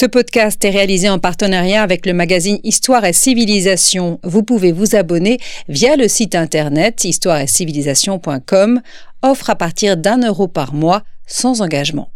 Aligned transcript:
Ce 0.00 0.06
podcast 0.06 0.64
est 0.64 0.70
réalisé 0.70 1.08
en 1.08 1.18
partenariat 1.18 1.82
avec 1.82 2.06
le 2.06 2.12
magazine 2.12 2.60
Histoire 2.62 3.04
et 3.04 3.12
Civilisation. 3.12 4.20
Vous 4.22 4.44
pouvez 4.44 4.70
vous 4.70 4.94
abonner 4.94 5.40
via 5.68 5.96
le 5.96 6.06
site 6.06 6.36
internet 6.36 7.02
histoireetcivilisation.com, 7.02 8.80
offre 9.22 9.50
à 9.50 9.56
partir 9.56 9.96
d'un 9.96 10.24
euro 10.24 10.46
par 10.46 10.72
mois 10.72 11.02
sans 11.26 11.62
engagement. 11.62 12.12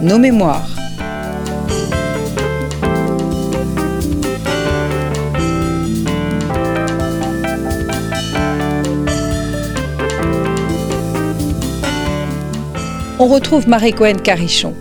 Nos 0.00 0.18
mémoires. 0.18 0.79
On 13.20 13.26
retrouve 13.26 13.68
Marie 13.68 13.92
Cohen 13.92 14.14
Carichon. 14.14 14.74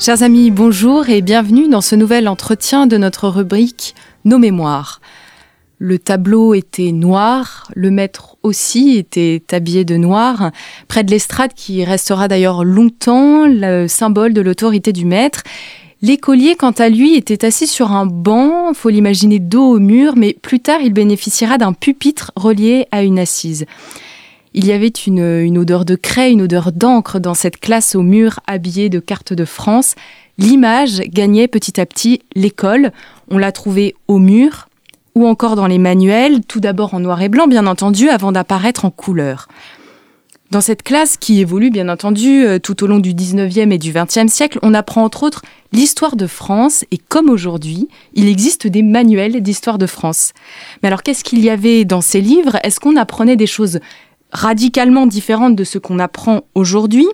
Chers 0.00 0.24
amis, 0.24 0.50
bonjour 0.50 1.08
et 1.08 1.22
bienvenue 1.22 1.68
dans 1.68 1.82
ce 1.82 1.94
nouvel 1.94 2.26
entretien 2.26 2.88
de 2.88 2.96
notre 2.96 3.28
rubrique 3.28 3.94
Nos 4.24 4.38
mémoires. 4.38 5.00
Le 5.78 6.00
tableau 6.00 6.52
était 6.52 6.90
noir, 6.90 7.70
le 7.76 7.92
maître 7.92 8.38
aussi 8.42 8.96
était 8.96 9.40
habillé 9.52 9.84
de 9.84 9.96
noir, 9.96 10.50
près 10.88 11.04
de 11.04 11.12
l'estrade 11.12 11.52
qui 11.54 11.84
restera 11.84 12.26
d'ailleurs 12.26 12.64
longtemps 12.64 13.46
le 13.46 13.86
symbole 13.86 14.34
de 14.34 14.40
l'autorité 14.40 14.92
du 14.92 15.04
maître. 15.04 15.44
L'écolier, 16.02 16.56
quant 16.56 16.72
à 16.72 16.88
lui, 16.88 17.14
était 17.14 17.44
assis 17.44 17.68
sur 17.68 17.92
un 17.92 18.06
banc, 18.06 18.74
faut 18.74 18.88
l'imaginer 18.88 19.38
dos 19.38 19.76
au 19.76 19.78
mur, 19.78 20.14
mais 20.16 20.32
plus 20.32 20.58
tard 20.58 20.80
il 20.82 20.92
bénéficiera 20.92 21.56
d'un 21.56 21.72
pupitre 21.72 22.32
relié 22.34 22.88
à 22.90 23.04
une 23.04 23.20
assise. 23.20 23.64
Il 24.52 24.66
y 24.66 24.72
avait 24.72 24.88
une, 24.88 25.58
odeur 25.58 25.84
de 25.84 25.94
craie, 25.94 26.32
une 26.32 26.42
odeur 26.42 26.72
d'encre 26.72 27.20
dans 27.20 27.34
cette 27.34 27.58
classe 27.58 27.94
au 27.94 28.02
mur 28.02 28.40
habillée 28.48 28.88
de 28.88 28.98
cartes 28.98 29.32
de 29.32 29.44
France. 29.44 29.94
L'image 30.38 31.00
gagnait 31.02 31.46
petit 31.46 31.80
à 31.80 31.86
petit 31.86 32.22
l'école. 32.34 32.90
On 33.30 33.38
l'a 33.38 33.52
trouvée 33.52 33.94
au 34.08 34.18
mur 34.18 34.68
ou 35.14 35.26
encore 35.26 35.54
dans 35.54 35.66
les 35.66 35.78
manuels, 35.78 36.40
tout 36.46 36.60
d'abord 36.60 36.94
en 36.94 37.00
noir 37.00 37.22
et 37.22 37.28
blanc 37.28 37.46
bien 37.46 37.66
entendu, 37.66 38.08
avant 38.08 38.32
d'apparaître 38.32 38.84
en 38.84 38.90
couleur. 38.90 39.48
Dans 40.50 40.60
cette 40.60 40.82
classe 40.82 41.16
qui 41.16 41.40
évolue 41.40 41.70
bien 41.70 41.88
entendu 41.88 42.44
euh, 42.44 42.58
tout 42.58 42.82
au 42.82 42.88
long 42.88 42.98
du 42.98 43.14
19e 43.14 43.70
et 43.70 43.78
du 43.78 43.92
20e 43.92 44.26
siècle, 44.26 44.58
on 44.62 44.74
apprend 44.74 45.04
entre 45.04 45.22
autres 45.22 45.42
l'histoire 45.72 46.16
de 46.16 46.26
France 46.26 46.84
et 46.90 46.98
comme 46.98 47.30
aujourd'hui, 47.30 47.86
il 48.14 48.26
existe 48.26 48.66
des 48.66 48.82
manuels 48.82 49.40
d'histoire 49.42 49.78
de 49.78 49.86
France. 49.86 50.32
Mais 50.82 50.88
alors 50.88 51.04
qu'est-ce 51.04 51.22
qu'il 51.22 51.38
y 51.38 51.50
avait 51.50 51.84
dans 51.84 52.00
ces 52.00 52.20
livres? 52.20 52.58
Est-ce 52.64 52.80
qu'on 52.80 52.96
apprenait 52.96 53.36
des 53.36 53.46
choses 53.46 53.78
radicalement 54.32 55.06
différente 55.06 55.56
de 55.56 55.64
ce 55.64 55.78
qu'on 55.78 55.98
apprend 55.98 56.42
aujourd'hui, 56.54 57.06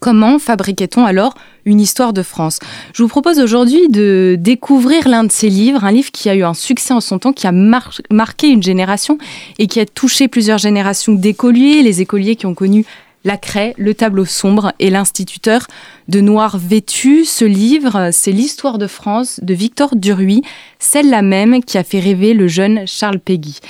comment 0.00 0.38
fabriquait-on 0.38 1.04
alors 1.06 1.34
une 1.64 1.80
histoire 1.80 2.12
de 2.12 2.22
France? 2.22 2.58
Je 2.92 3.02
vous 3.02 3.08
propose 3.08 3.38
aujourd'hui 3.40 3.88
de 3.88 4.36
découvrir 4.38 5.08
l'un 5.08 5.24
de 5.24 5.32
ces 5.32 5.48
livres, 5.48 5.84
un 5.84 5.92
livre 5.92 6.10
qui 6.12 6.28
a 6.28 6.34
eu 6.34 6.42
un 6.42 6.54
succès 6.54 6.92
en 6.92 7.00
son 7.00 7.18
temps, 7.18 7.32
qui 7.32 7.46
a 7.46 7.52
marqué 7.52 8.48
une 8.48 8.62
génération 8.62 9.16
et 9.58 9.66
qui 9.66 9.80
a 9.80 9.86
touché 9.86 10.28
plusieurs 10.28 10.58
générations 10.58 11.14
d'écoliers, 11.14 11.82
les 11.82 12.02
écoliers 12.02 12.36
qui 12.36 12.46
ont 12.46 12.54
connu 12.54 12.84
la 13.24 13.38
craie, 13.38 13.74
le 13.78 13.94
tableau 13.94 14.26
sombre 14.26 14.74
et 14.78 14.90
l'instituteur 14.90 15.66
de 16.08 16.20
noir 16.20 16.58
vêtu. 16.58 17.24
Ce 17.24 17.46
livre, 17.46 18.10
c'est 18.12 18.32
l'histoire 18.32 18.76
de 18.76 18.86
France 18.86 19.40
de 19.42 19.54
Victor 19.54 19.96
Duruy, 19.96 20.42
celle-là 20.78 21.22
même 21.22 21.64
qui 21.64 21.78
a 21.78 21.84
fait 21.84 22.00
rêver 22.00 22.34
le 22.34 22.48
jeune 22.48 22.86
Charles 22.86 23.20
Péguy. 23.20 23.60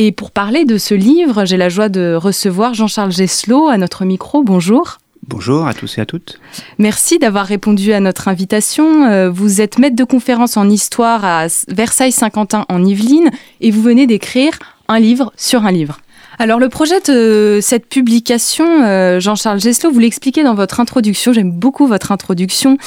Et 0.00 0.12
pour 0.12 0.30
parler 0.30 0.64
de 0.64 0.78
ce 0.78 0.94
livre, 0.94 1.44
j'ai 1.44 1.56
la 1.56 1.68
joie 1.68 1.88
de 1.88 2.14
recevoir 2.14 2.72
Jean-Charles 2.72 3.10
Gesselot 3.10 3.66
à 3.66 3.78
notre 3.78 4.04
micro. 4.04 4.44
Bonjour. 4.44 4.98
Bonjour 5.26 5.66
à 5.66 5.74
tous 5.74 5.98
et 5.98 6.00
à 6.00 6.06
toutes. 6.06 6.38
Merci 6.78 7.18
d'avoir 7.18 7.46
répondu 7.46 7.92
à 7.92 7.98
notre 7.98 8.28
invitation. 8.28 9.06
Euh, 9.06 9.28
vous 9.28 9.60
êtes 9.60 9.76
maître 9.80 9.96
de 9.96 10.04
conférence 10.04 10.56
en 10.56 10.70
histoire 10.70 11.24
à 11.24 11.46
Versailles-Saint-Quentin 11.66 12.64
en 12.68 12.84
Yvelines 12.84 13.32
et 13.60 13.72
vous 13.72 13.82
venez 13.82 14.06
d'écrire 14.06 14.52
un 14.86 15.00
livre 15.00 15.32
sur 15.36 15.64
un 15.66 15.72
livre. 15.72 15.98
Alors 16.40 16.60
le 16.60 16.68
projet 16.68 17.00
de 17.00 17.58
cette 17.60 17.86
publication, 17.86 18.84
euh, 18.84 19.18
Jean-Charles 19.18 19.58
Gesselot, 19.58 19.90
vous 19.90 19.98
l'expliquez 19.98 20.44
dans 20.44 20.54
votre 20.54 20.78
introduction, 20.78 21.32
j'aime 21.32 21.50
beaucoup 21.50 21.88
votre 21.88 22.12
introduction, 22.12 22.78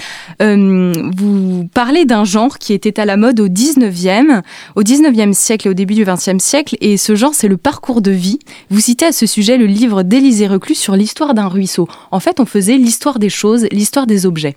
euh, 0.41 0.94
vous 1.17 1.67
parlez 1.73 2.06
d'un 2.06 2.23
genre 2.23 2.59
qui 2.59 2.72
était 2.72 2.97
à 2.97 3.03
la 3.03 3.17
mode 3.17 3.41
au 3.41 3.50
19e, 3.50 4.41
au 4.78 4.84
19e 4.84 5.34
siècle 5.34 5.67
et 5.67 5.69
au 5.69 5.73
début 5.73 5.95
du 5.95 6.06
20e 6.06 6.40
siècle, 6.40 6.78
et 6.79 6.95
ce 6.95 7.13
genre 7.16 7.34
c'est 7.34 7.50
le 7.50 7.57
parcours 7.57 8.01
de 8.01 8.11
vie. 8.11 8.40
Vous 8.69 8.79
citez 8.79 9.07
à 9.07 9.11
ce 9.11 9.25
sujet 9.25 9.57
le 9.57 9.66
livre 9.66 10.03
d'Élisée 10.03 10.47
Reclus 10.47 10.75
sur 10.75 10.95
l'histoire 10.95 11.34
d'un 11.34 11.50
ruisseau. 11.50 11.90
En 12.11 12.22
fait, 12.22 12.40
on 12.40 12.45
faisait 12.45 12.78
l'histoire 12.78 13.19
des 13.19 13.29
choses, 13.29 13.67
l'histoire 13.73 14.07
des 14.07 14.25
objets. 14.25 14.56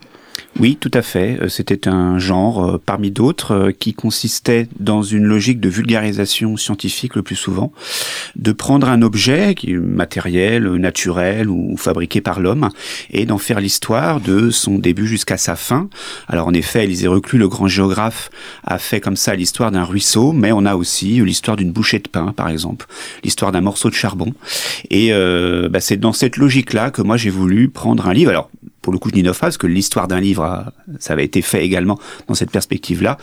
Oui, 0.60 0.76
tout 0.80 0.90
à 0.94 1.02
fait. 1.02 1.36
Euh, 1.42 1.48
c'était 1.48 1.88
un 1.88 2.20
genre 2.20 2.64
euh, 2.64 2.78
parmi 2.84 3.10
d'autres 3.10 3.50
euh, 3.52 3.72
qui 3.72 3.92
consistait 3.92 4.68
dans 4.78 5.02
une 5.02 5.24
logique 5.24 5.58
de 5.58 5.68
vulgarisation 5.68 6.56
scientifique 6.56 7.16
le 7.16 7.22
plus 7.22 7.34
souvent, 7.34 7.72
de 8.36 8.52
prendre 8.52 8.88
un 8.88 9.02
objet 9.02 9.56
qui 9.56 9.72
est 9.72 9.76
matériel, 9.76 10.64
naturel 10.76 11.50
ou 11.50 11.76
fabriqué 11.76 12.20
par 12.20 12.38
l'homme 12.38 12.68
et 13.10 13.26
d'en 13.26 13.38
faire 13.38 13.58
l'histoire 13.58 14.20
de 14.20 14.50
son 14.50 14.78
début 14.78 15.08
jusqu'à 15.08 15.38
sa 15.38 15.56
fin. 15.56 15.88
Alors 16.28 16.46
en 16.46 16.54
effet, 16.54 16.84
Élisée 16.84 17.08
Reclus, 17.08 17.38
le 17.38 17.48
grand 17.48 17.66
géographe, 17.66 18.30
a 18.62 18.78
fait 18.78 19.00
comme 19.00 19.16
ça 19.16 19.34
l'histoire 19.34 19.72
d'un 19.72 19.84
ruisseau, 19.84 20.30
mais 20.30 20.52
on 20.52 20.66
a 20.66 20.76
aussi 20.76 21.20
l'histoire 21.20 21.56
d'une 21.56 21.72
bouchée 21.72 21.98
de 21.98 22.08
pain, 22.08 22.32
par 22.32 22.48
exemple, 22.48 22.86
l'histoire 23.24 23.50
d'un 23.50 23.60
morceau 23.60 23.90
de 23.90 23.94
charbon. 23.94 24.32
Et 24.90 25.10
bah, 25.68 25.80
c'est 25.80 25.96
dans 25.96 26.12
cette 26.12 26.36
logique-là 26.36 26.90
que 26.90 27.02
moi 27.02 27.16
j'ai 27.16 27.30
voulu 27.30 27.68
prendre 27.68 28.06
un 28.06 28.12
livre. 28.14 28.30
Alors 28.30 28.50
pour 28.84 28.92
le 28.92 28.98
coup, 28.98 29.08
je 29.08 29.14
n'innovre 29.14 29.40
pas 29.40 29.46
parce 29.46 29.56
que 29.56 29.66
l'histoire 29.66 30.08
d'un 30.08 30.20
livre, 30.20 30.70
ça 30.98 31.14
avait 31.14 31.24
été 31.24 31.40
fait 31.40 31.64
également 31.64 31.98
dans 32.28 32.34
cette 32.34 32.50
perspective-là. 32.50 33.16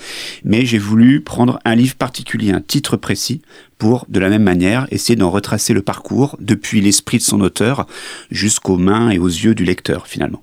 Mais 0.43 0.65
j'ai 0.65 0.79
voulu 0.79 1.21
prendre 1.21 1.59
un 1.65 1.75
livre 1.75 1.93
particulier, 1.93 2.51
un 2.51 2.61
titre 2.61 2.97
précis, 2.97 3.43
pour, 3.77 4.07
de 4.09 4.19
la 4.19 4.29
même 4.29 4.41
manière, 4.41 4.87
essayer 4.89 5.15
d'en 5.15 5.29
retracer 5.29 5.73
le 5.73 5.83
parcours 5.83 6.35
depuis 6.39 6.81
l'esprit 6.81 7.19
de 7.19 7.23
son 7.23 7.41
auteur 7.41 7.85
jusqu'aux 8.31 8.77
mains 8.77 9.11
et 9.11 9.19
aux 9.19 9.27
yeux 9.27 9.53
du 9.53 9.63
lecteur, 9.63 10.07
finalement. 10.07 10.41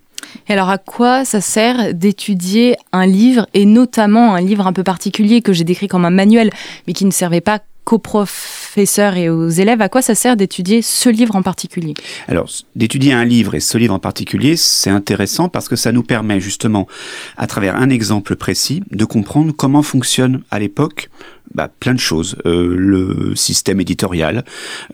Et 0.48 0.52
alors 0.52 0.68
à 0.68 0.78
quoi 0.78 1.24
ça 1.24 1.40
sert 1.40 1.94
d'étudier 1.94 2.76
un 2.92 3.06
livre, 3.06 3.48
et 3.54 3.66
notamment 3.66 4.36
un 4.36 4.40
livre 4.40 4.68
un 4.68 4.72
peu 4.72 4.84
particulier 4.84 5.42
que 5.42 5.52
j'ai 5.52 5.64
décrit 5.64 5.88
comme 5.88 6.04
un 6.04 6.10
manuel, 6.10 6.50
mais 6.86 6.92
qui 6.92 7.04
ne 7.04 7.10
servait 7.10 7.40
pas 7.40 7.60
qu'aux 7.88 7.98
professeurs 7.98 9.16
et 9.16 9.30
aux 9.30 9.48
élèves, 9.48 9.80
à 9.80 9.88
quoi 9.88 10.02
ça 10.02 10.14
sert 10.14 10.36
d'étudier 10.36 10.82
ce 10.82 11.08
livre 11.08 11.36
en 11.36 11.42
particulier? 11.42 11.94
Alors, 12.26 12.50
d'étudier 12.76 13.14
un 13.14 13.24
livre 13.24 13.54
et 13.54 13.60
ce 13.60 13.78
livre 13.78 13.94
en 13.94 13.98
particulier, 13.98 14.56
c'est 14.56 14.90
intéressant 14.90 15.48
parce 15.48 15.70
que 15.70 15.76
ça 15.76 15.90
nous 15.90 16.02
permet 16.02 16.38
justement, 16.38 16.86
à 17.38 17.46
travers 17.46 17.76
un 17.76 17.88
exemple 17.88 18.36
précis, 18.36 18.82
de 18.90 19.06
comprendre 19.06 19.54
comment 19.56 19.80
fonctionne 19.80 20.42
à 20.50 20.58
l'époque 20.58 21.08
bah, 21.54 21.68
plein 21.80 21.94
de 21.94 22.00
choses. 22.00 22.36
Euh, 22.46 22.74
le 22.76 23.34
système 23.34 23.80
éditorial, 23.80 24.44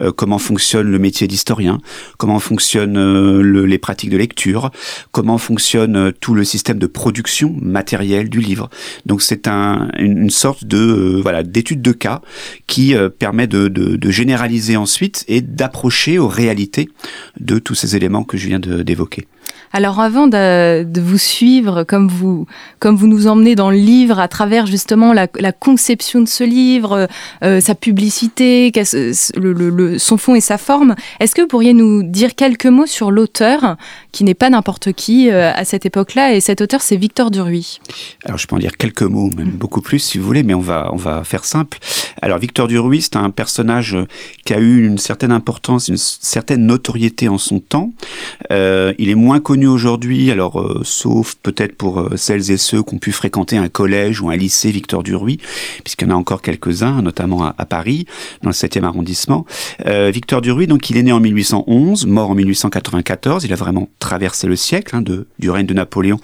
euh, 0.01 0.13
comment 0.13 0.39
fonctionne 0.39 0.91
le 0.91 0.99
métier 0.99 1.27
d'historien, 1.27 1.81
comment 2.17 2.39
fonctionnent 2.39 2.97
euh, 2.97 3.67
les 3.67 3.79
pratiques 3.79 4.11
de 4.11 4.17
lecture, 4.17 4.71
comment 5.13 5.39
fonctionne 5.39 6.13
tout 6.21 6.35
le 6.35 6.45
système 6.45 6.79
de 6.79 6.87
production 6.87 7.55
matérielle 7.61 8.29
du 8.29 8.41
livre. 8.41 8.71
Donc 9.07 9.23
c'est 9.23 9.49
un, 9.49 9.89
une, 9.99 10.31
sorte 10.31 10.65
de 10.65 11.21
voilà 11.23 11.43
d'étude 11.43 11.83
de 11.83 11.93
cas 11.93 12.21
qui 12.67 12.95
permet 13.19 13.47
de, 13.47 13.69
de, 13.69 13.97
de, 13.97 14.11
généraliser 14.11 14.77
ensuite 14.77 15.25
et 15.29 15.41
d'approcher 15.41 16.19
aux 16.19 16.29
réalités 16.29 16.89
de 17.39 17.59
tous 17.59 17.75
ces 17.75 17.97
éléments 17.97 18.25
que 18.25 18.37
je 18.37 18.49
viens 18.49 18.59
d'évoquer. 18.59 19.27
Alors 19.77 19.99
avant 19.99 20.29
de, 20.29 21.01
vous 21.01 21.19
suivre, 21.19 21.83
comme 21.83 22.07
vous, 22.07 22.47
comme 22.79 22.95
vous 22.95 23.09
nous 23.09 23.27
emmenez 23.27 23.57
dans 23.57 23.73
le 23.73 23.77
livre, 23.77 24.21
à 24.21 24.29
travers 24.29 24.67
justement 24.67 25.13
la, 25.13 25.27
conception 25.53 26.21
de 26.21 26.29
ce 26.29 26.45
livre, 26.45 27.09
euh, 27.43 27.61
sa 27.61 27.75
publicité, 27.75 28.71
son 29.99 30.17
fond 30.17 30.37
et 30.37 30.41
sa 30.41 30.59
forme, 30.59 30.95
est-ce 31.19 31.35
que 31.35 31.43
vous 31.43 31.49
pourriez 31.49 31.75
nous 31.75 32.05
dire 32.05 32.37
quelques 32.37 32.67
mots 32.67 32.87
sur 32.87 33.11
l'auteur, 33.11 33.77
qui 34.13 34.23
n'est 34.23 34.35
pas 34.35 34.49
n'importe 34.49 34.93
qui 34.93 35.29
euh, 35.29 35.51
à 35.53 35.65
cette 35.65 35.87
époque-là, 35.87 36.35
et 36.35 36.41
cet 36.41 36.61
auteur 36.61 36.81
c'est 36.81 36.97
Victor 36.97 37.33
Duruy? 37.33 37.81
Alors 38.25 38.39
je 38.39 38.47
peux 38.47 38.55
en 38.55 38.61
dire 38.61 38.77
quelques 38.77 39.03
mots, 39.03 39.31
même 39.37 39.49
mm. 39.49 39.57
beaucoup 39.57 39.81
plus 39.81 39.99
si 39.99 40.19
vous 40.19 40.25
voulez, 40.25 40.45
mais 40.45 40.55
on 40.55 40.61
va, 40.61 40.91
on 40.93 40.97
va 40.97 41.25
faire 41.25 41.45
simple. 41.45 41.79
Alors 42.23 42.39
Victor 42.39 42.69
Duruy, 42.69 43.03
c'est 43.03 43.17
un 43.17 43.31
personnage 43.31 43.97
qui 44.45 44.55
a 44.55 44.61
eu 44.61 44.87
une 44.87 44.99
certaine 44.99 45.33
importance, 45.33 45.89
une 45.89 45.97
certaine 45.97 46.65
notoriété 46.65 47.29
en 47.29 47.39
son 47.39 47.59
temps. 47.59 47.91
Euh, 48.53 48.95
il 48.99 49.09
est 49.09 49.17
moins 49.17 49.41
connu 49.41 49.64
aujourd'hui, 49.67 50.31
alors 50.31 50.61
euh, 50.61 50.81
sauf 50.85 51.35
peut-être 51.43 51.77
pour 51.77 52.01
euh, 52.01 52.17
celles 52.17 52.51
et 52.51 52.57
ceux 52.57 52.83
qui 52.83 52.95
ont 52.95 52.99
pu 52.99 53.13
fréquenter 53.13 53.57
un 53.57 53.69
collège 53.69 54.21
ou 54.21 54.31
un 54.31 54.37
lycée 54.37 54.71
Victor 54.71 55.03
Duruy, 55.03 55.39
puisqu'il 55.83 56.09
y 56.09 56.11
en 56.11 56.15
a 56.15 56.19
encore 56.19 56.43
quelques-uns, 56.43 57.03
notamment 57.03 57.45
à, 57.45 57.67
Paris, 57.67 58.07
dans 58.43 58.51
le 58.51 58.55
7e 58.55 58.85
arrondissement. 58.85 59.47
Euh, 59.87 60.11
Victor 60.13 60.41
Duruy, 60.41 60.67
donc 60.67 60.91
il 60.91 60.97
est 60.97 61.03
né 61.03 61.13
en 61.13 61.21
1811, 61.21 62.07
mort 62.07 62.31
en 62.31 62.35
1894, 62.35 63.45
il 63.45 63.53
a 63.53 63.57
vraiment 63.57 63.89
traversé 63.99 64.47
le 64.47 64.57
siècle, 64.57 64.97
hein, 64.97 65.03
de, 65.03 65.27
du 65.39 65.51
règne 65.51 65.67
de 65.67 65.75
Napoléon 65.75 66.19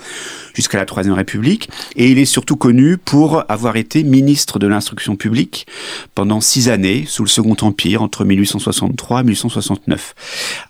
jusqu'à 0.55 0.79
la 0.79 0.87
Troisième 0.87 1.15
République, 1.15 1.69
et 1.97 2.11
il 2.11 2.19
est 2.19 2.25
surtout 2.25 2.57
connu 2.57 2.97
pour 2.97 3.45
avoir 3.49 3.77
été 3.77 4.03
ministre 4.03 4.59
de 4.59 4.67
l'instruction 4.67 5.17
publique 5.17 5.67
pendant 6.15 6.41
six 6.41 6.69
années 6.69 7.05
sous 7.07 7.25
le 7.25 7.29
Second 7.29 7.57
Empire, 7.61 8.03
entre 8.03 8.25
1863 8.25 9.21
et 9.21 9.25
1869. 9.25 10.15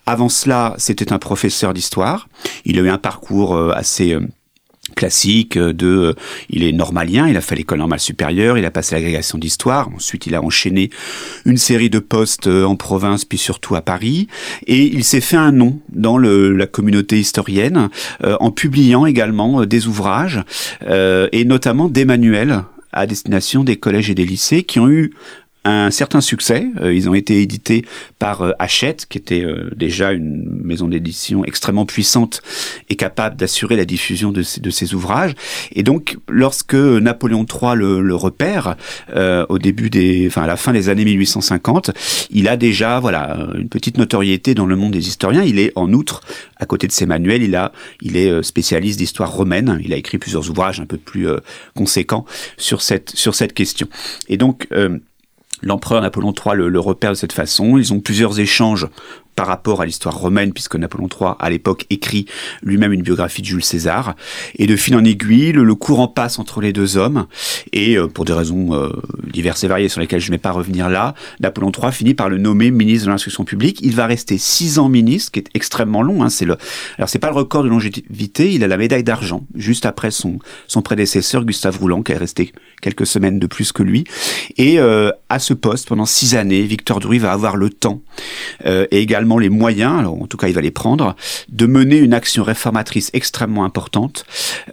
Avant 0.05 0.29
cela, 0.29 0.75
c'était 0.77 1.13
un 1.13 1.19
professeur 1.19 1.73
d'histoire. 1.73 2.27
Il 2.65 2.79
a 2.79 2.81
eu 2.81 2.89
un 2.89 2.97
parcours 2.97 3.55
euh, 3.55 3.71
assez 3.71 4.13
euh, 4.13 4.21
classique 4.95 5.57
euh, 5.57 5.73
de 5.73 6.15
il 6.49 6.63
est 6.63 6.71
normalien, 6.71 7.27
il 7.27 7.37
a 7.37 7.41
fait 7.41 7.55
l'école 7.55 7.79
normale 7.79 7.99
supérieure, 7.99 8.57
il 8.57 8.65
a 8.65 8.71
passé 8.71 8.95
l'agrégation 8.95 9.37
d'histoire, 9.37 9.89
ensuite 9.89 10.25
il 10.25 10.35
a 10.35 10.41
enchaîné 10.41 10.89
une 11.45 11.57
série 11.57 11.89
de 11.89 11.99
postes 11.99 12.47
en 12.47 12.75
province 12.75 13.25
puis 13.25 13.37
surtout 13.37 13.75
à 13.75 13.81
Paris. 13.81 14.27
Et 14.67 14.83
il 14.83 15.03
s'est 15.03 15.21
fait 15.21 15.37
un 15.37 15.51
nom 15.51 15.79
dans 15.89 16.17
le, 16.17 16.55
la 16.55 16.67
communauté 16.67 17.19
historienne 17.19 17.89
en 18.21 18.51
publiant 18.51 19.05
également 19.05 19.65
des 19.65 19.87
ouvrages 19.87 20.43
et 20.87 21.45
notamment 21.45 21.87
des 21.87 22.05
manuels 22.05 22.63
à 22.93 23.05
destination 23.05 23.63
des 23.63 23.77
collèges 23.77 24.09
et 24.09 24.15
des 24.15 24.25
lycées 24.25 24.63
qui 24.63 24.79
ont 24.79 24.89
eu 24.89 25.13
un 25.63 25.91
certain 25.91 26.21
succès. 26.21 26.67
Euh, 26.81 26.93
ils 26.93 27.07
ont 27.09 27.13
été 27.13 27.41
édités 27.41 27.85
par 28.17 28.41
euh, 28.41 28.51
Hachette, 28.57 29.05
qui 29.07 29.17
était 29.17 29.43
euh, 29.43 29.69
déjà 29.75 30.11
une 30.11 30.43
maison 30.63 30.87
d'édition 30.87 31.45
extrêmement 31.45 31.85
puissante 31.85 32.41
et 32.89 32.95
capable 32.95 33.35
d'assurer 33.35 33.75
la 33.75 33.85
diffusion 33.85 34.31
de, 34.31 34.43
de 34.59 34.69
ces 34.69 34.93
ouvrages. 34.93 35.33
Et 35.73 35.83
donc, 35.83 36.17
lorsque 36.27 36.73
Napoléon 36.73 37.45
III 37.45 37.75
le, 37.75 38.01
le 38.01 38.15
repère 38.15 38.75
au 39.49 39.59
début 39.59 39.89
des, 39.89 40.25
enfin 40.27 40.43
à 40.43 40.47
la 40.47 40.57
fin 40.57 40.73
des 40.73 40.89
années 40.89 41.05
1850, 41.05 41.91
il 42.31 42.47
a 42.47 42.57
déjà 42.57 42.99
voilà 42.99 43.47
une 43.55 43.69
petite 43.69 43.97
notoriété 43.97 44.53
dans 44.53 44.65
le 44.65 44.75
monde 44.75 44.91
des 44.91 45.07
historiens. 45.07 45.43
Il 45.43 45.59
est 45.59 45.71
en 45.75 45.91
outre, 45.93 46.21
à 46.57 46.65
côté 46.65 46.87
de 46.87 46.91
ses 46.91 47.05
manuels, 47.05 47.43
il 47.43 47.55
a, 47.55 47.71
il 48.01 48.17
est 48.17 48.43
spécialiste 48.43 48.99
d'histoire 48.99 49.31
romaine. 49.31 49.79
Il 49.83 49.93
a 49.93 49.97
écrit 49.97 50.17
plusieurs 50.17 50.49
ouvrages 50.49 50.79
un 50.79 50.85
peu 50.85 50.97
plus 50.97 51.27
conséquents 51.75 52.25
sur 52.57 52.81
cette 52.81 53.11
sur 53.11 53.35
cette 53.35 53.53
question. 53.53 53.87
Et 54.27 54.37
donc 54.37 54.67
L'empereur 55.61 56.01
Napoléon 56.01 56.33
III 56.33 56.55
le, 56.55 56.69
le, 56.69 56.79
repère 56.79 57.11
de 57.11 57.15
cette 57.15 57.33
façon. 57.33 57.77
Ils 57.77 57.93
ont 57.93 57.99
plusieurs 57.99 58.39
échanges 58.39 58.87
par 59.41 59.47
rapport 59.47 59.81
à 59.81 59.87
l'histoire 59.87 60.15
romaine, 60.15 60.53
puisque 60.53 60.75
Napoléon 60.75 61.09
III, 61.09 61.31
à 61.39 61.49
l'époque, 61.49 61.87
écrit 61.89 62.27
lui-même 62.61 62.93
une 62.93 63.01
biographie 63.01 63.41
de 63.41 63.47
Jules 63.47 63.63
César. 63.63 64.13
Et 64.59 64.67
de 64.67 64.75
fil 64.75 64.95
en 64.95 65.03
aiguille, 65.03 65.51
le, 65.51 65.73
courant 65.73 66.07
passe 66.07 66.37
entre 66.37 66.61
les 66.61 66.73
deux 66.73 66.95
hommes. 66.95 67.25
Et 67.73 67.97
euh, 67.97 68.07
pour 68.07 68.23
des 68.23 68.33
raisons 68.33 68.75
euh, 68.75 68.91
diverses 69.33 69.63
et 69.63 69.67
variées 69.67 69.89
sur 69.89 69.99
lesquelles 69.99 70.19
je 70.19 70.27
ne 70.27 70.35
vais 70.35 70.37
pas 70.37 70.51
revenir 70.51 70.89
là, 70.89 71.15
Napoléon 71.39 71.71
III 71.71 71.91
finit 71.91 72.13
par 72.13 72.29
le 72.29 72.37
nommer 72.37 72.69
ministre 72.69 73.07
de 73.07 73.09
l'instruction 73.09 73.43
publique. 73.43 73.79
Il 73.81 73.95
va 73.95 74.05
rester 74.05 74.37
six 74.37 74.77
ans 74.77 74.89
ministre, 74.89 75.31
qui 75.31 75.39
est 75.39 75.47
extrêmement 75.55 76.03
long. 76.03 76.21
Hein, 76.21 76.29
c'est 76.29 76.45
le, 76.45 76.55
alors 76.99 77.09
c'est 77.09 77.17
pas 77.17 77.31
le 77.31 77.35
record 77.35 77.63
de 77.63 77.69
longévité, 77.69 78.53
il 78.53 78.63
a 78.63 78.67
la 78.67 78.77
médaille 78.77 79.03
d'argent, 79.03 79.47
juste 79.55 79.87
après 79.87 80.11
son, 80.11 80.37
son 80.67 80.83
prédécesseur 80.83 81.45
Gustave 81.45 81.79
Rouland, 81.79 82.03
qui 82.03 82.11
est 82.11 82.17
resté 82.17 82.51
quelques 82.79 83.07
semaines 83.07 83.39
de 83.39 83.47
plus 83.47 83.71
que 83.71 83.81
lui. 83.81 84.03
Et 84.57 84.79
euh, 84.79 85.09
à 85.29 85.39
ce 85.39 85.55
poste, 85.55 85.87
pendant 85.87 86.05
six 86.05 86.35
années, 86.35 86.61
Victor 86.61 86.99
Druy 86.99 87.17
va 87.17 87.31
avoir 87.31 87.55
le 87.55 87.71
temps 87.71 88.03
et 88.65 88.99
également 88.99 89.30
les 89.37 89.49
moyens, 89.49 90.07
en 90.07 90.27
tout 90.27 90.37
cas 90.37 90.47
il 90.47 90.53
va 90.53 90.61
les 90.61 90.71
prendre, 90.71 91.15
de 91.49 91.65
mener 91.65 91.97
une 91.97 92.13
action 92.13 92.43
réformatrice 92.43 93.09
extrêmement 93.13 93.65
importante 93.65 94.25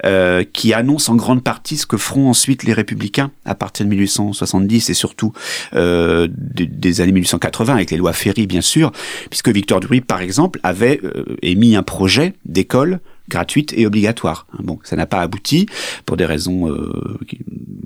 euh, 0.04 0.44
qui 0.52 0.72
annonce 0.72 1.08
en 1.08 1.16
grande 1.16 1.42
partie 1.42 1.76
ce 1.76 1.86
que 1.86 1.96
feront 1.96 2.28
ensuite 2.28 2.62
les 2.62 2.72
républicains 2.72 3.30
à 3.44 3.54
partir 3.54 3.86
de 3.86 3.90
1870 3.90 4.90
et 4.90 4.94
surtout 4.94 5.32
euh, 5.74 6.28
des, 6.30 7.00
années 7.00 7.12
1880 7.12 7.74
avec 7.74 7.90
les 7.90 7.96
lois 7.96 8.12
Ferry 8.12 8.46
bien 8.46 8.60
sûr, 8.60 8.92
puisque 9.30 9.48
Victor 9.48 9.80
Duruy 9.80 10.00
par 10.00 10.20
exemple 10.20 10.60
avait 10.62 11.00
euh, 11.04 11.36
émis 11.42 11.76
un 11.76 11.82
projet 11.82 12.34
d'école 12.44 13.00
gratuite 13.28 13.72
et 13.76 13.86
obligatoire. 13.86 14.46
Hein, 14.52 14.62
bon, 14.62 14.78
ça 14.82 14.96
n'a 14.96 15.06
pas 15.06 15.20
abouti 15.20 15.66
pour 16.06 16.16
des 16.16 16.24
raisons 16.24 16.68
euh, 16.70 17.18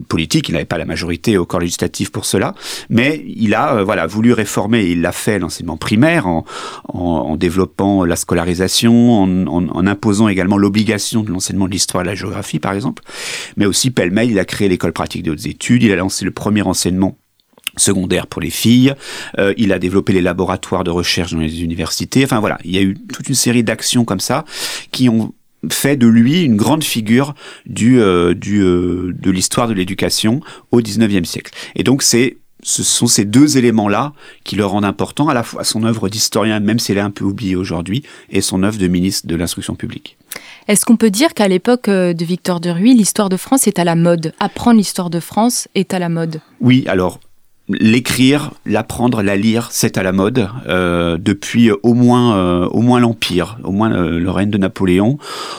politiques. 0.08 0.48
Il 0.48 0.52
n'avait 0.52 0.64
pas 0.64 0.78
la 0.78 0.84
majorité 0.84 1.38
au 1.38 1.46
corps 1.46 1.60
législatif 1.60 2.10
pour 2.10 2.24
cela, 2.24 2.54
mais 2.90 3.24
il 3.26 3.54
a 3.54 3.76
euh, 3.76 3.84
voilà 3.84 4.06
voulu 4.06 4.32
réformer. 4.32 4.84
Il 4.84 5.00
l'a 5.00 5.12
fait 5.12 5.38
l'enseignement 5.38 5.76
primaire 5.76 6.26
en, 6.26 6.44
en, 6.88 6.98
en, 6.98 7.36
développant 7.36 8.04
la 8.04 8.16
scolarisation, 8.16 9.22
en, 9.22 9.46
en 9.48 9.86
imposant 9.86 10.28
également 10.28 10.58
l'obligation 10.58 11.22
de 11.22 11.30
l'enseignement 11.30 11.66
de 11.66 11.72
l'histoire 11.72 12.02
et 12.02 12.04
de 12.04 12.10
la 12.10 12.14
géographie, 12.14 12.58
par 12.58 12.72
exemple. 12.72 13.02
Mais 13.56 13.66
aussi 13.66 13.90
pêle-mêle, 13.90 14.30
il 14.30 14.38
a 14.38 14.44
créé 14.44 14.68
l'école 14.68 14.92
pratique 14.92 15.22
des 15.22 15.30
hautes 15.30 15.46
études. 15.46 15.82
Il 15.82 15.92
a 15.92 15.96
lancé 15.96 16.24
le 16.24 16.30
premier 16.30 16.62
enseignement 16.62 17.16
secondaire 17.76 18.26
pour 18.26 18.40
les 18.40 18.50
filles. 18.50 18.94
Euh, 19.38 19.54
il 19.56 19.72
a 19.72 19.78
développé 19.78 20.12
les 20.12 20.22
laboratoires 20.22 20.84
de 20.84 20.90
recherche 20.90 21.32
dans 21.32 21.40
les 21.40 21.62
universités. 21.62 22.24
Enfin 22.24 22.40
voilà, 22.40 22.58
il 22.64 22.72
y 22.72 22.78
a 22.78 22.82
eu 22.82 22.96
toute 23.12 23.28
une 23.28 23.34
série 23.34 23.62
d'actions 23.62 24.04
comme 24.04 24.20
ça 24.20 24.44
qui 24.90 25.08
ont 25.08 25.34
fait 25.70 25.96
de 25.96 26.06
lui 26.06 26.42
une 26.42 26.56
grande 26.56 26.82
figure 26.82 27.34
du, 27.66 28.00
euh, 28.00 28.34
du 28.34 28.62
euh, 28.62 29.12
de 29.16 29.30
l'histoire 29.30 29.68
de 29.68 29.74
l'éducation 29.74 30.40
au 30.72 30.80
19e 30.80 31.24
siècle. 31.24 31.52
Et 31.76 31.84
donc 31.84 32.02
c'est 32.02 32.38
ce 32.64 32.84
sont 32.84 33.08
ces 33.08 33.24
deux 33.24 33.58
éléments-là 33.58 34.12
qui 34.44 34.54
le 34.54 34.64
rendent 34.64 34.84
important, 34.84 35.28
à 35.28 35.34
la 35.34 35.42
fois 35.42 35.64
son 35.64 35.82
œuvre 35.82 36.08
d'historien, 36.08 36.60
même 36.60 36.78
si 36.78 36.92
elle 36.92 36.98
est 36.98 37.00
un 37.00 37.10
peu 37.10 37.24
oubliée 37.24 37.56
aujourd'hui, 37.56 38.04
et 38.30 38.40
son 38.40 38.62
œuvre 38.62 38.78
de 38.78 38.86
ministre 38.86 39.26
de 39.26 39.34
l'instruction 39.34 39.74
publique. 39.74 40.16
Est-ce 40.68 40.84
qu'on 40.84 40.96
peut 40.96 41.10
dire 41.10 41.34
qu'à 41.34 41.48
l'époque 41.48 41.90
de 41.90 42.24
Victor 42.24 42.60
de 42.60 42.70
Ruy, 42.70 42.94
l'histoire 42.94 43.30
de 43.30 43.36
France 43.36 43.66
est 43.66 43.80
à 43.80 43.84
la 43.84 43.96
mode? 43.96 44.32
Apprendre 44.38 44.76
l'histoire 44.76 45.10
de 45.10 45.18
France 45.18 45.66
est 45.74 45.92
à 45.92 45.98
la 45.98 46.08
mode? 46.08 46.40
Oui, 46.60 46.84
alors 46.86 47.18
l'écrire, 47.68 48.50
l'apprendre, 48.66 49.22
la 49.22 49.36
lire, 49.36 49.68
c'est 49.70 49.96
à 49.98 50.02
la 50.02 50.12
mode 50.12 50.48
euh, 50.66 51.16
depuis 51.18 51.70
au 51.70 51.94
moins 51.94 52.36
euh, 52.36 52.66
au 52.66 52.80
moins 52.80 53.00
l'empire, 53.00 53.58
au 53.64 53.72
moins 53.72 53.92
euh, 53.92 54.18
le 54.18 54.30
règne 54.30 54.50
de 54.50 54.58
Napoléon. 54.58 55.18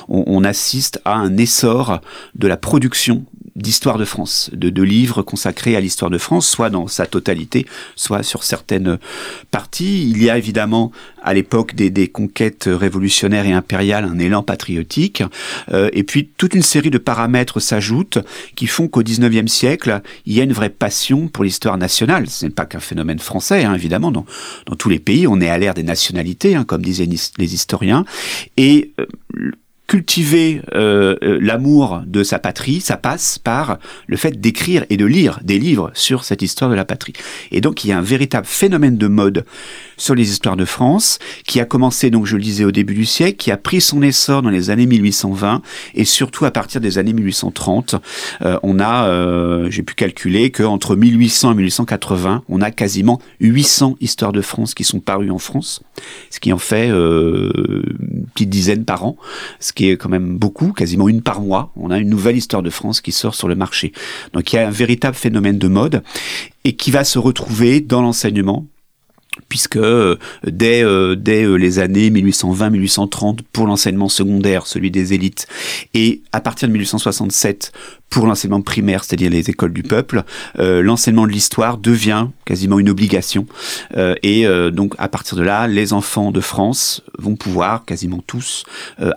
On, 0.10 0.24
on, 0.28 0.44
assiste 0.44 1.02
à 1.06 1.16
un 1.16 1.38
essor 1.38 2.02
de 2.36 2.48
la 2.48 2.58
production 2.58 3.24
d'histoire 3.56 3.98
de 3.98 4.06
France, 4.06 4.50
de, 4.54 4.70
de, 4.70 4.84
livres 4.84 5.22
consacrés 5.22 5.76
à 5.76 5.80
l'histoire 5.80 6.10
de 6.10 6.18
France, 6.18 6.48
soit 6.48 6.70
dans 6.70 6.88
sa 6.88 7.06
totalité, 7.06 7.66
soit 7.96 8.24
sur 8.24 8.44
certaines 8.44 8.98
parties. 9.52 10.10
Il 10.10 10.22
y 10.24 10.30
a 10.30 10.38
évidemment 10.38 10.92
à 11.22 11.34
l'époque 11.34 11.76
des, 11.76 11.90
des, 11.90 12.08
conquêtes 12.08 12.68
révolutionnaires 12.72 13.46
et 13.46 13.54
impériales 13.54 14.06
un 14.06 14.20
élan 14.20 14.44
patriotique, 14.44 15.24
euh, 15.72 15.90
et 15.94 16.04
puis 16.04 16.30
toute 16.38 16.56
une 16.56 16.64
série 16.64 16.90
de 16.90 16.98
paramètres 16.98 17.60
s'ajoutent 17.60 18.20
qui 18.56 18.68
font 18.68 18.88
qu'au 18.88 19.04
XIXe 19.04 19.52
siècle, 19.52 20.02
il 20.26 20.34
y 20.34 20.40
a 20.40 20.44
une 20.44 20.54
vraie 20.54 20.70
passion 20.70 21.28
pour 21.28 21.44
l'histoire 21.44 21.78
nationale. 21.78 22.28
Ce 22.30 22.46
n'est 22.46 22.52
pas 22.52 22.66
qu'un 22.66 22.80
phénomène 22.80 23.20
français, 23.20 23.64
hein, 23.64 23.76
évidemment, 23.76 24.12
dans, 24.12 24.26
dans 24.66 24.76
tous 24.76 24.90
les 24.90 25.00
pays, 25.00 25.28
on 25.28 25.40
est 25.42 25.50
à 25.50 25.58
l'ère 25.58 25.74
des 25.74 25.84
nationalités, 25.84 26.56
hein, 26.56 26.64
comme 26.64 26.82
disaient 26.82 27.08
les 27.38 27.54
historiens, 27.54 28.06
et 28.58 28.94
euh, 29.00 29.06
cultiver 29.88 30.62
euh, 30.74 31.16
euh, 31.24 31.38
l'amour 31.42 32.02
de 32.06 32.24
sa 32.24 32.40
patrie, 32.40 32.80
ça 32.80 32.98
passe 32.98 33.38
par 33.38 33.80
le 34.08 34.18
fait 34.18 34.40
d'écrire 34.40 34.86
et 34.90 34.98
de 34.98 35.06
lire 35.06 35.40
des 35.44 35.60
livres 35.60 35.92
sur 35.94 36.24
cette 36.24 36.42
histoire 36.42 36.70
de 36.70 36.76
la 36.76 36.86
patrie. 36.86 37.14
Et 37.52 37.62
donc 37.62 37.84
il 37.84 37.90
y 37.90 37.92
a 37.92 37.98
un 37.98 38.02
véritable 38.02 38.48
phénomène 38.48 38.98
de 38.98 39.08
mode 39.08 39.46
sur 39.98 40.16
les 40.16 40.32
histoires 40.32 40.58
de 40.58 40.66
France 40.66 41.20
qui 41.46 41.60
a 41.60 41.66
commencé, 41.66 42.10
donc 42.10 42.26
je 42.26 42.36
le 42.36 42.42
disais 42.42 42.66
au 42.66 42.72
début 42.72 42.94
du 42.94 43.06
siècle, 43.06 43.38
qui 43.38 43.52
a 43.52 43.58
pris 43.58 43.82
son 43.82 44.02
essor 44.02 44.42
dans 44.42 44.50
les 44.50 44.70
années 44.70 44.86
1820 44.86 45.62
et 45.96 46.06
surtout 46.06 46.46
à 46.46 46.52
partir 46.52 46.82
des 46.82 46.98
années 46.98 47.14
1830. 47.14 47.96
Euh, 48.42 48.60
on 48.64 48.80
a, 48.80 49.08
euh, 49.08 49.70
j'ai 49.70 49.84
pu 49.84 49.96
calculer 49.96 50.52
qu'entre 50.52 50.96
1800 50.96 51.52
et 51.52 51.56
1880, 51.56 52.44
on 52.50 52.62
a 52.62 52.72
quasiment 52.72 53.20
800 53.40 53.98
histoires 54.02 54.32
de 54.32 54.42
France 54.42 54.74
qui 54.74 54.84
sont 54.84 55.00
parues 55.00 55.32
en 55.32 55.40
France, 55.40 55.82
ce 56.30 56.40
qui 56.40 56.54
en 56.54 56.58
fait 56.58 56.90
euh, 56.90 57.84
une 58.00 58.26
petite 58.34 58.50
dizaine 58.50 58.86
par 58.86 59.06
an, 59.06 59.18
qui 59.74 59.90
est 59.90 59.98
quand 59.98 60.10
même 60.10 60.38
beaucoup, 60.38 60.72
quasiment 60.72 61.10
une 61.10 61.22
par 61.22 61.42
mois. 61.42 61.72
On 61.76 61.92
a 61.92 61.98
une 61.98 62.10
nouvelle 62.10 62.38
histoire 62.38 62.64
de 62.64 62.70
France 62.70 63.02
qui 63.02 63.12
sort 63.12 63.36
sur 63.36 63.48
le 63.48 63.56
marché. 63.56 63.94
Donc 64.34 64.52
il 64.54 64.58
y 64.58 64.60
a 64.60 64.68
un 64.68 64.72
véritable 64.72 65.16
phénomène 65.16 65.58
de 65.58 65.68
mode 65.68 66.04
et 66.64 66.76
qui 66.76 66.92
va 66.92 67.04
se 67.04 67.20
retrouver 67.20 67.82
dans 67.82 68.02
l'enseignement 68.02 68.66
puisque 69.50 69.78
euh, 69.78 70.18
dès, 70.46 70.84
euh, 70.84 71.16
dès 71.16 71.44
euh, 71.44 71.56
les 71.56 71.80
années 71.80 72.10
1820-1830 72.12 73.40
pour 73.52 73.68
l'enseignement 73.68 74.10
secondaire, 74.10 74.68
celui 74.68 74.92
des 74.92 75.14
élites, 75.14 75.48
et 75.94 76.22
à 76.32 76.42
partir 76.42 76.68
de 76.68 76.74
1867 76.74 77.72
pour 78.14 78.28
l'enseignement 78.28 78.62
primaire, 78.62 79.04
c'est-à-dire 79.04 79.30
les 79.30 79.50
écoles 79.50 79.74
du 79.74 79.84
peuple, 79.84 80.24
l'enseignement 80.58 81.26
de 81.26 81.32
l'histoire 81.32 81.78
devient 81.78 82.28
quasiment 82.46 82.80
une 82.80 82.90
obligation. 82.90 83.46
et 84.22 84.46
donc 84.72 84.94
à 84.98 85.08
partir 85.08 85.38
de 85.38 85.44
là, 85.44 85.68
les 85.68 85.94
enfants 85.94 86.32
de 86.32 86.42
France 86.42 87.02
vont 87.18 87.36
pouvoir 87.36 87.86
quasiment 87.86 88.22
tous 88.26 88.66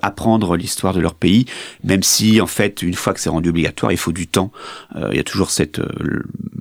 apprendre 0.02 0.56
l'histoire 0.56 0.94
de 0.94 1.00
leur 1.00 1.14
pays, 1.14 1.46
même 1.84 2.02
si 2.02 2.40
en 2.40 2.46
fait 2.46 2.82
une 2.82 2.94
fois 2.94 3.12
que 3.12 3.20
c'est 3.20 3.30
rendu 3.30 3.50
obligatoire, 3.50 3.92
il 3.92 3.98
faut 3.98 4.12
du 4.12 4.26
temps. 4.26 4.50
il 5.10 5.16
y 5.16 5.20
a 5.20 5.24
toujours 5.24 5.50
cette 5.50 5.80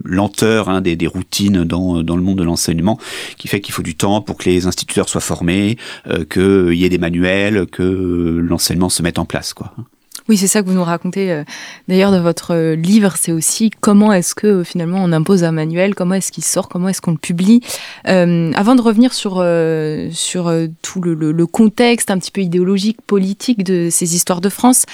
lenteur 0.05 0.69
hein, 0.69 0.81
des, 0.81 0.95
des, 0.95 1.07
routines 1.07 1.63
dans, 1.63 2.03
dans 2.03 2.15
le 2.15 2.21
monde 2.21 2.37
de 2.37 2.43
l'enseignement 2.43 2.99
qui 3.37 3.47
fait 3.47 3.59
qu'il 3.59 3.73
faut 3.73 3.81
du 3.81 3.95
temps 3.95 4.21
pour 4.21 4.37
que 4.37 4.49
les 4.49 4.67
instituteurs 4.67 5.09
soient 5.09 5.21
formés, 5.21 5.77
euh, 6.07 6.25
qu'il 6.25 6.77
y 6.77 6.85
ait 6.85 6.89
des 6.89 6.97
manuels, 6.97 7.65
que 7.67 7.83
l'enseignement 8.41 8.89
se 8.89 9.01
mette 9.03 9.19
en 9.19 9.25
place. 9.25 9.53
Quoi. 9.53 9.73
Oui, 10.27 10.37
c'est 10.37 10.47
ça 10.47 10.63
que 10.63 10.67
vous 10.67 10.73
nous 10.73 10.83
racontez. 10.83 11.31
Euh, 11.31 11.43
d'ailleurs, 11.87 12.11
dans 12.11 12.21
votre 12.21 12.55
euh, 12.55 12.75
livre, 12.75 13.13
c'est 13.15 13.31
aussi 13.31 13.69
comment 13.69 14.11
est-ce 14.11 14.33
que 14.33 14.47
euh, 14.47 14.63
finalement 14.63 14.97
on 15.03 15.11
impose 15.11 15.43
un 15.43 15.51
manuel, 15.51 15.93
comment 15.93 16.15
est-ce 16.15 16.31
qu'il 16.31 16.43
sort, 16.43 16.67
comment 16.67 16.89
est-ce 16.89 16.99
qu'on 16.99 17.11
le 17.11 17.17
publie. 17.17 17.61
Avant 18.05 18.75
de 18.75 18.81
revenir 18.81 19.13
sur 19.13 19.43
sur 20.11 20.53
tout 20.81 21.01
le, 21.01 21.45
contexte 21.45 22.09
un 22.09 22.17
petit 22.17 22.31
peu 22.31 22.41
idéologique, 22.41 22.97
politique 23.05 23.63
de 23.63 23.89
ces 23.91 24.15
histoires 24.15 24.41
de 24.41 24.49
France, 24.49 24.85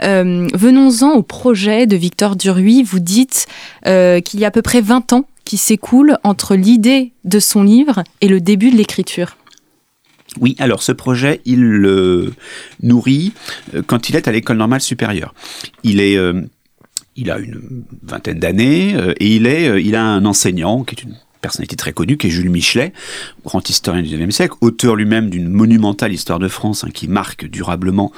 venons-en 0.00 1.12
au 1.12 1.22
projet 1.22 1.86
de 1.86 1.96
Victor 1.96 2.36
Duruy. 2.36 2.82
Vous 2.82 3.00
dites 3.00 3.46
qu'il 3.84 4.40
y 4.40 4.44
a 4.44 4.48
à 4.48 4.50
peu 4.50 4.62
près 4.62 4.80
20 4.80 5.12
ans 5.12 5.24
qui 5.44 5.56
s'écoulent 5.56 6.18
entre 6.24 6.54
l'idée 6.54 7.12
de 7.24 7.40
son 7.40 7.62
livre 7.62 8.04
et 8.20 8.28
le 8.28 8.40
début 8.40 8.70
de 8.70 8.76
l'écriture. 8.76 9.36
Oui, 10.40 10.54
alors 10.58 10.82
ce 10.82 10.92
projet, 10.92 11.40
il 11.44 11.62
le 11.62 12.32
nourrit 12.82 13.32
euh, 13.74 13.82
quand 13.86 14.08
il 14.08 14.16
est 14.16 14.28
à 14.28 14.32
l'école 14.32 14.58
normale 14.58 14.80
supérieure. 14.80 15.34
Il 15.84 16.00
est 16.00 16.16
euh, 16.16 16.42
il 17.16 17.30
a 17.30 17.38
une 17.38 17.82
vingtaine 18.02 18.38
d'années 18.38 18.94
euh, 18.94 19.14
et 19.18 19.34
il 19.34 19.46
est 19.46 19.94
a 19.94 20.02
un 20.02 20.24
enseignant 20.24 20.84
qui 20.84 20.94
est 20.94 21.02
une 21.02 21.16
personnalité 21.40 21.76
très 21.76 21.92
connue, 21.92 22.16
qui 22.16 22.26
est 22.26 22.30
Jules 22.30 22.50
Michelet, 22.50 22.92
grand 23.44 23.68
historien 23.68 24.02
du 24.02 24.08
XIXe 24.08 24.34
siècle, 24.34 24.54
auteur 24.60 24.96
lui-même 24.96 25.30
d'une 25.30 25.48
monumentale 25.48 26.12
histoire 26.12 26.38
de 26.38 26.48
France 26.48 26.84
hein, 26.84 26.90
qui 26.92 27.08
marque 27.08 27.46
durablement 27.46 28.12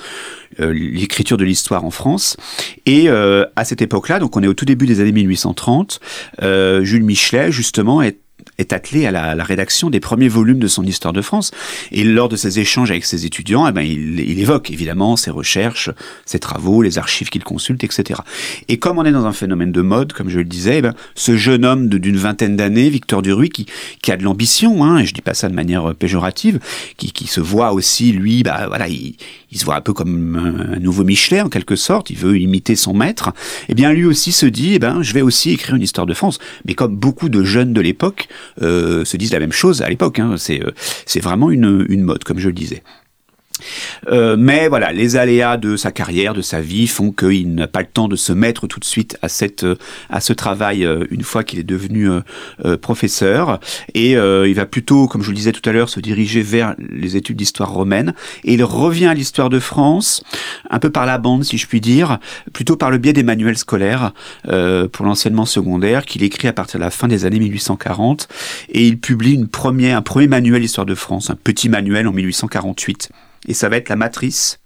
l'écriture 0.58 1.36
de 1.36 1.44
l'histoire 1.44 1.84
en 1.84 1.90
France. 1.90 2.38
Et 2.86 3.08
à 3.10 3.64
cette 3.64 3.82
époque-là, 3.82 4.20
donc 4.20 4.38
on 4.38 4.42
est 4.42 4.46
au 4.46 4.54
tout 4.54 4.64
début 4.64 4.86
des 4.86 5.00
années 5.00 5.12
1830, 5.12 6.00
Jules 6.40 7.04
Michelet 7.04 7.52
justement 7.52 8.00
est 8.00 8.16
est 8.60 8.72
attelé 8.72 9.06
à 9.06 9.10
la, 9.10 9.44
rédaction 9.44 9.90
des 9.90 10.00
premiers 10.00 10.28
volumes 10.28 10.58
de 10.58 10.68
son 10.68 10.84
Histoire 10.84 11.12
de 11.12 11.22
France. 11.22 11.50
Et 11.92 12.04
lors 12.04 12.28
de 12.28 12.36
ses 12.36 12.58
échanges 12.58 12.90
avec 12.90 13.04
ses 13.04 13.26
étudiants, 13.26 13.66
eh 13.66 13.72
ben, 13.72 13.82
il, 13.82 14.38
évoque 14.40 14.70
évidemment 14.70 15.16
ses 15.16 15.30
recherches, 15.30 15.90
ses 16.24 16.38
travaux, 16.38 16.82
les 16.82 16.98
archives 16.98 17.28
qu'il 17.28 17.44
consulte, 17.44 17.84
etc. 17.84 18.20
Et 18.68 18.78
comme 18.78 18.98
on 18.98 19.04
est 19.04 19.12
dans 19.12 19.26
un 19.26 19.32
phénomène 19.32 19.72
de 19.72 19.82
mode, 19.82 20.12
comme 20.12 20.28
je 20.28 20.38
le 20.38 20.44
disais, 20.44 20.78
eh 20.78 20.82
ben, 20.82 20.94
ce 21.14 21.36
jeune 21.36 21.64
homme 21.64 21.88
d'une 21.88 22.16
vingtaine 22.16 22.56
d'années, 22.56 22.90
Victor 22.90 23.22
Duruy, 23.22 23.48
qui, 23.48 23.66
a 24.10 24.16
de 24.16 24.24
l'ambition, 24.24 24.84
hein, 24.84 24.98
et 24.98 25.06
je 25.06 25.14
dis 25.14 25.20
pas 25.20 25.34
ça 25.34 25.48
de 25.48 25.54
manière 25.54 25.94
péjorative, 25.94 26.58
qui, 26.96 27.26
se 27.26 27.40
voit 27.40 27.72
aussi, 27.72 28.12
lui, 28.12 28.42
bah, 28.42 28.66
voilà, 28.68 28.88
il, 28.88 29.14
il 29.52 29.58
se 29.58 29.64
voit 29.64 29.76
un 29.76 29.80
peu 29.80 29.92
comme 29.92 30.36
un, 30.36 30.78
nouveau 30.78 31.04
Michelet 31.04 31.40
en 31.40 31.48
quelque 31.48 31.76
sorte, 31.76 32.10
il 32.10 32.16
veut 32.16 32.38
imiter 32.38 32.76
son 32.76 32.94
maître, 32.94 33.32
eh 33.68 33.74
bien 33.74 33.92
lui 33.92 34.04
aussi 34.04 34.32
se 34.32 34.46
dit, 34.46 34.74
eh 34.74 34.78
ben, 34.78 35.02
je 35.02 35.12
vais 35.12 35.22
aussi 35.22 35.50
écrire 35.50 35.74
une 35.74 35.82
histoire 35.82 36.06
de 36.06 36.14
France. 36.14 36.38
Mais 36.64 36.74
comme 36.74 36.96
beaucoup 36.96 37.28
de 37.28 37.42
jeunes 37.42 37.72
de 37.72 37.80
l'époque 37.80 38.28
euh, 38.30 38.49
se 38.58 39.16
disent 39.16 39.32
la 39.32 39.40
même 39.40 39.52
chose 39.52 39.82
à 39.82 39.88
l'époque, 39.88 40.18
hein, 40.18 40.34
c'est 40.36 40.62
euh, 40.62 40.72
c'est 41.06 41.20
vraiment 41.20 41.50
une 41.50 42.02
mode, 42.02 42.24
comme 42.24 42.38
je 42.38 42.48
le 42.48 42.54
disais. 42.54 42.82
Euh, 44.08 44.36
mais 44.38 44.68
voilà, 44.68 44.92
les 44.92 45.16
aléas 45.16 45.56
de 45.56 45.76
sa 45.76 45.92
carrière, 45.92 46.34
de 46.34 46.42
sa 46.42 46.60
vie, 46.60 46.86
font 46.86 47.12
qu'il 47.12 47.54
n'a 47.54 47.66
pas 47.66 47.80
le 47.80 47.86
temps 47.86 48.08
de 48.08 48.16
se 48.16 48.32
mettre 48.32 48.66
tout 48.66 48.80
de 48.80 48.84
suite 48.84 49.18
à 49.22 49.28
cette 49.28 49.64
euh, 49.64 49.76
à 50.08 50.20
ce 50.20 50.32
travail 50.32 50.84
euh, 50.84 51.04
une 51.10 51.22
fois 51.22 51.44
qu'il 51.44 51.58
est 51.58 51.64
devenu 51.64 52.08
professeur. 52.82 53.60
Et 53.94 54.12
il 54.12 54.54
va 54.54 54.66
plutôt, 54.66 55.06
comme 55.06 55.22
je 55.22 55.30
le 55.30 55.36
disais 55.36 55.52
tout 55.52 55.68
à 55.68 55.72
l'heure, 55.72 55.88
se 55.88 56.00
diriger 56.00 56.42
vers 56.42 56.74
les 56.78 57.16
études 57.16 57.36
d'histoire 57.36 57.70
romaine. 57.70 58.14
Et 58.44 58.54
il 58.54 58.64
revient 58.64 59.06
à 59.06 59.14
l'histoire 59.14 59.48
de 59.48 59.58
France, 59.58 60.22
un 60.68 60.78
peu 60.78 60.90
par 60.90 61.06
la 61.06 61.18
bande, 61.18 61.44
si 61.44 61.58
je 61.58 61.66
puis 61.66 61.80
dire, 61.80 62.18
plutôt 62.52 62.76
par 62.76 62.90
le 62.90 62.98
biais 62.98 63.12
des 63.12 63.22
manuels 63.22 63.58
scolaires 63.58 64.12
pour 64.92 65.04
l'enseignement 65.04 65.46
secondaire 65.46 66.04
qu'il 66.04 66.22
écrit 66.22 66.48
à 66.48 66.52
partir 66.52 66.78
de 66.78 66.84
la 66.84 66.90
fin 66.90 67.08
des 67.08 67.24
années 67.24 67.38
1840. 67.38 68.28
Et 68.70 68.86
il 68.86 68.98
publie 68.98 69.34
une 69.34 69.48
première, 69.48 69.96
un 69.96 70.02
premier 70.02 70.28
manuel 70.28 70.62
d'histoire 70.62 70.86
de 70.86 70.94
France, 70.94 71.30
un 71.30 71.36
petit 71.36 71.68
manuel 71.68 72.06
en 72.08 72.12
1848 72.12 73.10
et 73.48 73.54
ça 73.54 73.68
va 73.68 73.76
être 73.76 73.88
la 73.88 73.96
matrice 73.96 74.60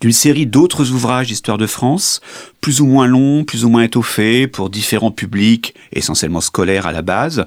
d'une 0.00 0.12
série 0.12 0.46
d'autres 0.46 0.92
ouvrages 0.92 1.28
d'histoire 1.28 1.58
de 1.58 1.66
France, 1.66 2.20
plus 2.60 2.80
ou 2.80 2.86
moins 2.86 3.06
longs, 3.06 3.44
plus 3.44 3.64
ou 3.64 3.68
moins 3.68 3.82
étoffés, 3.82 4.46
pour 4.46 4.70
différents 4.70 5.10
publics, 5.10 5.74
essentiellement 5.92 6.40
scolaires 6.40 6.86
à 6.86 6.92
la 6.92 7.02
base, 7.02 7.44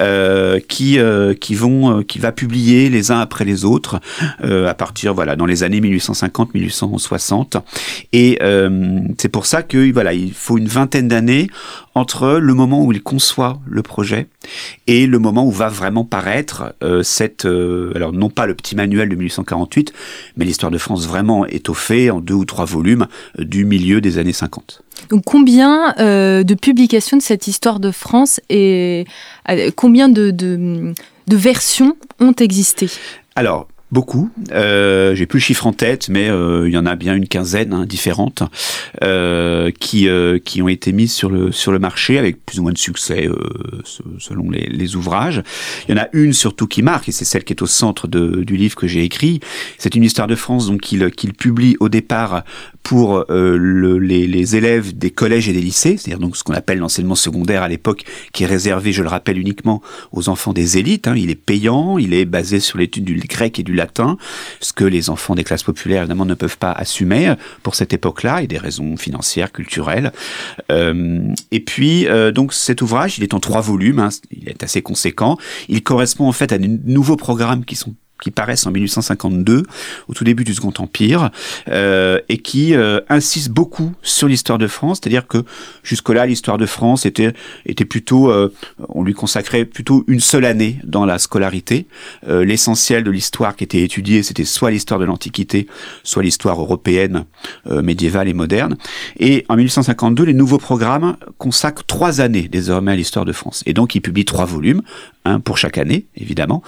euh, 0.00 0.60
qui 0.68 0.98
euh, 0.98 1.34
qui 1.34 1.54
vont 1.54 1.98
euh, 1.98 2.02
qui 2.02 2.18
va 2.18 2.32
publier 2.32 2.90
les 2.90 3.10
uns 3.10 3.20
après 3.20 3.44
les 3.44 3.64
autres 3.64 4.00
à 4.42 4.74
partir 4.74 5.14
voilà 5.14 5.36
dans 5.36 5.46
les 5.46 5.62
années 5.62 5.80
1850-1860 5.80 7.60
et 8.12 8.38
c'est 9.18 9.28
pour 9.28 9.46
ça 9.46 9.62
que 9.62 9.92
voilà 9.92 10.12
il 10.12 10.32
faut 10.32 10.58
une 10.58 10.66
vingtaine 10.66 11.08
d'années 11.08 11.48
entre 11.94 12.38
le 12.40 12.54
moment 12.54 12.84
où 12.84 12.92
il 12.92 13.02
conçoit 13.02 13.60
le 13.66 13.82
projet 13.82 14.26
et 14.86 15.06
le 15.06 15.18
moment 15.18 15.46
où 15.46 15.50
va 15.50 15.68
vraiment 15.68 16.04
paraître 16.04 16.74
euh, 16.82 17.02
cette 17.02 17.46
alors 17.46 18.12
non 18.12 18.30
pas 18.30 18.46
le 18.46 18.54
petit 18.54 18.76
manuel 18.76 19.08
de 19.08 19.14
1848 19.14 19.92
mais 20.36 20.44
l'histoire 20.44 20.72
de 20.72 20.78
France 20.78 21.06
vraiment 21.06 21.46
étoffée 21.46 22.10
en 22.10 22.20
deux 22.20 22.34
ou 22.34 22.44
trois 22.44 22.64
volumes 22.64 23.06
du 23.38 23.64
milieu 23.64 24.00
des 24.00 24.18
années 24.18 24.32
50. 24.32 24.82
Donc 25.10 25.22
combien 25.24 25.94
euh, 25.98 26.42
de 26.42 26.54
publications 26.54 27.16
de 27.16 27.22
cette 27.22 27.46
histoire 27.46 27.80
de 27.80 27.90
France 27.90 28.40
et 28.48 29.06
euh, 29.50 29.70
combien 29.76 30.08
de, 30.08 30.30
de, 30.30 30.94
de 31.26 31.36
versions 31.36 31.96
ont 32.20 32.32
existé? 32.32 32.88
Alors, 33.36 33.68
Beaucoup. 33.94 34.28
Euh, 34.50 35.14
J'ai 35.14 35.24
plus 35.24 35.38
le 35.38 35.44
chiffre 35.44 35.68
en 35.68 35.72
tête, 35.72 36.08
mais 36.08 36.28
euh, 36.28 36.66
il 36.68 36.74
y 36.74 36.76
en 36.76 36.84
a 36.84 36.96
bien 36.96 37.14
une 37.14 37.28
quinzaine 37.28 37.72
hein, 37.72 37.86
différentes 37.86 38.42
euh, 39.04 39.70
qui 39.70 40.08
euh, 40.08 40.40
qui 40.44 40.62
ont 40.62 40.68
été 40.68 40.90
mises 40.90 41.12
sur 41.12 41.30
le 41.30 41.52
sur 41.52 41.70
le 41.70 41.78
marché 41.78 42.18
avec 42.18 42.44
plus 42.44 42.58
ou 42.58 42.64
moins 42.64 42.72
de 42.72 42.78
succès 42.78 43.28
euh, 43.28 43.36
selon 44.18 44.50
les, 44.50 44.66
les, 44.66 44.96
ouvrages. 44.96 45.44
Il 45.86 45.94
y 45.94 45.98
en 46.00 46.02
a 46.02 46.08
une 46.12 46.32
surtout 46.32 46.66
qui 46.66 46.82
marque 46.82 47.08
et 47.08 47.12
c'est 47.12 47.24
celle 47.24 47.44
qui 47.44 47.52
est 47.52 47.62
au 47.62 47.68
centre 47.68 48.08
de, 48.08 48.42
du 48.42 48.56
livre 48.56 48.74
que 48.74 48.88
j'ai 48.88 49.04
écrit. 49.04 49.38
C'est 49.78 49.94
une 49.94 50.02
histoire 50.02 50.26
de 50.26 50.34
France 50.34 50.66
donc 50.66 50.80
qu'il 50.80 51.08
qu'il 51.12 51.32
publie 51.32 51.76
au 51.78 51.88
départ 51.88 52.42
pour 52.84 53.24
euh, 53.30 53.56
le, 53.58 53.98
les, 53.98 54.26
les, 54.26 54.56
élèves 54.56 54.96
des 54.96 55.10
collèges 55.10 55.48
et 55.48 55.52
des 55.52 55.62
lycées, 55.62 55.96
c'est-à-dire 55.96 56.20
donc 56.20 56.36
ce 56.36 56.44
qu'on 56.44 56.52
appelle 56.52 56.78
l'enseignement 56.78 57.14
secondaire 57.14 57.62
à 57.62 57.68
l'époque, 57.68 58.04
qui 58.32 58.44
est 58.44 58.46
réservé, 58.46 58.92
je 58.92 59.02
le 59.02 59.08
rappelle, 59.08 59.38
uniquement 59.38 59.82
aux 60.12 60.28
enfants 60.28 60.52
des 60.52 60.78
élites. 60.78 61.08
Hein. 61.08 61.14
Il 61.16 61.30
est 61.30 61.34
payant, 61.34 61.98
il 61.98 62.12
est 62.14 62.26
basé 62.26 62.60
sur 62.60 62.78
l'étude 62.78 63.04
du 63.04 63.18
grec 63.20 63.58
et 63.58 63.62
du 63.62 63.74
latin, 63.74 64.18
ce 64.60 64.72
que 64.72 64.84
les 64.84 65.10
enfants 65.10 65.34
des 65.34 65.44
classes 65.44 65.62
populaires 65.62 66.02
évidemment 66.02 66.26
ne 66.26 66.34
peuvent 66.34 66.58
pas 66.58 66.72
assumer 66.72 67.34
pour 67.62 67.74
cette 67.74 67.94
époque-là, 67.94 68.42
et 68.42 68.46
des 68.46 68.58
raisons 68.58 68.96
financières, 68.96 69.50
culturelles. 69.50 70.12
Euh, 70.70 71.20
et 71.50 71.60
puis 71.60 72.06
euh, 72.06 72.32
donc 72.32 72.52
cet 72.52 72.82
ouvrage, 72.82 73.18
il 73.18 73.24
est 73.24 73.32
en 73.32 73.40
trois 73.40 73.62
volumes, 73.62 73.98
hein, 73.98 74.10
il 74.30 74.48
est 74.48 74.62
assez 74.62 74.82
conséquent. 74.82 75.38
Il 75.68 75.82
correspond 75.82 76.28
en 76.28 76.32
fait 76.32 76.52
à 76.52 76.58
de 76.58 76.66
nouveaux 76.84 77.16
programmes 77.16 77.64
qui 77.64 77.76
sont 77.76 77.94
qui 78.24 78.30
paraissent 78.30 78.66
en 78.66 78.70
1852, 78.70 79.64
au 80.08 80.14
tout 80.14 80.24
début 80.24 80.44
du 80.44 80.54
Second 80.54 80.72
Empire, 80.78 81.30
euh, 81.68 82.18
et 82.30 82.38
qui 82.38 82.74
euh, 82.74 83.00
insistent 83.10 83.50
beaucoup 83.50 83.92
sur 84.00 84.28
l'histoire 84.28 84.56
de 84.56 84.66
France, 84.66 85.00
c'est-à-dire 85.02 85.26
que 85.26 85.44
jusque-là, 85.82 86.24
l'histoire 86.24 86.56
de 86.56 86.64
France 86.64 87.04
était, 87.04 87.34
était 87.66 87.84
plutôt, 87.84 88.30
euh, 88.30 88.50
on 88.88 89.02
lui 89.02 89.12
consacrait 89.12 89.66
plutôt 89.66 90.04
une 90.06 90.20
seule 90.20 90.46
année 90.46 90.78
dans 90.84 91.04
la 91.04 91.18
scolarité. 91.18 91.86
Euh, 92.26 92.46
l'essentiel 92.46 93.04
de 93.04 93.10
l'histoire 93.10 93.56
qui 93.56 93.64
était 93.64 93.82
étudiée, 93.82 94.22
c'était 94.22 94.46
soit 94.46 94.70
l'histoire 94.70 94.98
de 94.98 95.04
l'Antiquité, 95.04 95.66
soit 96.02 96.22
l'histoire 96.22 96.58
européenne, 96.58 97.26
euh, 97.66 97.82
médiévale 97.82 98.28
et 98.28 98.32
moderne. 98.32 98.78
Et 99.18 99.44
en 99.50 99.56
1852, 99.56 100.24
les 100.24 100.32
nouveaux 100.32 100.56
programmes 100.56 101.18
consacrent 101.36 101.84
trois 101.84 102.22
années 102.22 102.48
désormais 102.48 102.92
à 102.92 102.96
l'histoire 102.96 103.26
de 103.26 103.32
France. 103.32 103.62
Et 103.66 103.74
donc, 103.74 103.94
ils 103.94 104.00
publient 104.00 104.24
trois 104.24 104.46
volumes, 104.46 104.80
un 105.24 105.40
pour 105.40 105.58
chaque 105.58 105.78
année, 105.78 106.06
évidemment, 106.16 106.62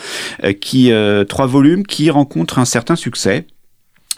euh, 0.45 0.53
qui 0.53 0.91
euh, 0.91 1.25
trois 1.47 1.61
volumes 1.61 1.87
qui 1.87 2.11
rencontrent 2.11 2.59
un 2.59 2.65
certain 2.65 2.97
succès. 2.97 3.47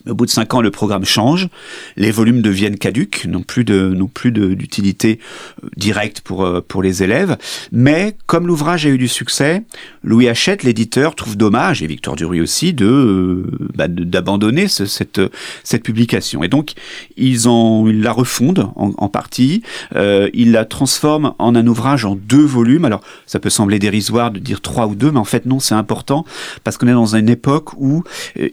Au 0.09 0.15
bout 0.15 0.27
de 0.27 0.31
cinq 0.31 0.55
ans, 0.55 0.61
le 0.61 0.71
programme 0.71 1.05
change, 1.05 1.49
les 1.97 2.11
volumes 2.11 2.43
deviennent 2.43 2.79
caduques, 2.79 3.27
n'ont 3.27 3.43
plus 3.43 3.65
de, 3.65 3.89
n'ont 3.89 4.07
plus 4.07 4.33
d'utilité 4.33 5.19
euh, 5.63 5.69
directe 5.77 6.21
pour 6.23 6.45
euh, 6.45 6.61
pour 6.67 6.83
les 6.83 7.03
élèves. 7.03 7.37
Mais 7.73 8.17
comme 8.27 8.47
l'ouvrage 8.47 8.87
a 8.87 8.89
eu 8.89 8.99
du 8.99 9.09
succès, 9.09 9.65
Louis 10.03 10.29
Hachette, 10.29 10.63
l'éditeur, 10.63 11.15
trouve 11.15 11.37
dommage 11.37 11.83
et 11.83 11.87
Victor 11.87 12.17
Duruy 12.17 12.41
aussi 12.41 12.73
de 12.73 12.87
euh, 12.87 13.69
bah, 13.75 13.89
d'abandonner 13.89 14.69
ce, 14.69 14.87
cette 14.87 15.21
cette 15.65 15.83
publication. 15.83 16.43
Et 16.43 16.49
donc 16.49 16.73
ils 17.17 17.49
en 17.49 17.87
ils 17.87 18.01
la 18.03 18.13
refondent 18.13 18.71
en, 18.77 18.93
en 18.97 19.09
partie, 19.09 19.63
euh, 19.95 20.31
ils 20.33 20.53
la 20.53 20.65
transforment 20.65 21.35
en 21.39 21.55
un 21.55 21.67
ouvrage 21.67 22.05
en 22.05 22.15
deux 22.15 22.45
volumes. 22.45 22.85
Alors 22.85 23.03
ça 23.27 23.41
peut 23.41 23.51
sembler 23.51 23.79
dérisoire 23.79 24.31
de 24.31 24.39
dire 24.39 24.61
trois 24.61 24.87
ou 24.87 24.95
deux, 24.95 25.11
mais 25.11 25.19
en 25.19 25.25
fait 25.25 25.45
non, 25.47 25.61
c'est 25.61 25.75
important 25.75 26.25
parce 26.65 26.77
qu'on 26.79 26.89
est 26.89 26.93
dans 26.93 27.15
une 27.15 27.29
époque 27.29 27.75
où 27.77 28.05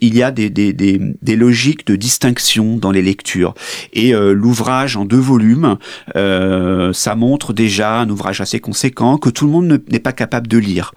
il 0.02 0.16
y 0.16 0.24
a 0.24 0.32
des 0.32 0.50
des 0.50 0.74
des, 0.74 1.00
des 1.22 1.36
logiques 1.46 1.86
de 1.86 1.96
distinction 1.96 2.78
dans 2.78 2.92
les 2.92 3.02
lectures. 3.02 3.54
Et 3.94 4.14
l'ouvrage 4.14 4.98
en 4.98 5.06
deux 5.06 5.20
volumes, 5.20 5.78
ça 6.14 7.16
montre 7.16 7.54
déjà 7.54 8.00
un 8.00 8.10
ouvrage 8.10 8.42
assez 8.42 8.60
conséquent 8.60 9.18
que 9.18 9.30
tout 9.30 9.46
le 9.46 9.52
monde 9.52 9.82
n'est 9.92 10.00
pas 10.00 10.12
capable 10.12 10.48
de 10.48 10.58
lire. 10.58 10.94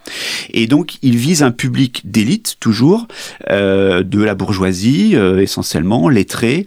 Et 0.50 0.66
donc, 0.66 0.96
il 1.02 1.16
vise 1.16 1.42
un 1.42 1.50
public 1.50 2.02
d'élite, 2.04 2.56
toujours, 2.60 3.06
de 3.48 4.22
la 4.22 4.34
bourgeoisie, 4.34 5.14
essentiellement, 5.14 6.08
lettrée, 6.08 6.66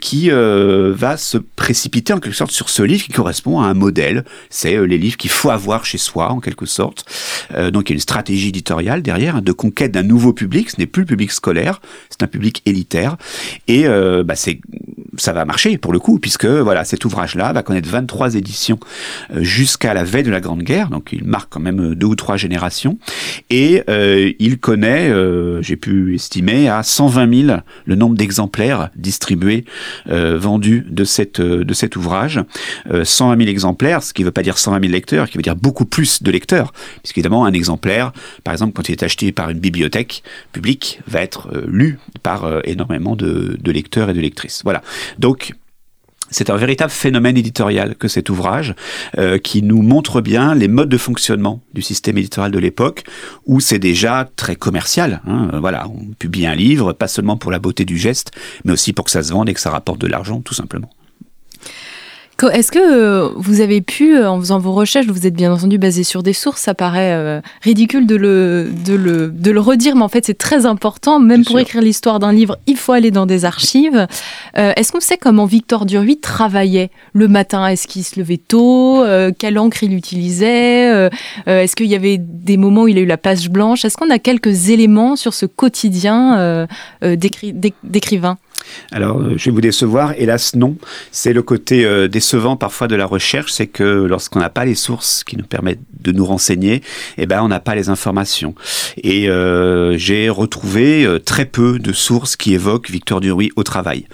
qui 0.00 0.30
va 0.30 1.16
se 1.16 1.38
précipiter 1.38 2.12
en 2.12 2.18
quelque 2.18 2.36
sorte 2.36 2.52
sur 2.52 2.68
ce 2.68 2.82
livre 2.82 3.04
qui 3.04 3.12
correspond 3.12 3.60
à 3.60 3.66
un 3.66 3.74
modèle. 3.74 4.24
C'est 4.48 4.86
les 4.86 4.98
livres 4.98 5.16
qu'il 5.16 5.30
faut 5.30 5.50
avoir 5.50 5.84
chez 5.84 5.98
soi, 5.98 6.32
en 6.32 6.40
quelque 6.40 6.66
sorte. 6.66 7.04
donc, 7.72 7.88
il 7.88 7.92
y 7.92 7.94
a 7.94 7.96
une 7.96 8.00
stratégie 8.00 8.48
éditoriale 8.48 9.02
derrière, 9.02 9.42
de 9.42 9.52
conquête 9.52 9.92
d'un 9.92 10.02
nouveau 10.02 10.32
public. 10.32 10.70
Ce 10.70 10.76
n'est 10.78 10.86
plus 10.86 11.02
le 11.02 11.06
public 11.06 11.30
scolaire, 11.32 11.80
c'est 12.08 12.22
un 12.22 12.26
public 12.26 12.62
élitaire. 12.66 13.09
Et 13.68 13.86
euh, 13.86 14.22
bah, 14.24 14.34
ça 15.16 15.32
va 15.32 15.44
marcher 15.44 15.78
pour 15.78 15.92
le 15.92 15.98
coup, 15.98 16.18
puisque 16.18 16.46
voilà, 16.46 16.84
cet 16.84 17.04
ouvrage-là 17.04 17.52
va 17.52 17.62
connaître 17.62 17.88
23 17.88 18.34
éditions 18.34 18.78
euh, 19.34 19.42
jusqu'à 19.42 19.94
la 19.94 20.04
veille 20.04 20.22
de 20.22 20.30
la 20.30 20.40
Grande 20.40 20.62
Guerre, 20.62 20.88
donc 20.88 21.10
il 21.12 21.24
marque 21.24 21.50
quand 21.50 21.60
même 21.60 21.94
deux 21.94 22.06
ou 22.06 22.16
trois 22.16 22.36
générations, 22.36 22.98
et 23.50 23.82
euh, 23.88 24.32
il 24.38 24.58
connaît, 24.58 25.10
j'ai 25.62 25.76
pu 25.76 26.14
estimer, 26.14 26.68
à 26.68 26.82
120 26.82 27.46
000 27.46 27.58
le 27.84 27.94
nombre 27.94 28.16
d'exemplaires 28.16 28.90
distribués, 28.96 29.64
vendus 30.06 30.86
de, 30.88 31.04
cette, 31.04 31.40
de 31.40 31.74
cet 31.74 31.96
ouvrage. 31.96 32.40
120 32.90 33.38
000 33.38 33.48
exemplaires, 33.48 34.02
ce 34.02 34.12
qui 34.12 34.22
ne 34.22 34.26
veut 34.26 34.32
pas 34.32 34.42
dire 34.42 34.58
120 34.58 34.80
000 34.80 34.92
lecteurs, 34.92 35.28
qui 35.28 35.36
veut 35.36 35.42
dire 35.42 35.56
beaucoup 35.56 35.84
plus 35.84 36.22
de 36.22 36.30
lecteurs, 36.30 36.72
puisqu'évidemment 37.02 37.44
un 37.44 37.52
exemplaire, 37.52 38.12
par 38.44 38.52
exemple, 38.52 38.72
quand 38.72 38.88
il 38.88 38.92
est 38.92 39.02
acheté 39.02 39.32
par 39.32 39.50
une 39.50 39.58
bibliothèque 39.58 40.22
publique, 40.52 41.00
va 41.06 41.22
être 41.22 41.48
euh, 41.52 41.64
lu 41.66 41.98
par 42.22 42.44
euh, 42.44 42.60
de, 43.16 43.58
lecteurs 43.70 44.10
et 44.10 44.14
de 44.14 44.20
lectrices. 44.20 44.62
Voilà. 44.64 44.82
Donc, 45.18 45.52
c'est 46.30 46.48
un 46.48 46.56
véritable 46.56 46.92
phénomène 46.92 47.36
éditorial 47.36 47.96
que 47.96 48.06
cet 48.06 48.30
ouvrage, 48.30 48.74
euh, 49.18 49.38
qui 49.38 49.62
nous 49.62 49.82
montre 49.82 50.20
bien 50.20 50.54
les 50.54 50.68
modes 50.68 50.88
de 50.88 50.96
fonctionnement 50.96 51.60
du 51.74 51.82
système 51.82 52.18
éditorial 52.18 52.52
de 52.52 52.58
l'époque, 52.58 53.02
où 53.46 53.58
c'est 53.58 53.80
déjà 53.80 54.28
très 54.36 54.54
commercial. 54.54 55.22
Hein. 55.26 55.50
Voilà, 55.60 55.88
on 55.88 56.12
publie 56.18 56.46
un 56.46 56.54
livre, 56.54 56.92
pas 56.92 57.08
seulement 57.08 57.36
pour 57.36 57.50
la 57.50 57.58
beauté 57.58 57.84
du 57.84 57.98
geste, 57.98 58.30
mais 58.64 58.72
aussi 58.72 58.92
pour 58.92 59.06
que 59.06 59.10
ça 59.10 59.24
se 59.24 59.32
vende 59.32 59.48
et 59.48 59.54
que 59.54 59.60
ça 59.60 59.70
rapporte 59.70 60.00
de 60.00 60.06
l'argent, 60.06 60.40
tout 60.40 60.54
simplement. 60.54 60.90
Est-ce 62.48 62.72
que 62.72 62.78
euh, 62.78 63.28
vous 63.36 63.60
avez 63.60 63.80
pu, 63.80 64.16
euh, 64.16 64.30
en 64.30 64.38
faisant 64.40 64.58
vos 64.58 64.72
recherches, 64.72 65.06
vous 65.06 65.26
êtes 65.26 65.34
bien 65.34 65.52
entendu 65.52 65.78
basé 65.78 66.04
sur 66.04 66.22
des 66.22 66.32
sources, 66.32 66.62
ça 66.62 66.74
paraît 66.74 67.12
euh, 67.12 67.40
ridicule 67.62 68.06
de 68.06 68.16
le, 68.16 68.70
de, 68.84 68.94
le, 68.94 69.28
de 69.28 69.50
le 69.50 69.60
redire, 69.60 69.96
mais 69.96 70.02
en 70.02 70.08
fait 70.08 70.24
c'est 70.24 70.38
très 70.38 70.64
important, 70.64 71.20
même 71.20 71.44
pour 71.44 71.58
écrire 71.58 71.82
l'histoire 71.82 72.18
d'un 72.18 72.32
livre, 72.32 72.56
il 72.66 72.76
faut 72.76 72.92
aller 72.92 73.10
dans 73.10 73.26
des 73.26 73.44
archives. 73.44 74.06
Est-ce 74.54 74.92
qu'on 74.92 75.00
sait 75.00 75.18
comment 75.18 75.44
Victor 75.44 75.86
Duruy 75.86 76.18
travaillait 76.18 76.90
le 77.12 77.28
matin? 77.28 77.66
Est-ce 77.66 77.86
qu'il 77.86 78.04
se 78.04 78.18
levait 78.18 78.36
tôt? 78.36 79.04
Quelle 79.38 79.58
encre 79.58 79.82
il 79.82 79.94
utilisait? 79.94 81.10
Est-ce 81.46 81.76
qu'il 81.76 81.86
y 81.86 81.94
avait 81.94 82.18
des 82.18 82.56
moments 82.56 82.82
où 82.82 82.88
il 82.88 82.98
a 82.98 83.00
eu 83.00 83.06
la 83.06 83.16
page 83.16 83.50
blanche? 83.50 83.84
Est-ce 83.84 83.96
qu'on 83.96 84.10
a 84.10 84.18
quelques 84.18 84.70
éléments 84.70 85.16
sur 85.16 85.34
ce 85.34 85.46
quotidien 85.46 86.66
d'écrivain? 87.02 88.38
Alors, 88.92 89.20
euh, 89.20 89.34
je 89.36 89.46
vais 89.46 89.50
vous 89.50 89.60
décevoir, 89.60 90.14
hélas 90.16 90.54
non. 90.54 90.76
C'est 91.10 91.32
le 91.32 91.42
côté 91.42 91.84
euh, 91.84 92.08
décevant 92.08 92.56
parfois 92.56 92.88
de 92.88 92.96
la 92.96 93.06
recherche, 93.06 93.52
c'est 93.52 93.66
que 93.66 93.84
lorsqu'on 93.84 94.40
n'a 94.40 94.50
pas 94.50 94.64
les 94.64 94.74
sources 94.74 95.24
qui 95.24 95.36
nous 95.36 95.44
permettent 95.44 95.80
de 96.00 96.12
nous 96.12 96.24
renseigner, 96.24 96.82
eh 97.18 97.26
ben 97.26 97.42
on 97.42 97.48
n'a 97.48 97.60
pas 97.60 97.74
les 97.74 97.88
informations. 97.88 98.54
Et 99.02 99.28
euh, 99.28 99.96
j'ai 99.96 100.28
retrouvé 100.28 101.06
très 101.24 101.44
peu 101.44 101.78
de 101.78 101.92
sources 101.92 102.36
qui 102.36 102.54
évoquent 102.54 102.90
Victor 102.90 103.20
Duruy 103.20 103.50
au 103.56 103.62
travail. 103.62 104.06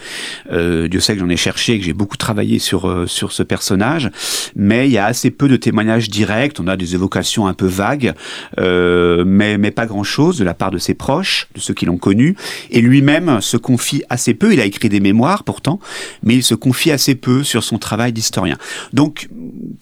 Dieu 0.50 1.00
sait 1.00 1.14
que 1.14 1.20
j'en 1.20 1.28
ai 1.28 1.36
cherché 1.36 1.74
et 1.74 1.78
que 1.78 1.84
j'ai 1.84 1.92
beaucoup 1.92 2.16
travaillé 2.16 2.58
sur 2.58 3.04
sur 3.06 3.32
ce 3.32 3.42
personnage, 3.42 4.10
mais 4.54 4.88
il 4.88 4.92
y 4.92 4.98
a 4.98 5.06
assez 5.06 5.30
peu 5.30 5.48
de 5.48 5.56
témoignages 5.56 6.08
directs. 6.08 6.58
On 6.60 6.66
a 6.66 6.76
des 6.76 6.94
évocations 6.94 7.46
un 7.46 7.54
peu 7.54 7.66
vagues, 7.66 8.14
mais 8.58 9.58
mais 9.58 9.70
pas 9.70 9.86
grand 9.86 10.04
chose 10.04 10.38
de 10.38 10.44
la 10.44 10.54
part 10.54 10.70
de 10.70 10.78
ses 10.78 10.94
proches, 10.94 11.48
de 11.54 11.60
ceux 11.60 11.74
qui 11.74 11.86
l'ont 11.86 11.98
connu. 11.98 12.36
Et 12.70 12.80
lui-même 12.80 13.40
se 13.40 13.56
confie 13.56 14.02
assez 14.10 14.34
peu. 14.36 14.52
Il 14.52 14.60
a 14.60 14.64
écrit 14.64 14.88
des 14.88 15.00
mémoires 15.00 15.44
pourtant, 15.44 15.80
mais 16.22 16.36
il 16.36 16.42
se 16.42 16.54
confie 16.54 16.90
assez 16.90 17.14
peu 17.14 17.42
sur 17.42 17.64
son 17.64 17.78
travail 17.78 18.12
d'historien. 18.12 18.56
Donc, 18.92 19.28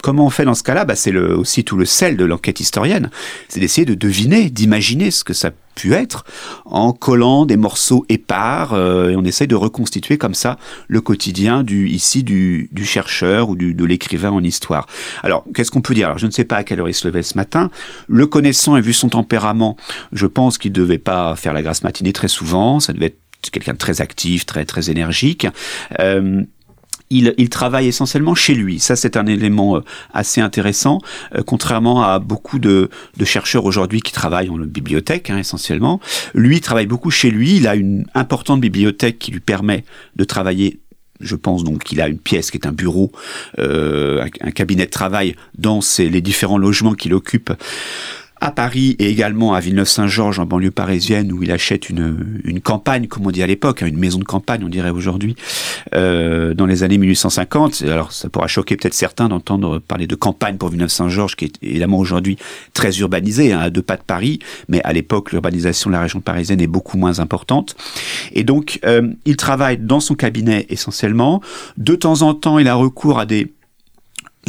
comment 0.01 0.25
on 0.25 0.29
fait 0.29 0.45
dans 0.45 0.55
ce 0.55 0.63
cas-là? 0.63 0.85
Bah, 0.85 0.95
C'est 0.95 1.15
aussi 1.15 1.63
tout 1.63 1.77
le 1.77 1.85
sel 1.85 2.17
de 2.17 2.25
l'enquête 2.25 2.59
historienne. 2.59 3.09
C'est 3.49 3.59
d'essayer 3.59 3.85
de 3.85 3.93
deviner, 3.93 4.49
d'imaginer 4.49 5.11
ce 5.11 5.23
que 5.23 5.33
ça 5.33 5.51
pu 5.75 5.93
être 5.93 6.25
en 6.63 6.93
collant 6.93 7.45
des 7.45 7.57
morceaux 7.57 8.05
épars 8.09 8.73
euh, 8.73 9.09
et 9.09 9.15
on 9.15 9.23
essaye 9.23 9.47
de 9.47 9.55
reconstituer 9.55 10.17
comme 10.17 10.33
ça 10.33 10.57
le 10.87 11.01
quotidien 11.01 11.63
du 11.63 11.89
ici 11.89 12.23
du, 12.23 12.69
chercheur 12.83 13.49
ou 13.49 13.55
de 13.55 13.85
l'écrivain 13.85 14.31
en 14.31 14.43
histoire. 14.43 14.87
Alors 15.23 15.43
qu'est-ce 15.53 15.71
qu'on 15.71 15.81
peut 15.81 15.93
dire? 15.93 16.07
Alors 16.07 16.17
je 16.17 16.27
ne 16.27 16.31
sais 16.31 16.45
pas 16.45 16.57
à 16.57 16.63
quelle 16.63 16.79
heure 16.79 16.87
il 16.87 16.93
se 16.93 17.07
levait 17.07 17.23
ce 17.23 17.35
matin. 17.35 17.69
Le 18.07 18.25
connaissant 18.25 18.77
et 18.77 18.81
vu 18.81 18.93
son 18.93 19.09
tempérament, 19.09 19.75
je 20.13 20.27
pense 20.27 20.57
qu'il 20.57 20.71
devait 20.71 20.97
pas 20.97 21.35
faire 21.35 21.53
la 21.53 21.61
grasse 21.61 21.83
matinée 21.83 22.13
très 22.13 22.27
souvent. 22.27 22.79
Ça 22.79 22.93
devait 22.93 23.07
être 23.07 23.19
quelqu'un 23.51 23.73
de 23.73 23.77
très 23.77 24.01
actif, 24.01 24.45
très 24.45 24.89
énergique. 24.89 25.47
Euh, 25.99 26.43
il, 27.11 27.35
il, 27.37 27.49
travaille 27.49 27.87
essentiellement 27.87 28.33
chez 28.33 28.55
lui. 28.55 28.79
Ça, 28.79 28.95
c'est 28.95 29.15
un 29.15 29.27
élément 29.27 29.77
euh, 29.77 29.81
assez 30.11 30.41
intéressant, 30.41 31.01
euh, 31.35 31.43
contrairement 31.43 32.03
à 32.03 32.17
beaucoup 32.17 32.57
de, 32.57 32.89
chercheurs 33.23 33.65
aujourd'hui 33.65 34.01
qui 34.01 34.11
travaillent 34.11 34.49
en 34.49 34.57
bibliothèque, 34.57 35.29
hein, 35.29 35.37
essentiellement. 35.37 35.99
Lui, 36.33 36.57
il 36.57 36.61
travaille 36.61 36.87
beaucoup 36.87 37.11
chez 37.11 37.29
lui. 37.29 37.57
Il 37.57 37.67
a 37.67 37.75
une 37.75 38.05
importante 38.15 38.59
bibliothèque 38.59 39.19
qui 39.19 39.31
lui 39.31 39.39
permet 39.39 39.83
de 40.15 40.23
travailler 40.23 40.79
je 41.21 41.37
pense 41.37 41.63
donc 41.63 41.85
qu'il 41.85 42.01
a 42.01 42.09
une 42.09 42.17
pièce 42.19 42.51
qui 42.51 42.57
est 42.57 42.67
un 42.67 42.73
bureau, 42.73 43.09
un, 43.57 44.51
cabinet 44.53 44.85
de 44.85 44.91
travail 44.91 45.37
dans 45.57 45.79
les 45.97 46.19
différents 46.19 46.57
logements 46.57 46.93
qu'il 46.93 47.13
occupe 47.13 47.53
à 48.45 48.51
Paris 48.51 48.95
et 48.99 49.09
également 49.09 49.55
à 49.55 49.59
Villeneuve-Saint-Georges 49.59 50.37
en 50.37 50.45
banlieue 50.45 50.69
parisienne 50.69 51.31
où 51.31 51.41
il 51.41 51.51
achète 51.51 51.89
une, 51.89 52.39
une 52.43 52.61
campagne, 52.61 53.07
comme 53.07 53.25
on 53.25 53.31
dit 53.31 53.41
à 53.41 53.47
l'époque, 53.47 53.81
hein, 53.81 53.87
une 53.87 53.97
maison 53.97 54.19
de 54.19 54.23
campagne, 54.23 54.61
on 54.63 54.69
dirait 54.69 54.91
aujourd'hui, 54.91 55.35
euh, 55.95 56.53
dans 56.53 56.67
les 56.67 56.83
années 56.83 56.99
1850. 56.99 57.81
Alors 57.87 58.11
ça 58.11 58.29
pourra 58.29 58.45
choquer 58.45 58.77
peut-être 58.77 58.93
certains 58.93 59.29
d'entendre 59.29 59.79
parler 59.79 60.05
de 60.05 60.13
campagne 60.13 60.57
pour 60.57 60.69
Villeneuve-Saint-Georges, 60.69 61.35
qui 61.35 61.45
est 61.45 61.53
évidemment 61.63 61.97
aujourd'hui 61.97 62.37
très 62.73 62.95
urbanisée, 62.99 63.51
hein, 63.51 63.61
à 63.61 63.71
deux 63.71 63.81
pas 63.81 63.97
de 63.97 64.03
Paris, 64.03 64.37
mais 64.69 64.79
à 64.83 64.93
l'époque 64.93 65.31
l'urbanisation 65.31 65.89
de 65.89 65.95
la 65.95 66.01
région 66.01 66.21
parisienne 66.21 66.61
est 66.61 66.67
beaucoup 66.67 66.99
moins 66.99 67.19
importante. 67.19 67.75
Et 68.31 68.43
donc 68.43 68.79
euh, 68.85 69.09
il 69.25 69.37
travaille 69.37 69.79
dans 69.79 69.99
son 69.99 70.13
cabinet 70.13 70.67
essentiellement. 70.69 71.41
De 71.77 71.95
temps 71.95 72.21
en 72.21 72.35
temps, 72.35 72.59
il 72.59 72.67
a 72.67 72.75
recours 72.75 73.17
à 73.17 73.25
des 73.25 73.51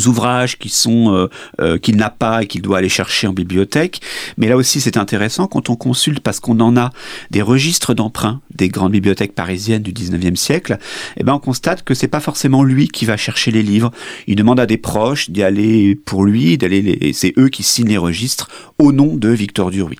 ouvrages 0.04 0.58
qui 0.58 0.68
sont 0.68 1.14
euh, 1.14 1.28
euh, 1.60 1.78
qu'il 1.78 1.96
n'a 1.96 2.10
pas 2.10 2.42
et 2.42 2.46
qu'il 2.46 2.62
doit 2.62 2.78
aller 2.78 2.88
chercher 2.88 3.26
en 3.26 3.32
bibliothèque. 3.32 4.00
Mais 4.36 4.48
là 4.48 4.56
aussi, 4.56 4.80
c'est 4.80 4.96
intéressant 4.96 5.46
quand 5.46 5.70
on 5.70 5.76
consulte 5.76 6.20
parce 6.20 6.40
qu'on 6.40 6.60
en 6.60 6.76
a 6.76 6.90
des 7.30 7.42
registres 7.42 7.94
d'emprunts 7.94 8.40
des 8.54 8.68
grandes 8.68 8.92
bibliothèques 8.92 9.34
parisiennes 9.34 9.82
du 9.82 9.92
19e 9.92 10.36
siècle. 10.36 10.78
Eh 11.16 11.24
ben, 11.24 11.34
on 11.34 11.38
constate 11.38 11.82
que 11.82 11.94
c'est 11.94 12.08
pas 12.08 12.20
forcément 12.20 12.62
lui 12.62 12.88
qui 12.88 13.04
va 13.04 13.16
chercher 13.16 13.50
les 13.50 13.62
livres. 13.62 13.90
Il 14.26 14.36
demande 14.36 14.60
à 14.60 14.66
des 14.66 14.78
proches 14.78 15.30
d'y 15.30 15.42
aller 15.42 15.94
pour 15.94 16.24
lui, 16.24 16.58
d'aller 16.58 16.82
les... 16.82 17.12
c'est 17.12 17.34
eux 17.38 17.48
qui 17.48 17.62
signent 17.62 17.88
les 17.88 17.98
registres 17.98 18.48
au 18.78 18.92
nom 18.92 19.14
de 19.14 19.28
Victor 19.28 19.70
Duruy. 19.70 19.96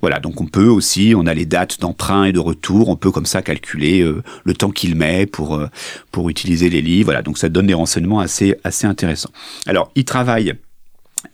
Voilà. 0.00 0.20
Donc 0.20 0.40
on 0.40 0.46
peut 0.46 0.68
aussi, 0.68 1.14
on 1.16 1.26
a 1.26 1.34
les 1.34 1.46
dates 1.46 1.80
d'emprunt 1.80 2.24
et 2.24 2.32
de 2.32 2.38
retour. 2.38 2.88
On 2.88 2.96
peut 2.96 3.10
comme 3.10 3.26
ça 3.26 3.42
calculer 3.42 4.00
euh, 4.00 4.22
le 4.44 4.54
temps 4.54 4.70
qu'il 4.70 4.94
met 4.94 5.26
pour 5.26 5.60
pour 6.10 6.28
utiliser 6.30 6.68
les 6.70 6.82
livres. 6.82 7.06
Voilà. 7.06 7.22
Donc 7.22 7.38
ça 7.38 7.48
donne 7.48 7.66
des 7.66 7.74
renseignements 7.74 8.20
assez 8.20 8.56
assez 8.64 8.86
intéressants. 8.86 9.30
Alors, 9.66 9.90
il 9.94 10.04
travaille 10.04 10.54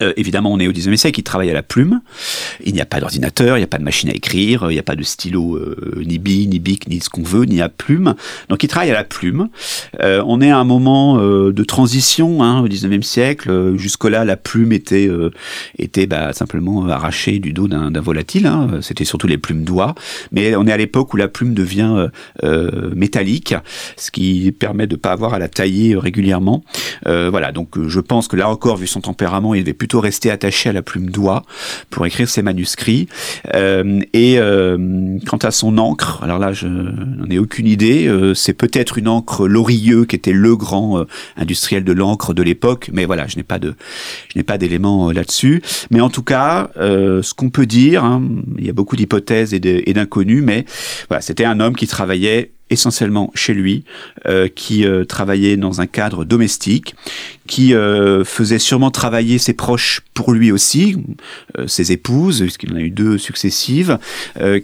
euh, 0.03 0.13
évidemment, 0.17 0.53
on 0.53 0.59
est 0.59 0.67
au 0.67 0.73
19e 0.73 0.97
siècle, 0.97 1.21
il 1.21 1.23
travaille 1.23 1.51
à 1.51 1.55
la 1.55 1.63
plume. 1.63 2.01
Il 2.65 2.75
n'y 2.75 2.81
a 2.81 2.87
pas 2.87 3.01
d'ordinateur, 3.01 3.57
il 3.57 3.61
n'y 3.61 3.65
a 3.65 3.69
pas 3.69 3.79
de 3.79 3.85
machine 3.85 4.11
à 4.11 4.13
écrire, 4.13 4.67
il 4.71 4.75
n'y 4.75 4.79
a 4.79 4.83
pas 4.83 4.97
de 4.97 5.03
stylo, 5.03 5.57
euh, 5.57 6.03
ni 6.05 6.19
bille, 6.19 6.49
ni 6.49 6.59
bic, 6.59 6.89
ni 6.89 7.01
ce 7.01 7.09
qu'on 7.09 7.23
veut, 7.23 7.45
ni 7.45 7.61
à 7.61 7.69
plume. 7.69 8.15
Donc, 8.49 8.63
il 8.63 8.69
travaille 8.69 8.91
à 8.91 8.95
la 8.95 9.05
plume. 9.05 9.49
Euh, 10.03 10.23
on 10.27 10.41
est 10.41 10.51
à 10.51 10.59
un 10.59 10.65
moment 10.65 11.17
de 11.17 11.65
transition 11.65 12.43
hein, 12.43 12.61
au 12.61 12.69
19e 12.69 13.03
siècle. 13.03 13.77
Jusque-là, 13.77 14.25
la 14.25 14.37
plume 14.37 14.73
était, 14.73 15.09
était 15.79 16.07
bah, 16.07 16.33
simplement 16.33 16.87
arrachée 16.89 17.39
du 17.39 17.53
dos 17.53 17.69
d'un 17.69 18.01
volatile. 18.01 18.47
Hein. 18.47 18.81
C'était 18.81 19.05
surtout 19.05 19.27
les 19.27 19.39
plumes 19.39 19.65
d'oie. 19.65 19.95
Mais 20.33 20.57
on 20.57 20.67
est 20.67 20.73
à 20.73 20.77
l'époque 20.77 21.15
où 21.15 21.17
la 21.17 21.29
plume 21.29 21.55
devient 21.55 22.09
métallique, 22.95 23.55
ce 23.97 24.11
qui 24.11 24.53
permet 24.53 24.87
de 24.87 24.95
ne 24.95 25.01
pas 25.01 25.13
avoir 25.13 25.35
à 25.35 25.39
la 25.39 25.49
tailler 25.49 25.97
régulièrement. 25.97 26.63
voilà, 27.05 27.53
donc 27.53 27.79
je 27.87 28.01
pense 28.01 28.29
que 28.29 28.37
là 28.37 28.49
encore, 28.49 28.77
vu 28.77 28.87
son 28.87 29.01
tempérament, 29.01 29.55
il 29.55 29.63
devait 29.63 29.76
plutôt 29.77 30.01
rester 30.01 30.31
attaché 30.31 30.69
à 30.69 30.73
la 30.73 30.83
plume 30.83 31.11
d'oie 31.11 31.45
pour 31.91 32.07
écrire 32.07 32.29
ses 32.29 32.43
manuscrits. 32.43 33.09
Euh, 33.55 34.01
et 34.13 34.39
euh, 34.39 35.19
quant 35.27 35.37
à 35.39 35.51
son 35.51 35.79
encre, 35.79 36.23
alors 36.23 36.39
là, 36.39 36.53
je 36.53 36.67
n'en 36.67 37.29
ai 37.31 37.39
aucune 37.39 37.67
idée. 37.67 38.07
Euh, 38.07 38.35
c'est 38.35 38.53
peut-être 38.53 38.99
une 38.99 39.09
encre 39.09 39.47
Lorilleux 39.47 40.05
qui 40.05 40.17
était 40.17 40.33
le 40.33 40.57
grand 40.57 41.05
industriel 41.37 41.85
de 41.85 41.93
l'encre 41.93 42.35
de 42.35 42.43
l'époque, 42.43 42.91
mais 42.93 43.05
voilà, 43.05 43.27
je 43.27 43.37
n'ai 43.37 43.43
pas 43.43 43.59
de, 43.59 43.75
d'éléments 44.59 45.13
là-dessus. 45.13 45.63
Mais 45.91 46.01
en 46.01 46.11
tout 46.11 46.23
cas, 46.23 46.71
ce 46.77 47.35
qu'on 47.35 47.51
peut 47.51 47.67
dire, 47.67 48.05
hein, 48.05 48.23
il 48.59 48.67
y 48.67 48.71
a 48.71 48.73
beaucoup 48.73 48.97
d'hypothèses 48.97 49.55
et 49.55 49.61
d'inconnus, 49.61 50.43
mais 50.45 50.65
voilà, 51.09 51.21
c'était 51.21 51.45
un 51.45 51.61
homme 51.61 51.77
qui 51.77 51.87
travaillait 51.87 52.53
essentiellement 52.71 53.31
chez 53.35 53.55
lui, 53.55 53.85
euh, 54.27 54.49
qui 54.49 54.85
euh, 54.85 55.05
travaillait 55.05 55.57
dans 55.57 55.81
un 55.81 55.87
cadre 55.87 56.25
domestique, 56.25 56.95
qui 57.47 57.75
euh, 57.75 58.25
faisait 58.25 58.59
sûrement 58.59 58.91
travailler 58.91 59.39
ses 59.39 59.53
proches 59.53 60.01
pour 60.15 60.33
lui 60.33 60.51
aussi, 60.51 60.97
ses 61.67 61.93
épouses, 61.93 62.41
puisqu'il 62.41 62.73
en 62.73 62.77
a 62.77 62.81
eu 62.81 62.91
deux 62.91 63.19
successives, 63.19 63.99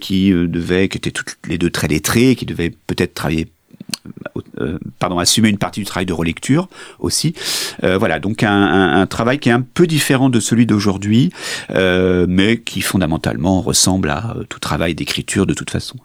qui 0.00 0.30
devaient, 0.30 0.88
qui 0.88 0.98
étaient 0.98 1.10
toutes 1.10 1.36
les 1.46 1.58
deux 1.58 1.70
très 1.70 1.88
lettrées, 1.88 2.34
qui 2.34 2.46
devaient 2.46 2.72
peut-être 2.86 3.14
travailler 3.14 3.48
pardon, 4.98 5.18
assumer 5.18 5.48
une 5.48 5.58
partie 5.58 5.80
du 5.80 5.86
travail 5.86 6.06
de 6.06 6.12
relecture 6.12 6.68
aussi. 6.98 7.34
voilà, 7.82 8.18
donc 8.18 8.42
un, 8.42 9.00
un, 9.00 9.06
travail 9.06 9.38
qui 9.38 9.48
est 9.50 9.52
un 9.52 9.60
peu 9.62 9.86
différent 9.86 10.30
de 10.30 10.40
celui 10.40 10.66
d'aujourd'hui, 10.66 11.30
mais 11.70 12.58
qui 12.58 12.80
fondamentalement 12.80 13.60
ressemble 13.60 14.10
à 14.10 14.36
tout 14.48 14.58
travail 14.58 14.94
d'écriture 14.94 15.46
de 15.46 15.54
toute 15.54 15.70
façon. 15.70 15.96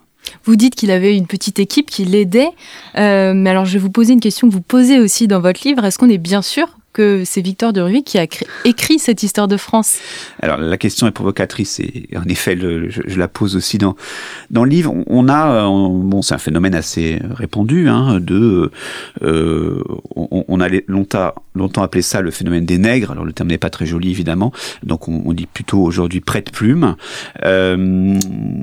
Vous 0.43 0.55
dites 0.55 0.75
qu'il 0.75 0.91
avait 0.91 1.15
une 1.15 1.27
petite 1.27 1.59
équipe 1.59 1.89
qui 1.89 2.05
l'aidait, 2.05 2.49
euh, 2.97 3.33
mais 3.33 3.49
alors 3.49 3.65
je 3.65 3.73
vais 3.73 3.79
vous 3.79 3.89
poser 3.89 4.13
une 4.13 4.19
question 4.19 4.47
que 4.47 4.53
vous 4.53 4.61
posez 4.61 4.99
aussi 4.99 5.27
dans 5.27 5.39
votre 5.39 5.67
livre. 5.67 5.83
Est-ce 5.85 5.97
qu'on 5.97 6.09
est 6.09 6.17
bien 6.17 6.41
sûr 6.41 6.76
que 6.97 7.23
c'est 7.25 7.41
Victor 7.41 7.73
Duruy 7.73 8.03
qui 8.03 8.17
a 8.17 8.25
écrit 8.65 8.97
cette 8.97 9.21
histoire 9.21 9.47
de 9.47 9.55
France 9.55 9.99
Alors 10.41 10.57
la 10.57 10.77
question 10.77 11.05
est 11.05 11.11
provocatrice 11.11 11.79
et 11.79 12.09
en 12.17 12.27
effet 12.27 12.57
je, 12.57 13.19
la 13.19 13.27
pose 13.27 13.55
aussi 13.55 13.77
dans 13.77 13.95
dans 14.49 14.63
le 14.63 14.71
livre. 14.71 14.95
On 15.05 15.29
a 15.29 15.67
bon 15.67 16.23
c'est 16.23 16.33
un 16.33 16.39
phénomène 16.39 16.73
assez 16.73 17.21
répandu 17.35 17.87
hein, 17.87 18.19
de 18.19 18.71
euh, 19.21 19.83
on, 20.15 20.59
a 20.59 20.69
longtemps 20.87 21.35
longtemps 21.53 21.83
appelé 21.83 22.01
ça 22.01 22.21
le 22.21 22.31
phénomène 22.31 22.65
des 22.65 22.79
nègres. 22.79 23.11
Alors 23.11 23.25
le 23.25 23.33
terme 23.33 23.49
n'est 23.49 23.59
pas 23.59 23.69
très 23.69 23.85
joli 23.85 24.09
évidemment, 24.09 24.51
donc 24.81 25.07
on, 25.07 25.33
dit 25.33 25.45
plutôt 25.45 25.83
aujourd'hui 25.83 26.19
prête-plume. 26.19 26.95
Euh, 27.43 28.17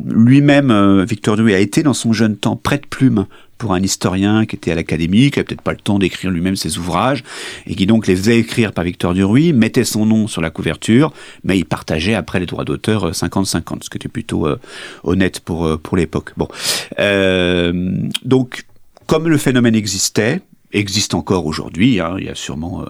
lui-même 0.06 0.72
euh, 0.72 1.04
Victor 1.04 1.36
Duruy 1.36 1.54
a 1.54 1.60
été 1.60 1.84
dans 1.84 1.94
son 1.94 2.12
jeune 2.12 2.36
temps 2.36 2.56
prête-plume 2.56 3.26
pour 3.58 3.74
un 3.74 3.82
historien 3.82 4.46
qui 4.46 4.56
était 4.56 4.72
à 4.72 4.74
l'académie, 4.74 5.30
qui 5.30 5.38
n'avait 5.38 5.44
peut-être 5.44 5.62
pas 5.62 5.72
le 5.72 5.78
temps 5.78 5.98
d'écrire 5.98 6.30
lui-même 6.30 6.56
ses 6.56 6.78
ouvrages, 6.78 7.22
et 7.66 7.74
qui 7.74 7.86
donc 7.86 8.06
les 8.06 8.16
faisait 8.16 8.38
écrire 8.38 8.72
par 8.72 8.84
Victor 8.84 9.14
Duruy, 9.14 9.52
mettait 9.52 9.84
son 9.84 10.06
nom 10.06 10.26
sur 10.26 10.40
la 10.40 10.50
couverture, 10.50 11.12
mais 11.44 11.58
il 11.58 11.64
partageait 11.64 12.14
après 12.14 12.40
les 12.40 12.46
droits 12.46 12.64
d'auteur 12.64 13.10
50-50, 13.12 13.56
euh, 13.56 13.76
ce 13.82 13.90
qui 13.90 13.96
était 13.96 14.08
plutôt 14.08 14.46
euh, 14.46 14.58
honnête 15.02 15.40
pour, 15.40 15.66
euh, 15.66 15.76
pour 15.76 15.96
l'époque. 15.96 16.32
Bon. 16.36 16.48
donc, 18.24 18.64
comme 19.06 19.28
le 19.28 19.38
phénomène 19.38 19.74
existait, 19.74 20.40
existe 20.74 21.14
encore 21.14 21.46
aujourd'hui. 21.46 22.00
Hein. 22.00 22.16
Il 22.18 22.24
y 22.24 22.28
a 22.28 22.34
sûrement 22.34 22.82
euh, 22.82 22.86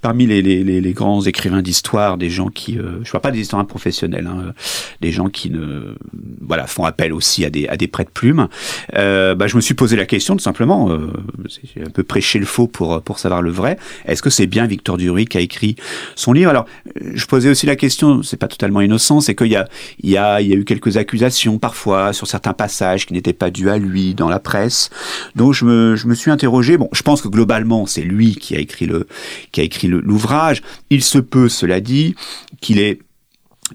parmi 0.00 0.26
les, 0.26 0.92
grands 0.92 1.20
écrivains 1.22 1.62
d'histoire 1.62 2.16
des 2.16 2.30
gens 2.30 2.48
qui, 2.48 2.78
euh, 2.78 3.00
je 3.04 3.10
vois 3.10 3.20
pas 3.20 3.30
des 3.30 3.40
historiens 3.40 3.64
professionnels, 3.64 4.26
hein, 4.26 4.52
des 5.00 5.12
gens 5.12 5.28
qui 5.28 5.50
ne, 5.50 5.94
voilà, 6.40 6.66
font 6.66 6.84
appel 6.84 7.12
aussi 7.12 7.44
à 7.44 7.50
des 7.50 7.88
prêts 7.88 8.06
plumes. 8.12 8.48
Euh, 8.94 9.34
bah, 9.34 9.46
je 9.46 9.56
me 9.56 9.60
suis 9.60 9.74
posé 9.74 9.96
la 9.96 10.06
question 10.06 10.36
tout 10.36 10.42
simplement, 10.42 10.90
euh, 10.90 11.12
c'est 11.48 11.86
un 11.86 11.90
peu 11.90 12.02
prêcher 12.02 12.38
le 12.38 12.46
faux 12.46 12.66
pour 12.66 13.02
pour 13.02 13.18
savoir 13.18 13.42
le 13.42 13.50
vrai. 13.50 13.78
Est-ce 14.06 14.22
que 14.22 14.30
c'est 14.30 14.46
bien 14.46 14.66
Victor 14.66 14.96
Duruy 14.96 15.26
qui 15.26 15.36
a 15.36 15.40
écrit 15.40 15.76
son 16.16 16.32
livre? 16.32 16.50
Alors, 16.50 16.66
je 17.00 17.26
posais 17.26 17.50
aussi 17.50 17.66
la 17.66 17.76
question, 17.76 18.22
c'est 18.22 18.36
pas 18.36 18.48
totalement 18.48 18.80
innocent, 18.80 19.20
c'est 19.20 19.34
qu'il 19.34 19.48
y 19.48 19.56
a 19.56 19.68
il 20.00 20.10
y 20.10 20.16
a 20.16 20.40
il 20.40 20.48
y 20.48 20.52
a 20.52 20.56
eu 20.56 20.64
quelques 20.64 20.96
accusations 20.96 21.58
parfois 21.58 22.12
sur 22.12 22.26
certains 22.26 22.52
passages 22.54 23.06
qui 23.06 23.12
n'étaient 23.12 23.32
pas 23.32 23.50
dus 23.50 23.70
à 23.70 23.78
lui 23.78 24.14
dans 24.14 24.28
la 24.28 24.40
presse. 24.40 24.90
Donc 25.36 25.54
je 25.54 25.64
me 25.64 25.96
je 25.96 26.06
me 26.06 26.14
suis 26.14 26.30
interrogé. 26.30 26.76
Bon, 26.76 26.88
je 26.92 27.02
pense 27.02 27.17
que 27.22 27.28
globalement, 27.28 27.86
c'est 27.86 28.02
lui 28.02 28.34
qui 28.36 28.56
a 28.56 28.58
écrit 28.58 28.86
le, 28.86 29.06
qui 29.52 29.60
a 29.60 29.64
écrit 29.64 29.88
l'ouvrage. 29.88 30.62
Il 30.90 31.02
se 31.02 31.18
peut, 31.18 31.48
cela 31.48 31.80
dit, 31.80 32.14
qu'il 32.60 32.78
ait 32.78 32.98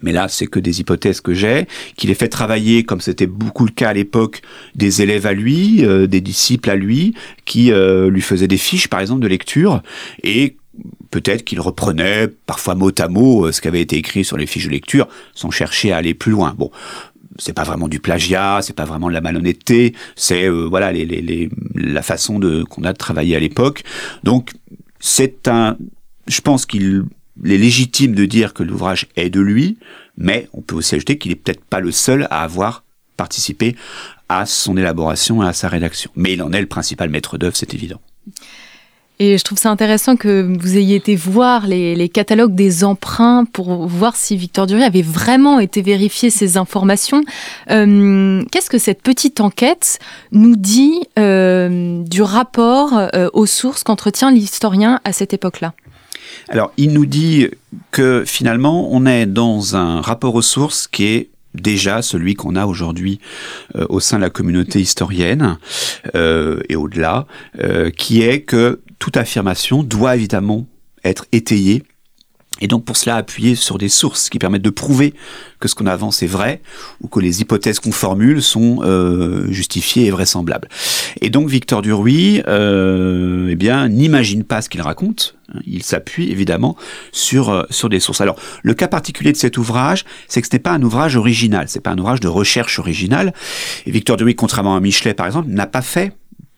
mais 0.01 0.11
là, 0.11 0.27
c'est 0.27 0.47
que 0.47 0.59
des 0.59 0.79
hypothèses 0.79 1.21
que 1.21 1.35
j'ai, 1.35 1.67
qu'il 1.95 2.09
ait 2.09 2.15
fait 2.15 2.27
travailler, 2.27 2.83
comme 2.83 2.99
c'était 2.99 3.27
beaucoup 3.27 3.65
le 3.65 3.71
cas 3.71 3.89
à 3.89 3.93
l'époque, 3.93 4.41
des 4.73 5.03
élèves 5.03 5.27
à 5.27 5.33
lui, 5.33 5.85
euh, 5.85 6.07
des 6.07 6.19
disciples 6.21 6.71
à 6.71 6.75
lui, 6.75 7.13
qui 7.45 7.71
euh, 7.71 8.09
lui 8.09 8.21
faisaient 8.21 8.47
des 8.47 8.57
fiches, 8.57 8.87
par 8.87 9.01
exemple, 9.01 9.21
de 9.21 9.27
lecture, 9.27 9.83
et 10.23 10.57
peut-être 11.11 11.43
qu'il 11.43 11.59
reprenait 11.59 12.27
parfois 12.27 12.73
mot 12.73 12.91
à 12.97 13.07
mot 13.07 13.45
euh, 13.45 13.51
ce 13.51 13.61
qui 13.61 13.67
avait 13.67 13.81
été 13.81 13.97
écrit 13.97 14.25
sur 14.25 14.37
les 14.37 14.47
fiches 14.47 14.65
de 14.65 14.71
lecture, 14.71 15.07
sans 15.35 15.51
chercher 15.51 15.91
à 15.91 15.97
aller 15.97 16.15
plus 16.15 16.31
loin. 16.31 16.55
Bon, 16.57 16.71
c'est 17.37 17.53
pas 17.53 17.63
vraiment 17.63 17.87
du 17.87 17.99
plagiat, 17.99 18.59
c'est 18.61 18.75
pas 18.75 18.85
vraiment 18.85 19.07
de 19.07 19.13
la 19.13 19.21
malhonnêteté, 19.21 19.93
c'est 20.15 20.45
euh, 20.47 20.67
voilà 20.67 20.91
les, 20.91 21.05
les, 21.05 21.21
les, 21.21 21.49
la 21.75 22.01
façon 22.01 22.39
de 22.39 22.63
qu'on 22.63 22.83
a 22.83 22.93
de 22.93 22.97
travailler 22.97 23.35
à 23.35 23.39
l'époque. 23.39 23.83
Donc 24.23 24.51
c'est 24.99 25.47
un, 25.47 25.77
je 26.27 26.41
pense 26.41 26.65
qu'il 26.65 27.05
est 27.45 27.57
légitime 27.57 28.15
de 28.15 28.25
dire 28.25 28.53
que 28.53 28.63
l'ouvrage 28.63 29.07
est 29.15 29.29
de 29.29 29.39
lui, 29.39 29.77
mais 30.17 30.47
on 30.53 30.61
peut 30.61 30.75
aussi 30.75 30.95
ajouter 30.95 31.17
qu'il 31.17 31.31
est 31.31 31.35
peut-être 31.35 31.63
pas 31.63 31.79
le 31.79 31.91
seul 31.91 32.27
à 32.29 32.43
avoir 32.43 32.83
participé 33.17 33.75
à 34.29 34.45
son 34.45 34.77
élaboration 34.77 35.43
et 35.43 35.47
à 35.47 35.53
sa 35.53 35.69
rédaction. 35.69 36.11
Mais 36.15 36.33
il 36.33 36.41
en 36.41 36.51
est 36.53 36.61
le 36.61 36.67
principal 36.67 37.09
maître 37.09 37.37
d'œuvre, 37.37 37.55
c'est 37.55 37.73
évident. 37.73 38.01
Et 39.19 39.37
je 39.37 39.43
trouve 39.43 39.59
ça 39.59 39.69
intéressant 39.69 40.15
que 40.15 40.57
vous 40.59 40.77
ayez 40.77 40.95
été 40.95 41.15
voir 41.15 41.67
les, 41.67 42.09
catalogues 42.09 42.55
des 42.55 42.83
emprunts 42.83 43.45
pour 43.45 43.87
voir 43.87 44.15
si 44.15 44.35
Victor 44.35 44.65
Duruy 44.65 44.83
avait 44.83 45.03
vraiment 45.03 45.59
été 45.59 45.81
vérifié 45.81 46.29
ces 46.29 46.57
informations. 46.57 47.23
Euh, 47.69 48.43
qu'est-ce 48.51 48.69
que 48.69 48.79
cette 48.79 49.01
petite 49.01 49.39
enquête 49.39 49.99
nous 50.31 50.55
dit 50.55 51.03
euh, 51.19 52.01
du 52.03 52.21
rapport 52.21 52.97
euh, 52.97 53.29
aux 53.33 53.45
sources 53.45 53.83
qu'entretient 53.83 54.31
l'historien 54.31 54.99
à 55.03 55.13
cette 55.13 55.33
époque-là? 55.33 55.73
Alors, 56.49 56.71
il 56.77 56.93
nous 56.93 57.05
dit 57.05 57.49
que 57.91 58.23
finalement, 58.25 58.89
on 58.91 59.05
est 59.05 59.25
dans 59.25 59.75
un 59.75 60.01
rapport 60.01 60.35
aux 60.35 60.41
sources 60.41 60.87
qui 60.87 61.05
est 61.05 61.29
déjà 61.53 62.01
celui 62.01 62.33
qu'on 62.35 62.55
a 62.55 62.65
aujourd'hui 62.65 63.19
au 63.89 63.99
sein 63.99 64.17
de 64.17 64.21
la 64.21 64.29
communauté 64.29 64.79
historienne 64.79 65.57
et 66.13 66.75
au-delà, 66.75 67.27
qui 67.97 68.21
est 68.21 68.41
que 68.41 68.81
toute 68.99 69.17
affirmation 69.17 69.83
doit 69.83 70.15
évidemment 70.15 70.67
être 71.03 71.25
étayée 71.31 71.83
et 72.63 72.67
donc 72.67 72.85
pour 72.85 72.95
cela 72.95 73.17
appuyer 73.17 73.55
sur 73.55 73.77
des 73.77 73.89
sources 73.89 74.29
qui 74.29 74.39
permettent 74.39 74.61
de 74.61 74.69
prouver 74.69 75.13
que 75.59 75.67
ce 75.67 75.75
qu'on 75.75 75.85
avance 75.85 76.23
est 76.23 76.27
vrai 76.27 76.61
ou 77.01 77.09
que 77.09 77.19
les 77.19 77.41
hypothèses 77.41 77.81
qu'on 77.81 77.91
formule 77.91 78.41
sont 78.41 78.79
euh, 78.83 79.51
justifiées 79.51 80.05
et 80.05 80.11
vraisemblables. 80.11 80.69
Et 81.19 81.29
donc 81.29 81.49
Victor 81.49 81.81
Duruy, 81.81 82.41
euh, 82.47 83.49
eh 83.51 83.55
bien, 83.55 83.89
n'imagine 83.89 84.45
pas 84.45 84.61
ce 84.61 84.69
qu'il 84.69 84.81
raconte. 84.81 85.35
Il 85.67 85.83
s'appuie 85.83 86.31
évidemment 86.31 86.77
sur 87.11 87.49
euh, 87.49 87.63
sur 87.69 87.89
des 87.89 87.99
sources. 87.99 88.21
Alors 88.21 88.37
le 88.63 88.73
cas 88.73 88.87
particulier 88.87 89.33
de 89.33 89.37
cet 89.37 89.57
ouvrage, 89.57 90.05
c'est 90.29 90.41
que 90.41 90.47
ce 90.47 90.53
n'est 90.53 90.59
pas 90.59 90.71
un 90.71 90.81
ouvrage 90.83 91.17
original, 91.17 91.65
c'est 91.67 91.81
pas 91.81 91.91
un 91.91 91.97
ouvrage 91.97 92.21
de 92.21 92.29
recherche 92.29 92.79
originale. 92.79 93.33
Et 93.85 93.91
Victor 93.91 94.15
Duruy, 94.15 94.35
contrairement 94.35 94.77
à 94.77 94.79
Michelet 94.79 95.13
par 95.13 95.25
exemple, 95.25 95.49
n'a 95.49 95.67
pas 95.67 95.81
fait 95.81 96.13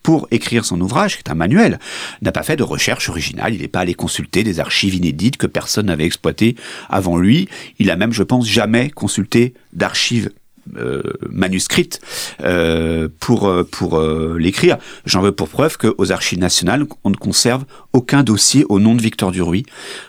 pour 0.06 0.28
écrire 0.30 0.64
son 0.64 0.80
ouvrage, 0.80 1.16
qui 1.16 1.22
est 1.24 1.32
un 1.32 1.34
manuel, 1.34 1.80
n'a 2.22 2.30
pas 2.30 2.44
fait 2.44 2.54
de 2.54 2.62
recherche 2.62 3.08
originale, 3.08 3.54
il 3.54 3.60
n'est 3.60 3.66
pas 3.66 3.80
allé 3.80 3.94
consulter 3.94 4.44
des 4.44 4.60
archives 4.60 4.94
inédites 4.94 5.36
que 5.36 5.48
personne 5.48 5.86
n'avait 5.86 6.04
exploitées 6.04 6.54
avant 6.88 7.18
lui, 7.18 7.48
il 7.80 7.90
a 7.90 7.96
même, 7.96 8.12
je 8.12 8.22
pense, 8.22 8.46
jamais 8.46 8.88
consulté 8.88 9.52
d'archives 9.72 10.30
euh, 10.76 11.02
manuscrites 11.28 12.00
euh, 12.44 13.08
pour 13.18 13.48
euh, 13.48 13.64
pour 13.64 14.00
l'écrire. 14.38 14.78
J'en 15.06 15.22
veux 15.22 15.32
pour 15.32 15.48
preuve 15.48 15.76
qu'aux 15.76 16.12
archives 16.12 16.38
nationales, 16.38 16.86
on 17.02 17.10
ne 17.10 17.16
conserve 17.16 17.64
aucun 17.92 18.22
dossier 18.22 18.64
au 18.68 18.78
nom 18.78 18.94
de 18.94 19.02
Victor 19.02 19.32
Duruy. 19.32 19.64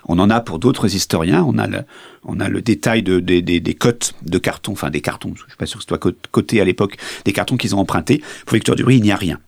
On 0.06 0.20
en 0.20 0.30
a 0.30 0.42
pour 0.42 0.60
d'autres 0.60 0.94
historiens. 0.94 1.44
On 1.48 1.58
a 1.58 1.66
le 1.66 1.80
on 2.24 2.40
a 2.40 2.50
le 2.50 2.62
détail 2.62 3.02
de, 3.02 3.20
des, 3.20 3.42
des 3.42 3.74
cotes 3.74 4.14
de 4.24 4.38
carton, 4.38 4.74
enfin 4.74 4.92
des 4.92 5.02
cartons. 5.02 5.34
Je 5.36 5.42
suis 5.42 5.58
pas 5.58 5.66
sûr 5.66 5.80
que 5.80 5.84
ce 5.84 5.88
soit 5.88 6.14
coté 6.32 6.62
à 6.62 6.66
l'époque, 6.66 6.98
des 7.26 7.34
cartons 7.34 7.58
qu'ils 7.58 7.74
ont 7.74 7.80
empruntés. 7.80 8.22
Pour 8.46 8.54
Victor 8.54 8.76
Duruy, 8.76 8.98
il 8.98 9.04
n'y 9.04 9.12
a 9.12 9.16
rien. 9.16 9.40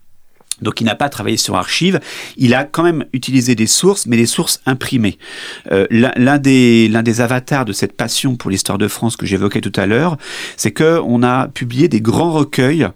Donc 0.62 0.82
il 0.82 0.86
n'a 0.86 0.96
pas 0.96 1.10
travaillé 1.10 1.38
sur 1.38 1.56
archives, 1.56 2.00
il 2.38 2.54
a 2.54 2.64
quand 2.64 2.84
même 2.84 3.06
utilisé 3.14 3.56
des 3.56 3.68
sources, 3.68 4.06
mais 4.06 4.18
des 4.18 4.26
sources 4.26 4.62
imprimées. 4.66 5.18
Euh, 5.72 5.88
l'un 5.90 6.38
des 6.38 6.88
l'un 6.88 7.04
des 7.04 7.22
avatars 7.22 7.66
de 7.66 7.74
cette 7.74 7.94
passion 7.94 8.36
pour 8.36 8.50
l'histoire 8.50 8.78
de 8.78 8.88
France 8.88 9.16
que 9.16 9.26
j'évoquais 9.26 9.62
tout 9.62 9.72
à 9.76 9.86
l'heure, 9.86 10.18
c'est 10.58 10.72
que 10.72 11.00
on 11.06 11.24
a 11.24 11.48
publié 11.48 11.88
des 11.88 12.02
grands 12.02 12.32
recueils 12.32 12.88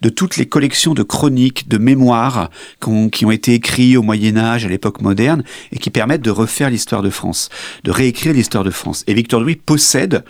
de 0.00 0.08
toutes 0.08 0.36
les 0.36 0.46
collections 0.46 0.94
de 0.94 1.02
chroniques, 1.02 1.68
de 1.68 1.78
mémoires 1.78 2.50
qui 3.12 3.24
ont 3.24 3.30
été 3.30 3.54
écrits 3.54 3.96
au 3.96 4.02
Moyen 4.02 4.36
Âge, 4.36 4.64
à 4.64 4.68
l'époque 4.68 5.00
moderne, 5.00 5.42
et 5.72 5.78
qui 5.78 5.90
permettent 5.90 6.22
de 6.22 6.30
refaire 6.30 6.70
l'histoire 6.70 7.02
de 7.02 7.10
France, 7.10 7.48
de 7.84 7.90
réécrire 7.90 8.32
l'histoire 8.32 8.64
de 8.64 8.70
France. 8.70 9.04
Et 9.06 9.14
Victor 9.14 9.40
Louis 9.40 9.56
possède 9.56 10.24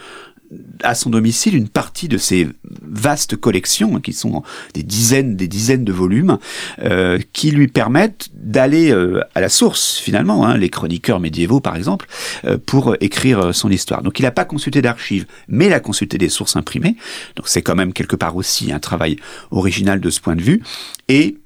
à 0.82 0.94
son 0.94 1.10
domicile 1.10 1.54
une 1.54 1.68
partie 1.68 2.08
de 2.08 2.18
ces 2.18 2.48
vastes 2.82 3.36
collections, 3.36 3.96
hein, 3.96 4.00
qui 4.00 4.12
sont 4.12 4.42
des 4.74 4.82
dizaines, 4.82 5.36
des 5.36 5.48
dizaines 5.48 5.84
de 5.84 5.92
volumes, 5.92 6.38
euh, 6.80 7.18
qui 7.32 7.50
lui 7.50 7.68
permettent 7.68 8.28
d'aller 8.34 8.90
euh, 8.90 9.22
à 9.34 9.40
la 9.40 9.48
source 9.48 9.98
finalement, 9.98 10.44
hein, 10.44 10.56
les 10.56 10.68
chroniqueurs 10.68 11.20
médiévaux 11.20 11.60
par 11.60 11.76
exemple, 11.76 12.06
euh, 12.44 12.58
pour 12.58 12.96
écrire 13.00 13.54
son 13.54 13.70
histoire. 13.70 14.02
Donc 14.02 14.18
il 14.18 14.22
n'a 14.22 14.32
pas 14.32 14.44
consulté 14.44 14.82
d'archives, 14.82 15.26
mais 15.48 15.66
il 15.66 15.72
a 15.72 15.80
consulté 15.80 16.18
des 16.18 16.28
sources 16.28 16.56
imprimées. 16.56 16.96
Donc 17.36 17.48
c'est 17.48 17.62
quand 17.62 17.76
même 17.76 17.92
quelque 17.92 18.16
part 18.16 18.36
aussi 18.36 18.72
un 18.72 18.80
travail 18.80 19.16
original 19.50 20.00
de 20.00 20.10
ce 20.10 20.20
point 20.20 20.36
de 20.36 20.42
vue. 20.42 20.62
Et 21.08 21.38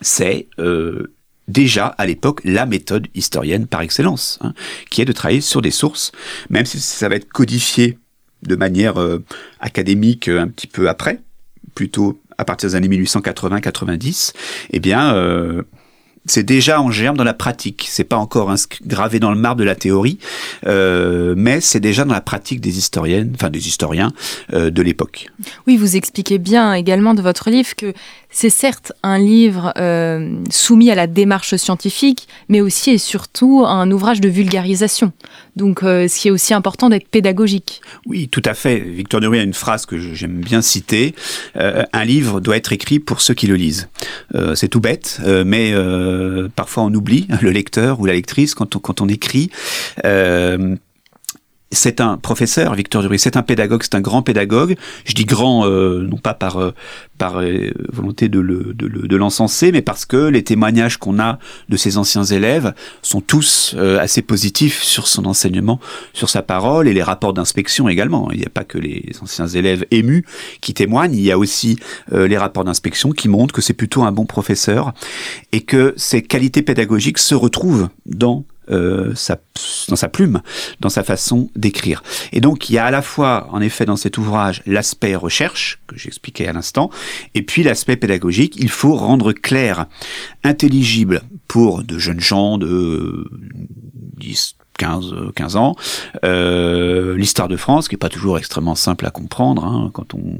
c'est 0.00 0.48
déjà 1.48 1.86
à 1.86 2.06
l'époque 2.06 2.40
la 2.44 2.66
méthode 2.66 3.08
historienne 3.14 3.66
par 3.66 3.80
excellence, 3.80 4.38
hein, 4.42 4.54
qui 4.90 5.02
est 5.02 5.04
de 5.04 5.12
travailler 5.12 5.40
sur 5.40 5.62
des 5.62 5.70
sources, 5.70 6.12
même 6.50 6.66
si 6.66 6.78
ça 6.78 7.08
va 7.08 7.16
être 7.16 7.28
codifié 7.28 7.98
de 8.42 8.56
manière 8.56 9.00
euh, 9.00 9.24
académique 9.60 10.28
euh, 10.28 10.40
un 10.40 10.48
petit 10.48 10.66
peu 10.66 10.88
après, 10.88 11.20
plutôt 11.74 12.20
à 12.38 12.44
partir 12.44 12.68
des 12.68 12.76
années 12.76 12.88
1880-90, 12.88 14.32
eh 14.70 14.80
bien, 14.80 15.12
c'est 16.28 16.42
déjà 16.42 16.80
en 16.80 16.90
germe 16.90 17.16
dans 17.16 17.24
la 17.24 17.34
pratique. 17.34 17.86
C'est 17.88 18.04
pas 18.04 18.16
encore 18.16 18.54
gravé 18.86 19.18
dans 19.18 19.30
le 19.30 19.38
marbre 19.38 19.60
de 19.60 19.64
la 19.64 19.74
théorie, 19.74 20.18
euh, 20.66 21.34
mais 21.36 21.60
c'est 21.60 21.80
déjà 21.80 22.04
dans 22.04 22.14
la 22.14 22.20
pratique 22.20 22.60
des 22.60 22.78
historiennes, 22.78 23.32
enfin 23.34 23.50
des 23.50 23.66
historiens 23.66 24.12
euh, 24.52 24.70
de 24.70 24.82
l'époque. 24.82 25.30
Oui, 25.66 25.76
vous 25.76 25.96
expliquez 25.96 26.38
bien 26.38 26.74
également 26.74 27.14
de 27.14 27.22
votre 27.22 27.50
livre 27.50 27.74
que 27.76 27.92
c'est 28.30 28.50
certes 28.50 28.92
un 29.02 29.18
livre 29.18 29.72
euh, 29.78 30.42
soumis 30.50 30.90
à 30.90 30.94
la 30.94 31.06
démarche 31.06 31.56
scientifique, 31.56 32.28
mais 32.48 32.60
aussi 32.60 32.90
et 32.90 32.98
surtout 32.98 33.64
un 33.66 33.90
ouvrage 33.90 34.20
de 34.20 34.28
vulgarisation. 34.28 35.12
Donc, 35.56 35.80
ce 35.80 36.20
qui 36.20 36.28
est 36.28 36.30
aussi 36.30 36.54
important 36.54 36.88
d'être 36.88 37.08
pédagogique. 37.08 37.80
Oui, 38.06 38.28
tout 38.28 38.42
à 38.44 38.54
fait. 38.54 38.78
Victor 38.78 39.20
Duruy 39.20 39.40
a 39.40 39.42
une 39.42 39.54
phrase 39.54 39.86
que 39.86 39.98
j'aime 39.98 40.40
bien 40.40 40.62
citer 40.62 41.14
un 41.54 42.04
livre 42.04 42.40
doit 42.40 42.56
être 42.56 42.72
écrit 42.72 43.00
pour 43.00 43.20
ceux 43.20 43.34
qui 43.34 43.48
le 43.48 43.56
lisent. 43.56 43.88
c'est 44.54 44.68
tout 44.68 44.80
bête, 44.80 45.20
mais 45.44 45.72
euh, 45.72 46.48
parfois 46.54 46.84
on 46.84 46.94
oublie 46.94 47.26
le 47.40 47.50
lecteur 47.50 48.00
ou 48.00 48.06
la 48.06 48.12
lectrice 48.12 48.54
quand 48.54 49.00
on 49.00 49.08
écrit. 49.08 49.50
Euh, 51.72 51.78
c'est 51.78 52.00
un 52.00 52.16
professeur, 52.16 52.74
Victor 52.74 53.02
Duruy, 53.02 53.18
c'est 53.18 53.36
un 53.36 53.42
pédagogue, 53.42 53.82
c'est 53.82 53.94
un 53.94 54.00
grand 54.00 54.22
pédagogue. 54.22 54.76
Je 55.04 55.12
dis 55.14 55.24
grand, 55.24 55.66
euh, 55.66 56.06
non 56.06 56.16
pas 56.16 56.34
par, 56.34 56.56
euh, 56.56 56.72
par 57.18 57.40
euh, 57.40 57.70
volonté 57.92 58.28
de, 58.28 58.40
le, 58.40 58.74
de, 58.74 58.88
de 58.88 59.16
l'encenser, 59.16 59.70
mais 59.72 59.82
parce 59.82 60.04
que 60.04 60.16
les 60.16 60.42
témoignages 60.42 60.96
qu'on 60.96 61.18
a 61.18 61.38
de 61.68 61.76
ses 61.76 61.98
anciens 61.98 62.24
élèves 62.24 62.74
sont 63.02 63.20
tous 63.20 63.74
assez 64.00 64.22
positifs 64.22 64.82
sur 64.82 65.06
son 65.08 65.24
enseignement, 65.26 65.80
sur 66.12 66.28
sa 66.28 66.42
parole 66.42 66.88
et 66.88 66.94
les 66.94 67.02
rapports 67.02 67.32
d'inspection 67.32 67.88
également. 67.88 68.30
Il 68.32 68.38
n'y 68.38 68.46
a 68.46 68.50
pas 68.50 68.64
que 68.64 68.78
les 68.78 69.12
anciens 69.22 69.46
élèves 69.46 69.84
émus 69.90 70.24
qui 70.60 70.74
témoignent, 70.74 71.14
il 71.14 71.22
y 71.22 71.32
a 71.32 71.38
aussi 71.38 71.78
les 72.12 72.38
rapports 72.38 72.64
d'inspection 72.64 73.12
qui 73.12 73.28
montrent 73.28 73.54
que 73.54 73.62
c'est 73.62 73.74
plutôt 73.74 74.02
un 74.02 74.12
bon 74.12 74.26
professeur 74.26 74.92
et 75.52 75.60
que 75.60 75.94
ses 75.96 76.22
qualités 76.22 76.62
pédagogiques 76.62 77.18
se 77.18 77.34
retrouvent 77.34 77.88
dans 78.06 78.44
euh, 78.70 79.14
dans 79.88 79.96
sa 79.96 80.08
plume, 80.08 80.40
dans 80.80 80.88
sa 80.88 81.02
façon 81.02 81.50
d'écrire. 81.56 82.02
Et 82.32 82.40
donc 82.40 82.70
il 82.70 82.74
y 82.74 82.78
a 82.78 82.84
à 82.84 82.90
la 82.90 83.02
fois, 83.02 83.48
en 83.52 83.60
effet, 83.60 83.84
dans 83.84 83.96
cet 83.96 84.18
ouvrage, 84.18 84.62
l'aspect 84.66 85.14
recherche, 85.16 85.80
que 85.86 85.96
j'expliquais 85.96 86.46
à 86.46 86.52
l'instant, 86.52 86.90
et 87.34 87.42
puis 87.42 87.62
l'aspect 87.62 87.96
pédagogique. 87.96 88.56
Il 88.58 88.70
faut 88.70 88.94
rendre 88.94 89.32
clair, 89.32 89.86
intelligible 90.44 91.22
pour 91.46 91.82
de 91.82 91.98
jeunes 91.98 92.20
gens 92.20 92.58
de 92.58 93.30
10, 94.18 94.56
15, 94.78 95.14
15 95.34 95.56
ans, 95.56 95.76
euh, 96.24 97.16
l'histoire 97.16 97.48
de 97.48 97.56
France, 97.56 97.88
qui 97.88 97.96
est 97.96 97.98
pas 97.98 98.08
toujours 98.08 98.38
extrêmement 98.38 98.74
simple 98.74 99.06
à 99.06 99.10
comprendre, 99.10 99.64
hein, 99.64 99.90
quand 99.92 100.14
on 100.14 100.38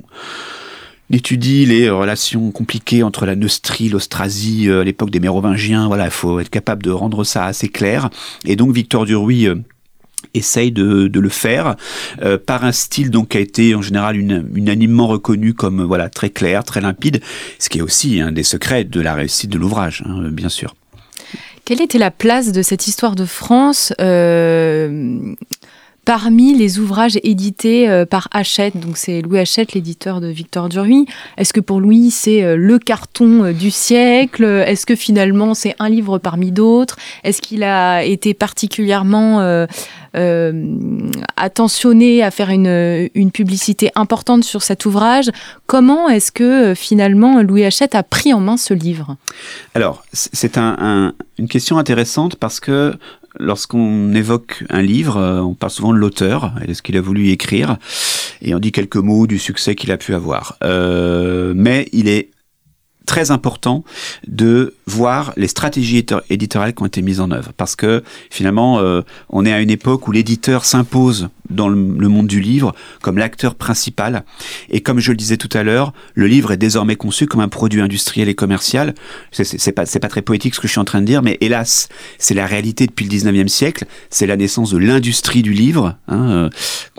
il 1.11 1.16
étudie 1.16 1.64
les 1.64 1.88
relations 1.88 2.51
compliquées 2.51 3.03
entre 3.03 3.25
la 3.25 3.35
Neustrie, 3.35 3.88
l'Austrasie, 3.88 4.68
euh, 4.68 4.85
l'époque 4.85 5.11
des 5.11 5.21
Mérovingiens. 5.21 5.87
Voilà, 5.87 6.05
il 6.07 6.11
faut 6.11 6.38
être 6.40 6.51
capable 6.51 6.83
de 6.83 6.90
rendre 6.90 7.25
ça 7.25 7.47
assez 7.47 7.68
clair. 7.68 8.11
Et 8.44 8.57
donc 8.57 8.75
Victor 8.75 9.07
Duruy 9.07 9.47
euh, 9.47 9.55
essaye 10.35 10.71
de, 10.71 11.11
le 11.12 11.29
faire 11.31 11.77
euh, 12.21 12.37
par 12.37 12.64
un 12.64 12.73
style 12.73 13.11
donc 13.11 13.29
qui 13.31 13.38
a 13.38 13.40
été 13.40 13.75
en 13.75 13.81
général 13.81 14.16
unanimement 14.16 15.07
reconnu 15.07 15.55
comme 15.55 15.83
voilà 15.83 16.11
très 16.11 16.29
clair, 16.29 16.62
très 16.64 16.83
limpide, 16.83 17.23
ce 17.59 17.71
qui 17.71 17.79
est 17.79 17.83
aussi 17.83 18.21
un 18.21 18.33
des 18.33 18.42
secrets 18.42 18.85
de 18.85 19.01
la 19.01 19.14
réussite 19.14 19.51
de 19.51 19.59
l'ouvrage, 19.59 20.03
hein, 20.07 20.29
bien 20.31 20.51
sûr. 20.51 20.75
Quelle 21.64 21.81
était 21.83 21.99
la 21.99 22.11
place 22.11 22.53
de 22.53 22.62
cette 22.62 22.87
histoire 22.87 23.14
de 23.14 23.27
France 23.27 23.92
parmi 26.09 26.55
les 26.55 26.79
ouvrages 26.79 27.18
édités 27.23 27.87
euh, 27.87 28.07
par 28.07 28.29
Hachette, 28.33 28.79
donc 28.81 28.97
c'est 28.97 29.21
Louis 29.21 29.40
Hachette, 29.40 29.75
l'éditeur 29.75 30.23
de 30.23 30.29
Victor 30.29 30.71
Duruy, 30.71 31.05
est-ce 31.37 31.53
que 31.53 31.61
pour 31.61 31.83
lui 31.83 32.11
c'est 32.11 32.42
euh, 32.42 32.57
le 32.57 32.79
carton 32.79 33.44
euh, 33.44 33.53
du 33.53 33.71
siècle? 33.71 34.42
Est-ce 34.42 34.87
que 34.87 34.97
finalement 34.97 35.53
c'est 35.53 35.77
un 35.79 35.90
livre 35.90 36.16
parmi 36.16 36.51
d'autres? 36.51 36.97
Est-ce 37.25 37.42
qu'il 37.42 37.62
a 37.62 38.05
été 38.05 38.33
particulièrement 38.33 39.66
attentionné 41.37 42.22
à 42.22 42.31
faire 42.31 42.50
une, 42.50 43.09
une, 43.14 43.31
publicité 43.31 43.90
importante 43.94 44.44
sur 44.44 44.62
cet 44.62 44.87
ouvrage 44.87 45.31
Comment 45.66 46.09
est-ce 46.09 46.33
que 46.33 46.74
finalement 46.74 47.42
Louis 47.42 47.64
Hachette 47.64 47.94
a 47.94 48.02
pris 48.02 48.33
en 48.33 48.40
main 48.40 48.57
ce 48.57 48.74
livre? 48.74 49.16
Alors, 49.74 50.04
c'est 50.12 50.59
un, 50.59 51.12
une 51.38 51.48
question 51.48 51.78
intéressante 51.78 52.37
parce 52.37 52.61
que 52.61 52.94
lorsqu'on 53.38 54.12
évoque 54.14 54.64
un 54.70 54.83
livre, 54.83 55.16
euh, 55.16 55.40
on 55.40 55.54
parle 55.54 55.72
souvent 55.72 55.92
de 55.92 55.98
l'auteur 55.98 56.54
et 56.62 56.66
de 56.66 56.74
ce 56.74 56.83
qu'il 56.83 56.96
a 56.96 57.00
voulu 57.00 57.31
écrire, 57.31 57.76
et 58.42 58.54
on 58.54 58.59
dit 58.59 58.72
quelques 58.72 58.96
mots 58.96 59.26
du 59.26 59.38
succès 59.38 59.74
qu'il 59.74 59.92
a 59.92 59.96
pu 59.96 60.14
avoir. 60.14 60.57
Euh, 60.64 61.52
mais 61.57 61.88
il 61.92 62.09
est 62.09 62.31
très 63.07 63.31
important 63.31 63.85
de 64.26 64.74
voir 64.88 65.33
les 65.37 65.48
stratégies 65.48 66.05
éditoriales 66.31 66.74
qui 66.74 66.83
ont 66.83 66.87
été 66.87 67.03
mises 67.03 67.20
en 67.20 67.31
œuvre. 67.31 67.53
Parce 67.57 67.77
que 67.77 68.03
finalement, 68.31 68.79
euh, 68.81 69.03
on 69.29 69.44
est 69.44 69.53
à 69.53 69.61
une 69.61 69.70
époque 69.70 70.09
où 70.09 70.12
l'éditeur 70.12 70.64
s'impose 70.64 71.29
dans 71.51 71.68
le, 71.68 71.77
monde 71.77 72.27
du 72.27 72.40
livre 72.40 72.74
comme 73.01 73.18
l'acteur 73.18 73.55
principal. 73.55 74.24
Et 74.70 74.81
comme 74.81 74.98
je 74.98 75.12
le 75.12 75.16
disais 75.16 75.37
tout 75.37 75.48
à 75.53 75.62
l'heure, 75.62 75.92
le 76.14 76.27
livre 76.27 76.53
est 76.53 76.57
désormais 76.57 76.96
conçu 76.96 77.27
comme 77.27 77.40
un 77.40 77.48
produit 77.48 77.81
industriel 77.81 78.29
et 78.29 78.35
commercial. 78.35 78.94
C'est 79.33 79.72
pas, 79.72 79.85
pas 79.85 80.09
très 80.09 80.22
poétique 80.22 80.55
ce 80.55 80.61
que 80.61 80.66
je 80.66 80.72
suis 80.72 80.81
en 80.81 80.85
train 80.85 81.01
de 81.01 81.07
dire, 81.07 81.22
mais 81.22 81.38
hélas, 81.40 81.88
c'est 82.18 82.35
la 82.35 82.46
réalité 82.46 82.87
depuis 82.87 83.07
le 83.07 83.11
19e 83.11 83.48
siècle. 83.48 83.85
C'est 84.11 84.27
la 84.27 84.37
naissance 84.37 84.70
de 84.70 84.79
l'industrie 84.79 85.42
du 85.42 85.53
livre, 85.53 85.96
hein, 86.09 86.51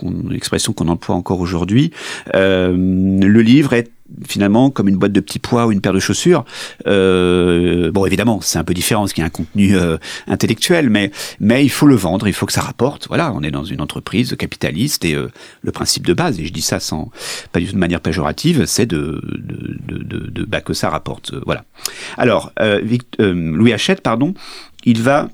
euh, 0.02 0.34
expression 0.34 0.72
qu'on 0.72 0.88
emploie 0.88 1.16
encore 1.16 1.40
aujourd'hui. 1.40 1.90
Euh, 2.34 2.72
le 2.76 3.42
livre 3.42 3.72
est 3.72 3.90
finalement 4.26 4.70
comme 4.70 4.88
une 4.88 4.96
boîte 4.96 5.12
de 5.12 5.20
petits 5.20 5.38
pois 5.38 5.66
ou 5.66 5.72
une 5.72 5.80
paire 5.80 5.92
de 5.92 6.00
chaussures. 6.00 6.44
Euh, 6.86 7.79
bon, 7.88 8.04
évidemment, 8.04 8.40
c'est 8.42 8.58
un 8.58 8.64
peu 8.64 8.74
différent 8.74 9.02
parce 9.02 9.12
qu'il 9.12 9.22
y 9.22 9.24
a 9.24 9.26
un 9.26 9.30
contenu 9.30 9.76
euh, 9.76 9.96
intellectuel, 10.26 10.90
mais 10.90 11.10
mais 11.40 11.64
il 11.64 11.70
faut 11.70 11.86
le 11.86 11.94
vendre, 11.94 12.28
il 12.28 12.34
faut 12.34 12.46
que 12.46 12.52
ça 12.52 12.60
rapporte. 12.60 13.08
Voilà, 13.08 13.32
on 13.32 13.42
est 13.42 13.50
dans 13.50 13.64
une 13.64 13.80
entreprise 13.80 14.36
capitaliste 14.38 15.04
et 15.04 15.14
euh, 15.14 15.28
le 15.62 15.72
principe 15.72 16.06
de 16.06 16.12
base, 16.12 16.38
et 16.38 16.46
je 16.46 16.52
dis 16.52 16.62
ça 16.62 16.80
sans 16.80 17.10
pas 17.52 17.60
du 17.60 17.66
tout 17.66 17.72
de 17.72 17.78
manière 17.78 18.00
péjorative, 18.00 18.66
c'est 18.66 18.86
de, 18.86 19.22
de, 19.24 20.30
de, 20.30 20.44
bah, 20.44 20.60
que 20.60 20.74
ça 20.74 20.90
rapporte. 20.90 21.32
voilà. 21.46 21.64
Alors, 22.18 22.52
Louis 23.18 23.72
Hachette, 23.72 24.02
pardon, 24.02 24.34
il 24.84 25.00
va 25.02 25.28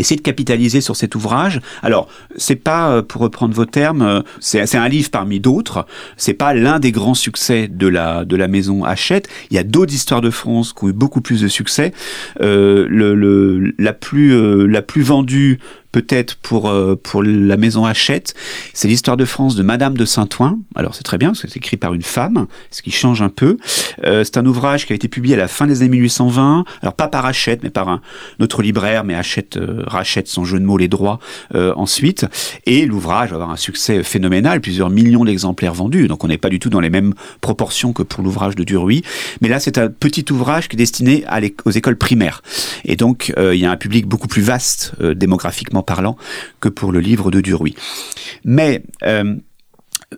essayer 0.00 0.16
de 0.16 0.22
capitaliser 0.22 0.80
sur 0.80 0.96
cet 0.96 1.14
ouvrage. 1.14 1.60
Alors, 1.82 2.08
c'est 2.36 2.56
pas, 2.56 2.90
euh, 2.90 3.02
pour 3.02 3.22
reprendre 3.22 3.54
vos 3.54 3.64
termes, 3.64 4.02
euh, 4.02 4.20
c'est 4.40 4.76
un 4.76 4.88
livre 4.88 5.10
parmi 5.10 5.40
d'autres. 5.40 5.86
C'est 6.16 6.34
pas 6.34 6.54
l'un 6.54 6.78
des 6.78 6.92
grands 6.92 7.14
succès 7.14 7.68
de 7.68 7.86
la 7.86 8.24
de 8.24 8.36
la 8.36 8.48
maison 8.48 8.84
Hachette. 8.84 9.28
Il 9.50 9.56
y 9.56 9.58
a 9.58 9.64
d'autres 9.64 9.94
histoires 9.94 10.20
de 10.20 10.30
France 10.30 10.72
qui 10.72 10.84
ont 10.84 10.88
eu 10.88 10.92
beaucoup 10.92 11.20
plus 11.20 11.40
de 11.40 11.48
succès. 11.48 11.92
Euh, 12.40 13.72
la 13.78 13.92
plus 13.92 14.66
la 14.66 14.82
plus 14.82 15.02
vendue 15.02 15.58
peut-être 15.96 16.36
pour, 16.36 16.68
euh, 16.68 16.94
pour 16.94 17.22
la 17.22 17.56
maison 17.56 17.86
Hachette. 17.86 18.34
C'est 18.74 18.86
l'histoire 18.86 19.16
de 19.16 19.24
France 19.24 19.56
de 19.56 19.62
Madame 19.62 19.96
de 19.96 20.04
Saint-Ouen. 20.04 20.58
Alors 20.74 20.94
c'est 20.94 21.04
très 21.04 21.16
bien 21.16 21.30
parce 21.30 21.40
que 21.40 21.48
c'est 21.48 21.56
écrit 21.56 21.78
par 21.78 21.94
une 21.94 22.02
femme, 22.02 22.48
ce 22.70 22.82
qui 22.82 22.90
change 22.90 23.22
un 23.22 23.30
peu. 23.30 23.56
Euh, 24.04 24.22
c'est 24.22 24.36
un 24.36 24.44
ouvrage 24.44 24.84
qui 24.84 24.92
a 24.92 24.96
été 24.96 25.08
publié 25.08 25.36
à 25.36 25.38
la 25.38 25.48
fin 25.48 25.66
des 25.66 25.80
années 25.80 25.88
1820. 25.88 26.66
Alors 26.82 26.92
pas 26.92 27.08
par 27.08 27.24
Hachette, 27.24 27.62
mais 27.62 27.70
par 27.70 27.88
un 27.88 28.02
autre 28.40 28.60
libraire, 28.60 29.04
mais 29.04 29.14
Hachette 29.14 29.56
euh, 29.56 29.84
rachète 29.86 30.28
son 30.28 30.44
jeu 30.44 30.58
de 30.58 30.64
mots 30.66 30.76
les 30.76 30.88
droits 30.88 31.18
ensuite. 31.54 32.26
Et 32.66 32.84
l'ouvrage 32.84 33.30
va 33.30 33.36
avoir 33.36 33.50
un 33.50 33.56
succès 33.56 34.02
phénoménal, 34.02 34.60
plusieurs 34.60 34.90
millions 34.90 35.24
d'exemplaires 35.24 35.72
vendus. 35.72 36.08
Donc 36.08 36.24
on 36.24 36.28
n'est 36.28 36.36
pas 36.36 36.50
du 36.50 36.58
tout 36.58 36.68
dans 36.68 36.80
les 36.80 36.90
mêmes 36.90 37.14
proportions 37.40 37.94
que 37.94 38.02
pour 38.02 38.22
l'ouvrage 38.22 38.54
de 38.54 38.64
Duruy. 38.64 39.00
Mais 39.40 39.48
là 39.48 39.60
c'est 39.60 39.78
un 39.78 39.88
petit 39.88 40.26
ouvrage 40.30 40.68
qui 40.68 40.76
est 40.76 40.78
destiné 40.78 41.24
aux 41.64 41.70
écoles 41.70 41.96
primaires. 41.96 42.42
Et 42.84 42.96
donc 42.96 43.32
il 43.38 43.58
y 43.58 43.64
a 43.64 43.70
un 43.70 43.76
public 43.78 44.06
beaucoup 44.06 44.28
plus 44.28 44.42
vaste 44.42 44.92
démographiquement 45.00 45.85
parlant 45.86 46.16
que 46.60 46.68
pour 46.68 46.92
le 46.92 47.00
livre 47.00 47.30
de 47.30 47.40
Duruy. 47.40 47.74
Mais 48.44 48.82
euh, 49.02 49.36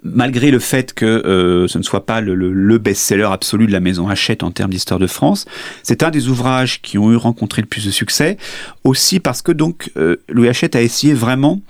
malgré 0.02 0.50
le 0.50 0.58
fait 0.58 0.92
que 0.92 1.04
euh, 1.04 1.68
ce 1.68 1.78
ne 1.78 1.82
soit 1.82 2.04
pas 2.04 2.20
le, 2.20 2.78
best-seller 2.78 3.28
absolu 3.30 3.66
de 3.66 3.72
la 3.72 3.80
maison 3.80 4.08
Hachette 4.08 4.42
en 4.42 4.50
termes 4.50 4.70
d'histoire 4.70 4.98
de 4.98 5.06
France, 5.06 5.46
c'est 5.82 6.02
un 6.02 6.10
des 6.10 6.28
ouvrages 6.28 6.82
qui 6.82 6.98
ont 6.98 7.12
eu 7.12 7.16
rencontré 7.16 7.62
le 7.62 7.68
plus 7.68 7.86
de 7.86 7.90
succès, 7.90 8.36
aussi 8.84 9.20
parce 9.20 9.42
que 9.42 9.52
donc 9.52 9.90
euh, 9.96 10.16
Louis 10.28 10.48
Hachette 10.48 10.74
a 10.76 10.82
essayé 10.82 11.14
vraiment, 11.14 11.60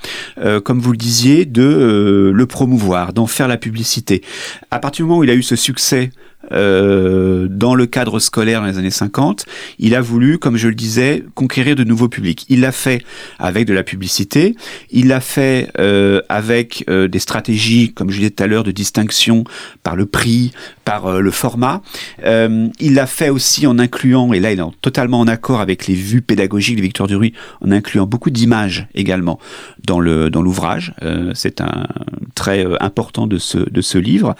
comme 0.65 0.81
vous 0.81 0.93
le 0.93 0.99
disiez, 0.99 1.45
de 1.45 2.33
le 2.35 2.47
promouvoir, 2.47 3.13
d'en 3.13 3.27
faire 3.27 3.49
la 3.49 3.57
publicité. 3.57 4.23
À 4.71 4.79
partir 4.79 5.05
du 5.05 5.09
moment 5.09 5.21
où 5.21 5.25
il 5.25 5.31
a 5.31 5.35
eu 5.35 5.43
ce 5.43 5.57
succès 5.57 6.11
euh, 6.53 7.47
dans 7.51 7.75
le 7.75 7.87
cadre 7.87 8.19
scolaire 8.19 8.61
dans 8.61 8.67
les 8.67 8.79
années 8.79 8.91
50, 8.91 9.47
il 9.79 9.95
a 9.95 10.01
voulu, 10.01 10.39
comme 10.39 10.57
je 10.57 10.69
le 10.69 10.75
disais, 10.75 11.25
conquérir 11.35 11.77
de 11.77 11.85
nouveaux 11.85 12.09
publics. 12.09 12.47
Il 12.49 12.61
l'a 12.61 12.73
fait 12.73 13.03
avec 13.39 13.67
de 13.67 13.75
la 13.75 13.83
publicité, 13.83 14.55
il 14.91 15.09
l'a 15.09 15.21
fait 15.21 15.71
euh, 15.79 16.21
avec 16.29 16.85
euh, 16.89 17.09
des 17.09 17.19
stratégies, 17.19 17.93
comme 17.93 18.11
je 18.11 18.19
disais 18.19 18.31
tout 18.31 18.43
à 18.43 18.47
l'heure, 18.47 18.65
de 18.65 18.71
distinction 18.71 19.45
par 19.83 19.97
le 19.97 20.07
prix, 20.07 20.53
par 20.85 21.21
le 21.21 21.31
format. 21.31 21.83
il 22.25 22.95
l'a 22.95 23.07
fait 23.07 23.29
aussi 23.29 23.67
en 23.67 23.79
incluant, 23.79 24.33
et 24.33 24.41
là 24.41 24.53
il 24.53 24.61
est 24.61 24.63
totalement 24.81 25.21
en 25.21 25.27
accord 25.27 25.61
avec 25.61 25.87
les 25.87 25.95
vues 25.95 26.23
pédagogiques 26.23 26.77
de 26.77 26.83
Victor 26.83 27.07
Duruy, 27.07 27.35
en 27.61 27.71
incluant 27.71 28.07
beaucoup 28.07 28.31
d'images 28.31 28.87
également 28.95 29.39
dans 29.87 30.01
le 30.01 30.31
dans 30.31 30.43
l'ouvrage. 30.43 30.95
C'est 31.35 31.61
un 31.61 31.87
très 32.35 32.67
important 32.81 33.27
de 33.27 33.39
ce 33.39 33.59
de 33.59 33.81
ce 33.81 33.99
livre. 33.99 34.35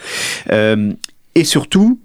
Et 1.39 1.45
surtout, 1.45 2.01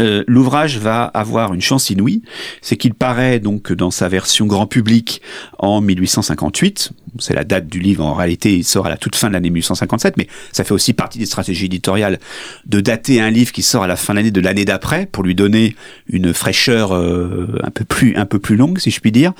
euh, 0.00 0.24
l'ouvrage 0.26 0.78
va 0.78 1.04
avoir 1.04 1.54
une 1.54 1.60
chance 1.60 1.90
inouïe, 1.90 2.22
c'est 2.62 2.76
qu'il 2.76 2.94
paraît 2.94 3.38
donc 3.38 3.72
dans 3.72 3.92
sa 3.92 4.08
version 4.08 4.46
grand 4.46 4.66
public 4.66 5.20
en 5.58 5.80
1858. 5.80 6.92
C'est 7.20 7.34
la 7.34 7.44
date 7.44 7.68
du 7.68 7.78
livre. 7.78 8.04
En 8.04 8.14
réalité, 8.14 8.56
il 8.56 8.64
sort 8.64 8.86
à 8.86 8.88
la 8.88 8.96
toute 8.96 9.14
fin 9.14 9.28
de 9.28 9.34
l'année 9.34 9.50
1857, 9.50 10.16
mais 10.16 10.26
ça 10.50 10.64
fait 10.64 10.72
aussi 10.72 10.94
partie 10.94 11.18
des 11.18 11.26
stratégies 11.26 11.66
éditoriales 11.66 12.18
de 12.66 12.80
dater 12.80 13.20
un 13.20 13.30
livre 13.30 13.52
qui 13.52 13.62
sort 13.62 13.84
à 13.84 13.86
la 13.86 13.96
fin 13.96 14.14
de 14.14 14.18
l'année 14.18 14.30
de 14.32 14.40
l'année 14.40 14.64
d'après 14.64 15.06
pour 15.06 15.22
lui 15.22 15.34
donner 15.34 15.76
une 16.08 16.34
fraîcheur 16.34 16.92
euh, 16.92 17.60
un 17.62 17.70
peu 17.70 17.84
plus 17.84 18.16
un 18.16 18.26
peu 18.26 18.38
plus 18.38 18.56
longue, 18.56 18.78
si 18.78 18.90
je 18.90 18.98
puis 18.98 19.12
dire. 19.12 19.32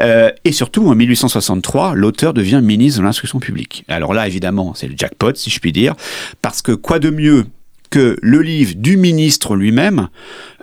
Euh, 0.00 0.30
et 0.44 0.52
surtout, 0.52 0.88
en 0.88 0.94
1863, 0.94 1.94
l'auteur 1.94 2.32
devient 2.32 2.62
ministre 2.64 3.00
de 3.00 3.04
l'instruction 3.04 3.40
publique. 3.40 3.84
Alors 3.88 4.14
là, 4.14 4.26
évidemment, 4.26 4.74
c'est 4.74 4.88
le 4.88 4.94
jackpot, 4.96 5.34
si 5.36 5.50
je 5.50 5.60
puis 5.60 5.70
dire, 5.70 5.94
parce 6.42 6.62
que 6.62 6.72
quoi 6.72 6.98
de 6.98 7.10
mieux 7.10 7.44
que 7.94 8.16
le 8.22 8.42
livre 8.42 8.74
du 8.74 8.96
ministre 8.96 9.54
lui-même 9.54 10.08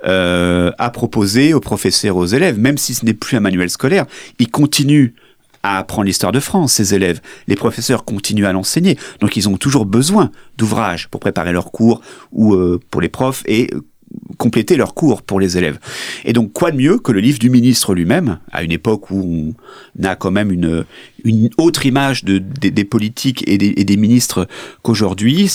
euh, 0.05 0.73
a 0.77 0.89
proposé 0.89 1.53
aux 1.53 1.61
professeurs, 1.61 2.17
aux 2.17 2.25
élèves, 2.25 2.59
même 2.59 2.77
si 2.77 2.93
ce 2.93 3.05
n'est 3.05 3.13
plus 3.13 3.37
un 3.37 3.39
manuel 3.39 3.69
scolaire, 3.69 4.05
il 4.37 4.51
continue 4.51 5.15
à 5.63 5.77
apprendre 5.77 6.07
l'histoire 6.07 6.33
de 6.33 6.41
France, 6.41 6.73
ces 6.73 6.93
élèves. 6.93 7.21
Les 7.47 7.55
professeurs 7.55 8.03
continuent 8.03 8.47
à 8.47 8.51
l'enseigner, 8.51 8.97
donc 9.21 9.37
ils 9.37 9.47
ont 9.47 9.55
toujours 9.55 9.85
besoin 9.85 10.29
d'ouvrages 10.57 11.07
pour 11.07 11.21
préparer 11.21 11.53
leurs 11.53 11.71
cours 11.71 12.01
ou 12.33 12.53
euh, 12.53 12.81
pour 12.89 12.99
les 12.99 13.07
profs 13.07 13.43
et 13.45 13.69
euh, 13.73 13.79
compléter 14.37 14.75
leurs 14.75 14.93
cours 14.93 15.21
pour 15.21 15.39
les 15.39 15.57
élèves. 15.57 15.79
Et 16.25 16.33
donc, 16.33 16.51
quoi 16.51 16.71
de 16.71 16.77
mieux 16.77 16.97
que 16.97 17.13
le 17.13 17.21
livre 17.21 17.39
du 17.39 17.49
ministre 17.49 17.93
lui-même, 17.93 18.39
à 18.51 18.61
une 18.61 18.73
époque 18.73 19.09
où 19.09 19.55
on 19.97 20.03
a 20.03 20.17
quand 20.17 20.31
même 20.31 20.51
une, 20.51 20.83
une 21.23 21.49
autre 21.55 21.85
image 21.85 22.25
de, 22.25 22.39
des, 22.39 22.83
politiques 22.83 23.45
et 23.47 23.57
des, 23.57 23.97
ministres 23.97 24.49
qu'aujourd'hui. 24.81 25.49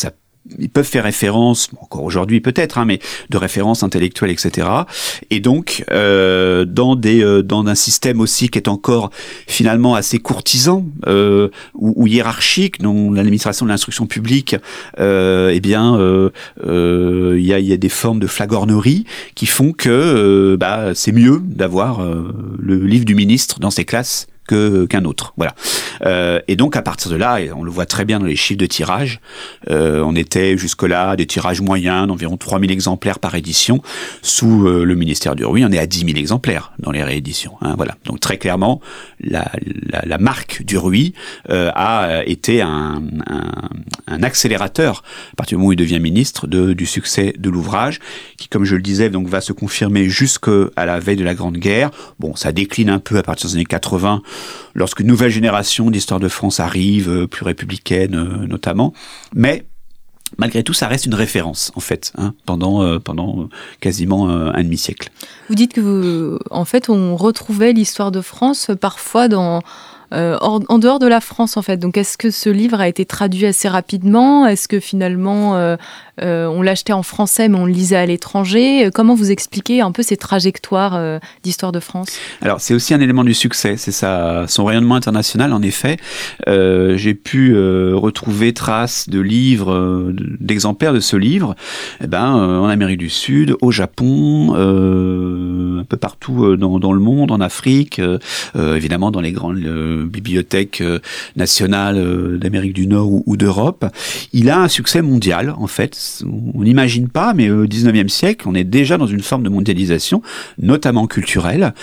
Ils 0.58 0.70
peuvent 0.70 0.86
faire 0.86 1.04
référence, 1.04 1.70
encore 1.80 2.04
aujourd'hui 2.04 2.40
peut-être, 2.40 2.78
hein, 2.78 2.84
mais 2.84 3.00
de 3.30 3.36
référence 3.36 3.82
intellectuelle, 3.82 4.30
etc. 4.30 4.68
Et 5.30 5.40
donc 5.40 5.84
euh, 5.90 6.64
dans 6.64 6.96
des 6.96 7.22
euh, 7.22 7.42
dans 7.42 7.66
un 7.66 7.74
système 7.74 8.20
aussi 8.20 8.48
qui 8.48 8.58
est 8.58 8.68
encore 8.68 9.10
finalement 9.46 9.94
assez 9.94 10.18
courtisan 10.18 10.86
euh, 11.06 11.48
ou, 11.74 11.94
ou, 11.96 12.06
hiérarchique, 12.06 12.80
dont 12.80 13.12
l'administration 13.12 13.66
de 13.66 13.70
l'instruction 13.70 14.06
publique, 14.06 14.56
euh, 14.98 15.50
eh 15.52 15.60
bien, 15.60 15.96
euh, 15.96 16.30
euh, 16.64 17.36
il 17.38 17.46
y 17.46 17.52
a, 17.52 17.60
y, 17.60 17.72
a, 17.72 17.76
des 17.76 17.88
formes 17.88 18.20
de 18.20 18.26
flagornerie 18.26 19.04
qui 19.34 19.46
font 19.46 19.72
que 19.72 20.56
bah, 20.58 20.94
c'est 20.94 21.12
mieux 21.12 21.40
d'avoir 21.44 22.04
le 22.58 22.76
livre 22.78 23.04
du 23.04 23.14
ministre 23.14 23.60
dans 23.60 23.70
ses 23.70 23.84
classes 23.84 24.26
que 24.46 24.86
qu'un 24.86 25.04
autre. 25.04 25.34
Voilà. 25.36 25.54
Euh, 26.04 26.40
et 26.48 26.56
donc 26.56 26.76
à 26.76 26.82
partir 26.82 27.10
de 27.10 27.16
là, 27.16 27.40
et 27.40 27.52
on 27.52 27.62
le 27.62 27.70
voit 27.70 27.86
très 27.86 28.04
bien 28.04 28.18
dans 28.18 28.26
les 28.26 28.36
chiffres 28.36 28.58
de 28.58 28.66
tirage, 28.66 29.20
euh, 29.70 30.02
on 30.04 30.14
était 30.14 30.56
jusque-là 30.56 31.16
des 31.16 31.26
tirages 31.26 31.60
moyens 31.60 32.06
d'environ 32.06 32.36
3000 32.36 32.70
exemplaires 32.70 33.18
par 33.18 33.34
édition. 33.34 33.82
Sous 34.22 34.66
euh, 34.66 34.84
le 34.84 34.94
ministère 34.94 35.36
du 35.36 35.44
Ruy, 35.44 35.64
on 35.64 35.72
est 35.72 35.78
à 35.78 35.86
10 35.86 36.06
000 36.06 36.10
exemplaires 36.18 36.72
dans 36.78 36.90
les 36.90 37.02
rééditions. 37.02 37.52
Hein, 37.60 37.74
voilà. 37.76 37.96
Donc 38.04 38.20
très 38.20 38.38
clairement, 38.38 38.80
la, 39.20 39.50
la, 39.88 40.02
la 40.04 40.18
marque 40.18 40.62
du 40.64 40.78
Ruy 40.78 41.14
euh, 41.50 41.70
a 41.74 42.22
été 42.26 42.62
un, 42.62 43.02
un, 43.26 43.52
un, 44.06 44.22
accélérateur 44.22 45.02
à 45.32 45.36
partir 45.36 45.56
du 45.56 45.60
moment 45.60 45.68
où 45.68 45.72
il 45.72 45.76
devient 45.76 46.00
ministre 46.00 46.46
de, 46.46 46.72
du 46.72 46.86
succès 46.86 47.34
de 47.38 47.50
l'ouvrage, 47.50 48.00
qui, 48.38 48.48
comme 48.48 48.64
je 48.64 48.76
le 48.76 48.82
disais, 48.82 49.10
donc 49.10 49.28
va 49.28 49.40
se 49.40 49.52
confirmer 49.52 50.08
jusqu'à 50.08 50.68
la 50.76 50.98
veille 51.00 51.16
de 51.16 51.24
la 51.24 51.34
Grande 51.34 51.56
Guerre. 51.56 51.90
Bon, 52.18 52.34
ça 52.36 52.52
décline 52.52 52.90
un 52.90 52.98
peu 52.98 53.18
à 53.18 53.22
partir 53.22 53.48
des 53.48 53.56
années 53.56 53.64
80 53.64 54.22
lorsqu'une 54.74 55.06
nouvelle 55.06 55.30
génération 55.30 55.90
d'histoire 55.90 56.20
de 56.20 56.28
France 56.28 56.60
arrive, 56.60 57.08
euh, 57.08 57.26
plus 57.26 57.44
républicaine 57.44 58.14
euh, 58.14 58.46
notamment. 58.46 58.92
Mais 59.34 59.64
malgré 60.38 60.62
tout, 60.62 60.74
ça 60.74 60.86
reste 60.86 61.06
une 61.06 61.14
référence 61.14 61.72
en 61.74 61.80
fait 61.80 62.12
hein, 62.18 62.34
pendant 62.44 62.82
euh, 62.82 62.98
pendant 62.98 63.48
quasiment 63.80 64.28
un 64.28 64.62
demi 64.62 64.76
siècle. 64.76 65.10
Vous 65.48 65.54
dites 65.54 65.72
que 65.72 65.80
vous, 65.80 66.38
en 66.50 66.64
fait, 66.64 66.88
on 66.88 67.16
retrouvait 67.16 67.72
l'histoire 67.72 68.12
de 68.12 68.20
France 68.20 68.70
parfois 68.80 69.28
dans 69.28 69.62
en 70.12 70.78
dehors 70.78 71.00
de 71.00 71.08
la 71.08 71.20
France 71.20 71.56
en 71.56 71.62
fait. 71.62 71.78
Donc 71.78 71.96
est-ce 71.96 72.16
que 72.16 72.30
ce 72.30 72.48
livre 72.48 72.80
a 72.80 72.86
été 72.86 73.04
traduit 73.04 73.44
assez 73.44 73.68
rapidement? 73.68 74.46
Est-ce 74.46 74.68
que 74.68 74.78
finalement 74.78 75.76
on 76.20 76.62
l'achetait 76.62 76.92
en 76.92 77.02
français 77.02 77.48
mais 77.48 77.58
on 77.58 77.66
le 77.66 77.72
lisait 77.72 77.96
à 77.96 78.06
l'étranger 78.06 78.90
Comment 78.94 79.14
vous 79.14 79.30
expliquez 79.30 79.80
un 79.80 79.92
peu 79.92 80.02
ces 80.02 80.16
trajectoires 80.16 80.94
euh, 80.94 81.18
d'histoire 81.42 81.72
de 81.72 81.80
France? 81.80 82.08
Alors 82.40 82.60
c'est 82.60 82.74
aussi 82.74 82.94
un 82.94 83.00
élément 83.00 83.24
du 83.24 83.34
succès, 83.34 83.76
c'est 83.76 83.92
ça, 83.92 84.44
son 84.48 84.64
rayonnement 84.64 84.94
international 84.94 85.52
en 85.52 85.62
effet. 85.62 85.96
Euh, 86.48 86.96
J'ai 86.96 87.14
pu 87.14 87.54
retrouver 87.56 88.52
traces 88.52 89.08
de 89.08 89.20
livres, 89.20 90.12
d'exemplaires 90.40 90.92
de 90.92 91.00
ce 91.00 91.16
livre, 91.16 91.54
eh 92.02 92.06
ben, 92.06 92.26
en 92.26 92.66
Amérique 92.66 92.98
du 92.98 93.10
Sud, 93.10 93.56
au 93.60 93.70
Japon, 93.70 94.54
un 94.54 95.84
peu 95.84 95.96
partout 95.96 96.56
dans, 96.56 96.92
le 96.92 97.00
monde, 97.00 97.30
en 97.30 97.40
Afrique, 97.40 98.00
évidemment 98.54 99.10
dans 99.10 99.20
les 99.20 99.32
grandes 99.32 99.58
bibliothèque 100.06 100.80
euh, 100.80 100.98
nationale 101.36 101.96
euh, 101.98 102.38
d'Amérique 102.38 102.72
du 102.72 102.86
Nord 102.86 103.10
ou, 103.26 103.36
d'Europe. 103.36 103.84
Il 104.32 104.50
a 104.50 104.60
un 104.60 104.68
succès 104.68 105.02
mondial, 105.02 105.54
en 105.56 105.66
fait. 105.66 105.94
On 106.54 106.62
n'imagine 106.62 107.08
pas, 107.08 107.34
mais 107.34 107.50
au 107.50 107.66
19e 107.66 108.08
siècle, 108.08 108.48
on 108.48 108.54
est 108.54 108.64
déjà 108.64 108.98
dans 108.98 109.06
une 109.06 109.20
forme 109.20 109.42
de 109.42 109.48
mondialisation, 109.48 110.22
notamment 110.58 111.06
culturelle, 111.06 111.74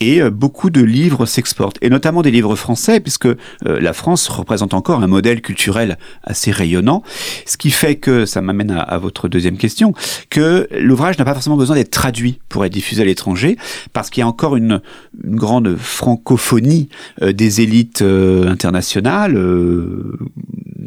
et 0.00 0.20
euh, 0.20 0.30
beaucoup 0.30 0.70
de 0.70 0.82
livres 0.82 1.26
s'exportent, 1.26 1.78
et 1.82 1.90
notamment 1.90 2.22
des 2.22 2.30
livres 2.30 2.56
français, 2.56 3.00
puisque 3.00 3.28
la 3.64 3.92
France 3.92 4.28
représente 4.28 4.74
encore 4.74 5.02
un 5.02 5.06
modèle 5.06 5.40
culturel 5.40 5.98
assez 6.22 6.50
rayonnant, 6.50 7.02
ce 7.46 7.56
qui 7.56 7.70
fait 7.70 7.96
que, 7.96 8.26
ça 8.26 8.40
m'amène 8.40 8.70
à, 8.70 8.98
votre 8.98 9.28
deuxième 9.28 9.56
question, 9.56 9.92
que 10.30 10.68
l'ouvrage 10.78 11.18
n'a 11.18 11.24
pas 11.24 11.34
forcément 11.34 11.56
besoin 11.56 11.76
d'être 11.76 11.90
traduit 11.90 12.40
pour 12.48 12.64
être 12.64 12.72
diffusé 12.72 13.02
à 13.02 13.04
l'étranger, 13.04 13.56
parce 13.92 14.10
qu'il 14.10 14.20
y 14.20 14.24
a 14.24 14.28
encore 14.28 14.56
une, 14.56 14.80
grande 15.24 15.76
francophonie 15.76 16.88
des 17.20 17.60
élites 17.60 18.02
euh, 18.02 18.48
internationales, 18.48 19.36
euh, 19.36 20.18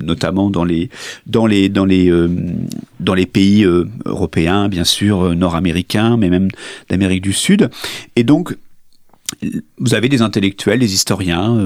notamment 0.03 0.49
dans 0.49 0.63
les 0.63 0.89
dans 1.25 1.45
les 1.45 1.69
dans 1.69 1.85
les 1.85 2.09
euh, 2.09 2.27
dans 2.99 3.13
les 3.13 3.25
pays 3.25 3.65
européens, 4.05 4.69
bien 4.69 4.83
sûr, 4.83 5.35
nord-américains, 5.35 6.17
mais 6.17 6.29
même 6.29 6.49
d'Amérique 6.89 7.23
du 7.23 7.33
Sud. 7.33 7.69
Et 8.15 8.23
donc 8.23 8.55
vous 9.77 9.93
avez 9.93 10.09
des 10.09 10.21
intellectuels, 10.21 10.79
des 10.79 10.93
historiens 10.93 11.57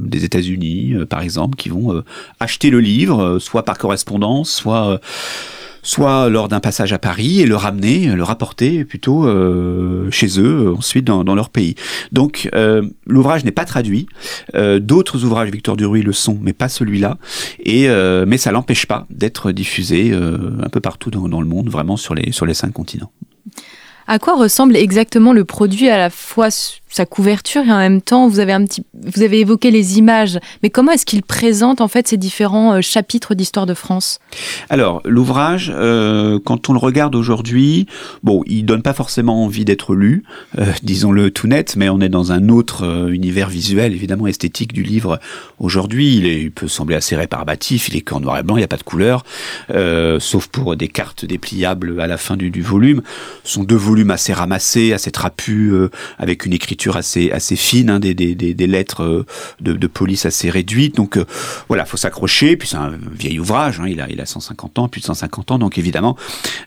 des 0.00 0.24
États-Unis, 0.24 0.94
par 1.08 1.22
exemple, 1.22 1.56
qui 1.56 1.70
vont 1.70 2.02
acheter 2.40 2.68
le 2.68 2.78
livre, 2.78 3.38
soit 3.38 3.64
par 3.64 3.78
correspondance, 3.78 4.50
soit 4.50 5.00
soit 5.86 6.28
lors 6.28 6.48
d'un 6.48 6.58
passage 6.58 6.92
à 6.92 6.98
Paris 6.98 7.40
et 7.40 7.46
le 7.46 7.54
ramener, 7.54 8.08
le 8.08 8.22
rapporter 8.24 8.84
plutôt 8.84 9.26
euh, 9.26 10.10
chez 10.10 10.40
eux, 10.40 10.74
ensuite 10.76 11.04
dans, 11.04 11.34
leur 11.34 11.48
pays. 11.48 11.76
Donc 12.10 12.50
euh, 12.54 12.82
l'ouvrage 13.06 13.44
n'est 13.44 13.52
pas 13.52 13.64
traduit. 13.64 14.06
Euh, 14.56 14.80
D'autres 14.80 15.24
ouvrages 15.24 15.50
Victor 15.50 15.76
Duruy 15.76 16.02
le 16.02 16.12
sont, 16.12 16.38
mais 16.42 16.52
pas 16.52 16.68
celui-là. 16.68 17.18
Et 17.60 17.88
euh, 17.88 18.24
mais 18.26 18.36
ça 18.36 18.50
l'empêche 18.50 18.86
pas 18.86 19.06
d'être 19.10 19.52
diffusé 19.52 20.10
euh, 20.12 20.58
un 20.60 20.68
peu 20.68 20.80
partout 20.80 21.10
dans, 21.10 21.28
dans, 21.28 21.40
le 21.40 21.46
monde, 21.46 21.68
vraiment 21.68 21.96
sur 21.96 22.14
les 22.14 22.32
sur 22.32 22.46
les 22.46 22.54
cinq 22.54 22.72
continents. 22.72 23.12
À 24.08 24.18
quoi 24.18 24.36
ressemble 24.36 24.76
exactement 24.76 25.32
le 25.32 25.44
produit 25.44 25.88
à 25.88 25.98
la 25.98 26.10
fois 26.10 26.48
sa 26.88 27.04
couverture 27.04 27.64
et 27.64 27.72
en 27.72 27.78
même 27.78 28.00
temps 28.00 28.28
vous 28.28 28.38
avez 28.38 28.52
un 28.52 28.64
petit 28.64 28.84
vous 28.94 29.22
avez 29.22 29.40
évoqué 29.40 29.70
les 29.70 29.98
images. 29.98 30.38
Mais 30.62 30.70
comment 30.70 30.92
est-ce 30.92 31.04
qu'il 31.04 31.22
présente 31.22 31.80
en 31.80 31.88
fait 31.88 32.08
ces 32.08 32.16
différents 32.16 32.74
euh, 32.74 32.80
chapitres 32.80 33.34
d'histoire 33.34 33.66
de 33.66 33.74
France? 33.74 34.20
Alors 34.70 35.02
l'ouvrage 35.04 35.72
euh, 35.74 36.38
quand 36.44 36.68
on 36.68 36.72
le 36.72 36.78
regarde 36.78 37.14
aujourd'hui 37.14 37.86
bon 38.22 38.42
il 38.46 38.64
donne 38.64 38.82
pas 38.82 38.92
forcément 38.92 39.44
envie 39.44 39.64
d'être 39.64 39.94
lu 39.94 40.22
euh, 40.58 40.66
disons-le 40.82 41.30
tout 41.30 41.48
net 41.48 41.74
mais 41.76 41.88
on 41.88 42.00
est 42.00 42.08
dans 42.08 42.32
un 42.32 42.48
autre 42.48 43.10
univers 43.10 43.48
visuel 43.48 43.92
évidemment 43.92 44.26
esthétique 44.26 44.72
du 44.72 44.82
livre. 44.82 45.18
Aujourd'hui 45.58 46.16
il, 46.16 46.52
peut 46.52 46.68
sembler 46.68 46.94
assez 46.94 47.16
rébarbatif 47.16 47.88
il 47.88 47.96
est 47.96 48.00
qu'en 48.00 48.20
noir 48.20 48.38
et 48.38 48.42
blanc 48.42 48.56
il 48.56 48.60
n'y 48.60 48.64
a 48.64 48.68
pas 48.68 48.76
de 48.76 48.82
couleur 48.82 49.24
sauf 50.20 50.46
pour 50.46 50.76
des 50.76 50.88
cartes 50.88 51.24
dépliables 51.24 52.00
à 52.00 52.06
la 52.06 52.16
fin 52.16 52.36
du, 52.36 52.50
du 52.50 52.62
volume. 52.62 53.02
Ce 53.44 53.54
sont 53.54 53.64
deux 53.64 53.76
volumes 53.76 54.10
assez 54.10 54.32
ramassés 54.32 54.92
assez 54.92 55.10
trapus 55.10 55.72
avec 56.18 56.46
une 56.46 56.52
écriture 56.52 56.75
assez 56.96 57.30
assez 57.30 57.56
fine, 57.56 57.90
hein, 57.90 58.00
des, 58.00 58.14
lettres 58.66 59.02
euh, 59.02 59.26
de, 59.60 59.86
police 59.86 60.26
assez 60.26 60.50
réduites. 60.50 60.96
Donc 60.96 61.16
euh, 61.16 61.24
voilà, 61.68 61.84
faut 61.84 61.96
s'accrocher. 61.96 62.56
Puis 62.56 62.68
c'est 62.68 62.76
un 62.76 62.92
vieil 63.12 63.38
ouvrage, 63.38 63.80
hein, 63.80 63.86
il 63.88 64.00
a 64.00 64.08
il 64.10 64.20
a 64.20 64.26
150 64.26 64.78
ans, 64.78 64.88
plus 64.88 65.00
de 65.00 65.06
150 65.06 65.52
ans, 65.52 65.58
donc 65.58 65.78
évidemment 65.78 66.16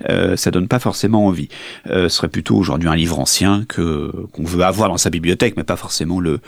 euh, 0.10 0.36
ça 0.36 0.52
donne 0.52 0.68
pas 0.68 0.80
forcément 0.80 1.26
envie. 1.26 1.50
Ce 1.86 2.10
serait 2.10 2.28
plutôt 2.28 2.56
aujourd'hui 2.56 2.90
un 2.90 2.96
livre 2.96 3.20
ancien 3.20 3.66
que 3.68 4.12
qu'on 4.34 4.44
veut 4.44 4.64
avoir 4.64 4.90
dans 4.90 4.98
sa 4.98 5.10
bibliothèque, 5.10 5.56
mais 5.58 5.64
pas 5.64 5.78
forcément 5.78 6.20
le 6.20 6.42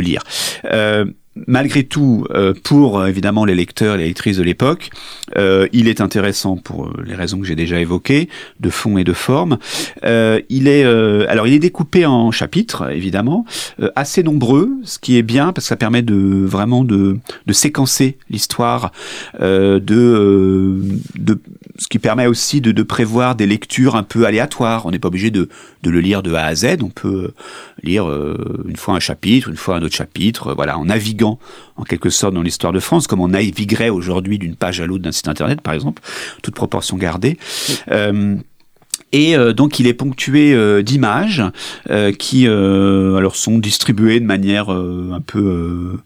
lire. 0.00 0.22
Malgré 1.46 1.84
tout, 1.84 2.26
euh, 2.30 2.52
pour 2.62 3.00
euh, 3.00 3.06
évidemment 3.06 3.44
les 3.44 3.54
lecteurs 3.54 3.94
et 3.94 3.98
les 3.98 4.06
lectrices 4.06 4.36
de 4.36 4.42
l'époque, 4.42 4.90
euh, 5.36 5.66
il 5.72 5.88
est 5.88 6.00
intéressant 6.00 6.56
pour 6.56 6.86
euh, 6.86 7.02
les 7.06 7.14
raisons 7.14 7.40
que 7.40 7.46
j'ai 7.46 7.56
déjà 7.56 7.80
évoquées, 7.80 8.28
de 8.60 8.70
fond 8.70 8.98
et 8.98 9.04
de 9.04 9.12
forme. 9.12 9.58
Il 10.04 10.68
est, 10.68 10.84
alors 10.84 11.46
il 11.46 11.54
est 11.54 11.58
découpé 11.58 12.06
en 12.06 12.30
chapitres, 12.30 12.90
évidemment, 12.90 13.44
assez 13.96 14.22
nombreux, 14.22 14.70
ce 14.84 14.98
qui 14.98 15.16
est 15.16 15.22
bien 15.22 15.52
parce 15.52 15.64
que 15.66 15.68
ça 15.68 15.76
permet 15.76 16.02
de 16.02 16.44
vraiment 16.44 16.84
de, 16.84 17.18
de 17.46 17.52
séquencer 17.52 18.18
l'histoire, 18.30 18.92
de, 19.40 19.80
de 19.80 21.38
ce 21.78 21.88
qui 21.88 21.98
permet 21.98 22.26
aussi 22.26 22.60
de, 22.60 22.72
de, 22.72 22.82
prévoir 22.82 23.34
des 23.34 23.46
lectures 23.46 23.96
un 23.96 24.02
peu 24.02 24.26
aléatoires. 24.26 24.86
On 24.86 24.90
n'est 24.90 24.98
pas 24.98 25.08
obligé 25.08 25.30
de, 25.30 25.48
de, 25.82 25.90
le 25.90 26.00
lire 26.00 26.22
de 26.22 26.32
A 26.34 26.44
à 26.44 26.54
Z. 26.54 26.78
On 26.82 26.90
peut 26.90 27.32
lire 27.82 28.08
euh, 28.08 28.64
une 28.68 28.76
fois 28.76 28.94
un 28.94 29.00
chapitre, 29.00 29.48
une 29.48 29.56
fois 29.56 29.76
un 29.76 29.82
autre 29.82 29.94
chapitre, 29.94 30.54
voilà, 30.54 30.78
en 30.78 30.86
naviguant 30.86 31.38
en 31.76 31.84
quelque 31.84 32.10
sorte 32.10 32.34
dans 32.34 32.42
l'histoire 32.42 32.72
de 32.72 32.80
France, 32.80 33.06
comme 33.06 33.20
on 33.20 33.28
naviguerait 33.28 33.88
aujourd'hui 33.88 34.38
d'une 34.38 34.56
page 34.56 34.80
à 34.80 34.86
l'autre 34.86 35.02
d'un 35.02 35.12
site 35.12 35.28
internet, 35.28 35.60
par 35.60 35.74
exemple, 35.74 36.02
toute 36.42 36.54
proportion 36.54 36.96
gardée. 36.96 37.38
Euh, 37.90 38.36
et 39.12 39.36
euh, 39.36 39.52
donc 39.52 39.78
il 39.78 39.86
est 39.86 39.94
ponctué 39.94 40.54
euh, 40.54 40.82
d'images 40.82 41.42
euh, 41.90 42.12
qui 42.12 42.46
alors 42.46 43.36
sont 43.36 43.58
distribuées 43.58 44.20
de 44.20 44.24
manière 44.24 44.70
un 44.70 45.20
peu... 45.20 45.98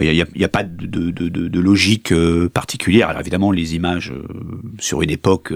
Il 0.00 0.12
n'y 0.12 0.22
a, 0.22 0.46
a, 0.46 0.48
pas 0.48 0.62
de, 0.62 0.86
de, 0.86 1.10
de, 1.10 1.48
de 1.48 1.60
logique 1.60 2.12
particulière. 2.52 3.08
Alors 3.08 3.20
évidemment 3.20 3.50
les 3.50 3.74
images 3.74 4.12
sur 4.78 5.02
une 5.02 5.10
époque 5.10 5.52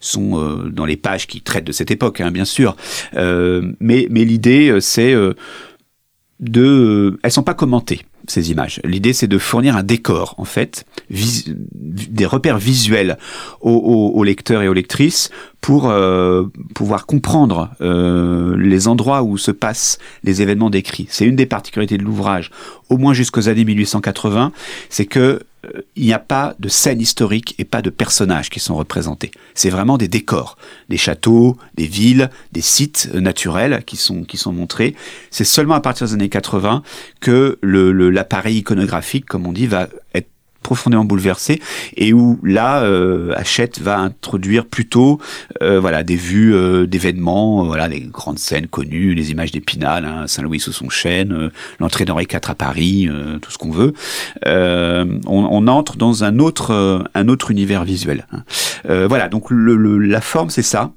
sont 0.00 0.62
dans 0.70 0.86
les 0.86 0.96
pages 0.96 1.26
qui 1.26 1.40
traitent 1.40 1.66
de 1.66 1.72
cette 1.72 1.90
époque, 1.90 2.20
hein, 2.20 2.30
bien 2.30 2.44
sûr. 2.44 2.76
mais 3.14 4.06
mais 4.10 4.24
l'idée 4.24 4.78
c'est 4.80 5.14
de... 6.40 7.18
elles 7.22 7.32
sont 7.32 7.42
pas 7.42 7.54
commentées 7.54 8.02
L'idée, 8.84 9.12
c'est 9.12 9.26
de 9.26 9.38
fournir 9.38 9.76
un 9.76 9.82
décor, 9.82 10.34
en 10.38 10.44
fait, 10.44 10.86
des 11.10 12.26
repères 12.26 12.58
visuels 12.58 13.18
aux, 13.60 14.24
lecteurs 14.24 14.62
et 14.62 14.68
aux 14.68 14.72
lectrices 14.72 15.30
pour 15.60 15.90
euh, 15.90 16.44
pouvoir 16.74 17.06
comprendre 17.06 17.70
euh, 17.80 18.56
les 18.58 18.88
endroits 18.88 19.22
où 19.22 19.38
se 19.38 19.50
passent 19.50 19.98
les 20.22 20.42
événements 20.42 20.70
décrits. 20.70 21.06
C'est 21.10 21.26
une 21.26 21.36
des 21.36 21.46
particularités 21.46 21.98
de 21.98 22.02
l'ouvrage, 22.02 22.50
au 22.88 22.96
moins 22.96 23.14
jusqu'aux 23.14 23.48
années 23.48 23.64
1880, 23.64 24.52
c'est 24.88 25.06
que 25.06 25.40
il 25.96 26.04
n'y 26.04 26.12
a 26.12 26.18
pas 26.18 26.54
de 26.58 26.68
scène 26.68 27.00
historique 27.00 27.54
et 27.58 27.64
pas 27.64 27.82
de 27.82 27.90
personnages 27.90 28.50
qui 28.50 28.60
sont 28.60 28.74
représentés. 28.74 29.30
C'est 29.54 29.70
vraiment 29.70 29.98
des 29.98 30.08
décors, 30.08 30.56
des 30.88 30.96
châteaux, 30.96 31.56
des 31.74 31.86
villes, 31.86 32.30
des 32.52 32.60
sites 32.60 33.12
naturels 33.14 33.82
qui 33.84 33.96
sont 33.96 34.24
qui 34.24 34.36
sont 34.36 34.52
montrés. 34.52 34.94
C'est 35.30 35.44
seulement 35.44 35.74
à 35.74 35.80
partir 35.80 36.06
des 36.06 36.14
années 36.14 36.28
80 36.28 36.82
que 37.20 37.58
le 37.62 37.92
l'appareil 38.10 38.58
iconographique, 38.58 39.26
comme 39.26 39.46
on 39.46 39.52
dit, 39.52 39.66
va 39.66 39.88
être 40.14 40.28
profondément 40.64 41.04
bouleversé 41.04 41.60
et 41.96 42.12
où 42.12 42.40
là 42.42 42.82
euh, 42.82 43.32
Hachette 43.36 43.80
va 43.80 43.98
introduire 44.00 44.66
plutôt 44.66 45.20
euh, 45.62 45.78
voilà 45.78 46.02
des 46.02 46.16
vues 46.16 46.54
euh, 46.54 46.86
d'événements 46.86 47.62
euh, 47.62 47.66
voilà 47.66 47.88
des 47.88 48.00
grandes 48.00 48.40
scènes 48.40 48.66
connues 48.66 49.14
les 49.14 49.30
images 49.30 49.52
d'Épinal 49.52 50.04
hein, 50.04 50.26
Saint-Louis 50.26 50.58
sous 50.58 50.72
son 50.72 50.88
chêne 50.88 51.50
l'entrée 51.78 52.04
d'Henri 52.04 52.24
IV 52.24 52.40
à 52.48 52.54
Paris 52.54 53.08
tout 53.42 53.50
ce 53.50 53.58
qu'on 53.58 53.70
veut 53.70 53.92
on, 54.46 55.20
on, 55.26 55.66
entre 55.68 55.96
dans 55.96 56.24
un 56.24 56.38
autre 56.38 57.04
un 57.14 57.28
autre 57.28 57.50
univers 57.50 57.84
visuel 57.84 58.26
hein. 58.32 58.42
voilà 59.06 59.28
donc 59.28 59.50
le, 59.50 59.76
le, 59.76 59.98
la 59.98 60.22
forme 60.22 60.50
c'est 60.50 60.62
ça 60.62 60.92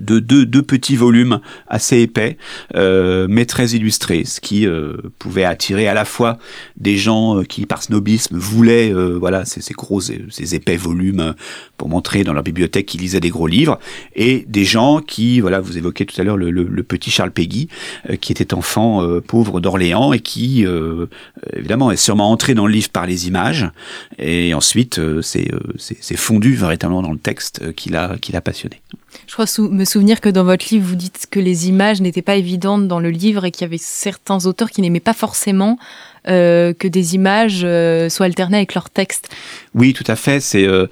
de 0.00 0.18
deux, 0.18 0.46
deux, 0.46 0.62
petits 0.62 0.96
volumes 0.96 1.40
assez 1.68 2.00
épais, 2.00 2.36
euh, 2.74 3.26
mais 3.28 3.46
très 3.46 3.68
illustrés, 3.70 4.24
ce 4.24 4.40
qui 4.40 4.66
euh, 4.66 4.96
pouvait 5.18 5.44
attirer 5.44 5.88
à 5.88 5.94
la 5.94 6.04
fois 6.04 6.38
des 6.76 6.96
gens 6.96 7.38
euh, 7.38 7.44
qui, 7.44 7.66
par 7.66 7.82
snobisme, 7.82 8.36
voulaient 8.36 8.92
euh, 8.92 9.16
voilà 9.18 9.44
ces, 9.44 9.60
ces, 9.60 9.74
gros, 9.74 10.00
ces 10.00 10.54
épais 10.54 10.76
volumes 10.76 11.34
pour 11.76 11.88
montrer 11.88 12.24
dans 12.24 12.32
leur 12.32 12.42
bibliothèque 12.42 12.86
qu'ils 12.86 13.00
lisaient 13.00 13.20
des 13.20 13.30
gros 13.30 13.46
livres, 13.46 13.78
et 14.14 14.44
des 14.48 14.64
gens 14.64 15.00
qui, 15.00 15.40
voilà, 15.40 15.60
vous 15.60 15.76
évoquez 15.78 16.06
tout 16.06 16.20
à 16.20 16.24
l'heure 16.24 16.36
le, 16.36 16.50
le, 16.50 16.82
petit 16.82 17.10
Charles 17.10 17.30
Péguy, 17.30 17.68
qui 18.20 18.32
était 18.32 18.54
enfant 18.54 19.02
pauvre 19.26 19.60
d'Orléans 19.60 20.12
et 20.12 20.20
qui, 20.20 20.64
évidemment, 21.54 21.90
est 21.90 21.96
sûrement 21.96 22.30
entré 22.30 22.54
dans 22.54 22.66
le 22.66 22.72
livre 22.72 22.90
par 22.90 23.06
les 23.06 23.26
images, 23.26 23.66
et 24.18 24.54
ensuite 24.54 25.00
c'est 25.22 26.16
fondu 26.16 26.54
véritablement 26.54 27.02
dans 27.02 27.12
le 27.12 27.18
texte 27.18 27.72
qu'il 27.74 27.96
a, 27.96 28.16
qu'il 28.18 28.36
a 28.36 28.40
passionné. 28.40 28.80
Je 29.26 29.32
crois 29.32 29.46
souvenir 29.84 30.20
que 30.20 30.28
dans 30.28 30.44
votre 30.44 30.66
livre, 30.70 30.86
vous 30.86 30.96
dites 30.96 31.26
que 31.30 31.40
les 31.40 31.68
images 31.68 32.00
n'étaient 32.00 32.22
pas 32.22 32.36
évidentes 32.36 32.88
dans 32.88 33.00
le 33.00 33.10
livre 33.10 33.44
et 33.44 33.50
qu'il 33.50 33.62
y 33.62 33.64
avait 33.64 33.78
certains 33.78 34.46
auteurs 34.46 34.70
qui 34.70 34.82
n'aimaient 34.82 35.00
pas 35.00 35.14
forcément 35.14 35.78
que 36.26 36.88
des 36.88 37.14
images 37.14 37.62
euh, 37.64 38.08
soient 38.08 38.26
alternées 38.26 38.56
avec 38.58 38.74
leur 38.74 38.90
texte. 38.90 39.28
Oui, 39.74 39.92
tout 39.92 40.04
à 40.06 40.16
fait. 40.16 40.40
C'est 40.40 40.66
euh, 40.66 40.86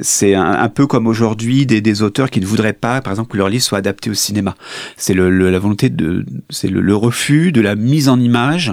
c'est 0.00 0.34
un, 0.34 0.68
peu 0.68 0.86
comme 0.86 1.06
aujourd'hui 1.06 1.66
des, 1.66 2.02
auteurs 2.02 2.30
qui 2.30 2.40
ne 2.40 2.46
voudraient 2.46 2.72
pas, 2.72 3.00
par 3.00 3.12
exemple, 3.12 3.30
que 3.30 3.36
leur 3.36 3.48
livre 3.48 3.62
soit 3.62 3.78
adapté 3.78 4.10
au 4.10 4.14
cinéma. 4.14 4.54
C'est 4.96 5.14
le, 5.14 5.30
le, 5.30 5.50
la 5.50 5.58
volonté 5.58 5.88
de, 5.88 6.24
c'est 6.50 6.68
le, 6.68 6.80
le, 6.80 6.94
refus 6.94 7.52
de 7.52 7.60
la 7.60 7.74
mise 7.74 8.08
en 8.08 8.20
image 8.20 8.72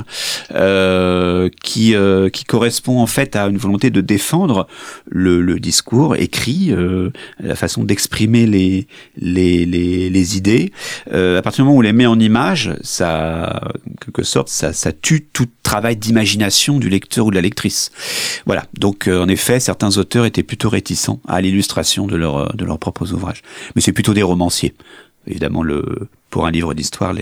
euh, 0.53 1.49
qui 1.63 1.95
qui 2.31 2.43
correspond 2.45 2.99
en 2.99 3.07
fait 3.07 3.35
à 3.35 3.47
une 3.47 3.57
volonté 3.57 3.89
de 3.89 4.01
défendre 4.01 4.67
le, 5.09 5.41
le 5.41 5.59
discours 5.59 6.15
écrit, 6.15 6.73
la 7.39 7.55
façon 7.55 7.83
d'exprimer 7.83 8.45
les, 8.45 8.87
les 9.17 9.65
les, 9.65 10.09
les 10.09 10.37
idées. 10.37 10.71
à 11.11 11.41
partir 11.41 11.63
du 11.63 11.67
moment 11.67 11.77
où 11.77 11.79
on 11.79 11.81
les 11.81 11.93
met 11.93 12.05
en 12.05 12.19
image, 12.19 12.75
ça, 12.81 13.61
en 13.89 13.95
quelque 14.03 14.23
sorte, 14.23 14.49
ça 14.49 14.73
ça 14.73 14.91
tue 14.91 15.21
tout 15.21 15.47
travail 15.63 15.95
d'imagination 16.03 16.79
du 16.79 16.89
lecteur 16.89 17.25
ou 17.25 17.29
de 17.31 17.35
la 17.35 17.41
lectrice. 17.41 17.91
Voilà. 18.45 18.65
Donc, 18.77 19.07
euh, 19.07 19.23
en 19.23 19.27
effet, 19.27 19.59
certains 19.59 19.97
auteurs 19.97 20.25
étaient 20.25 20.43
plutôt 20.43 20.69
réticents 20.69 21.19
à 21.27 21.41
l'illustration 21.41 22.07
de, 22.07 22.15
leur, 22.15 22.37
euh, 22.37 22.49
de 22.53 22.65
leurs 22.65 22.79
propres 22.79 23.13
ouvrages. 23.13 23.41
Mais 23.75 23.81
c'est 23.81 23.93
plutôt 23.93 24.13
des 24.13 24.23
romanciers. 24.23 24.73
Évidemment, 25.25 25.63
le, 25.63 26.09
pour 26.29 26.45
un 26.45 26.51
livre 26.51 26.73
d'histoire, 26.73 27.13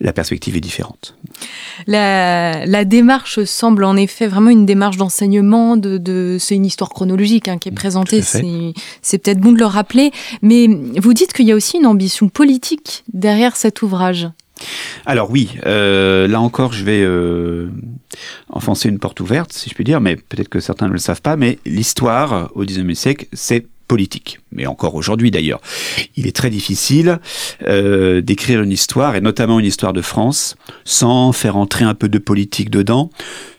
la 0.00 0.12
perspective 0.12 0.56
est 0.56 0.60
différente. 0.60 1.16
La, 1.86 2.66
la, 2.66 2.84
démarche 2.84 3.44
semble 3.44 3.84
en 3.84 3.94
effet 3.94 4.26
vraiment 4.26 4.50
une 4.50 4.66
démarche 4.66 4.96
d'enseignement. 4.96 5.76
De, 5.76 5.98
de 5.98 6.36
c'est 6.40 6.56
une 6.56 6.66
histoire 6.66 6.90
chronologique 6.90 7.46
hein, 7.46 7.58
qui 7.58 7.68
est 7.68 7.72
présentée. 7.72 8.22
C'est 8.22 9.18
peut-être 9.18 9.38
bon 9.38 9.52
de 9.52 9.58
le 9.58 9.66
rappeler. 9.66 10.10
Mais 10.40 10.66
vous 11.00 11.14
dites 11.14 11.32
qu'il 11.32 11.46
y 11.46 11.52
a 11.52 11.54
aussi 11.54 11.76
une 11.76 11.86
ambition 11.86 12.28
politique 12.28 13.04
derrière 13.12 13.54
cet 13.54 13.82
ouvrage. 13.82 14.28
Alors 15.06 15.30
oui, 15.30 15.58
euh, 15.66 16.26
là 16.28 16.40
encore, 16.40 16.72
je 16.72 16.84
vais 16.84 17.02
euh, 17.02 17.70
enfoncer 18.48 18.88
une 18.88 18.98
porte 18.98 19.20
ouverte, 19.20 19.52
si 19.52 19.70
je 19.70 19.74
puis 19.74 19.84
dire, 19.84 20.00
mais 20.00 20.16
peut-être 20.16 20.48
que 20.48 20.60
certains 20.60 20.88
ne 20.88 20.92
le 20.92 20.98
savent 20.98 21.22
pas, 21.22 21.36
mais 21.36 21.58
l'histoire 21.66 22.50
au 22.54 22.64
XIXe 22.64 22.98
siècle, 22.98 23.26
c'est 23.32 23.66
mais 24.52 24.66
encore 24.66 24.94
aujourd'hui 24.94 25.30
d'ailleurs. 25.30 25.60
Il 26.16 26.26
est 26.26 26.34
très 26.34 26.50
difficile 26.50 27.18
euh, 27.66 28.20
d'écrire 28.20 28.62
une 28.62 28.70
histoire, 28.70 29.16
et 29.16 29.20
notamment 29.20 29.58
une 29.58 29.66
histoire 29.66 29.92
de 29.92 30.02
France, 30.02 30.56
sans 30.84 31.32
faire 31.32 31.56
entrer 31.56 31.84
un 31.84 31.94
peu 31.94 32.08
de 32.08 32.18
politique 32.18 32.70
dedans, 32.70 33.10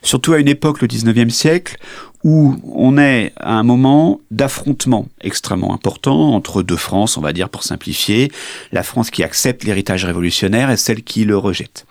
surtout 0.01 0.33
à 0.33 0.39
une 0.39 0.47
époque, 0.47 0.81
le 0.81 0.87
19e 0.87 1.29
siècle, 1.29 1.77
où 2.23 2.55
on 2.73 2.97
est 2.97 3.33
à 3.37 3.53
un 3.53 3.63
moment 3.63 4.21
d'affrontement 4.31 5.07
extrêmement 5.21 5.73
important 5.73 6.33
entre 6.33 6.63
deux 6.63 6.77
France, 6.77 7.17
on 7.17 7.21
va 7.21 7.33
dire 7.33 7.49
pour 7.49 7.63
simplifier, 7.63 8.31
la 8.71 8.83
France 8.83 9.11
qui 9.11 9.23
accepte 9.23 9.65
l'héritage 9.65 10.05
révolutionnaire 10.05 10.71
et 10.71 10.77
celle 10.77 11.03
qui 11.03 11.25
le 11.25 11.37
rejette. 11.37 11.85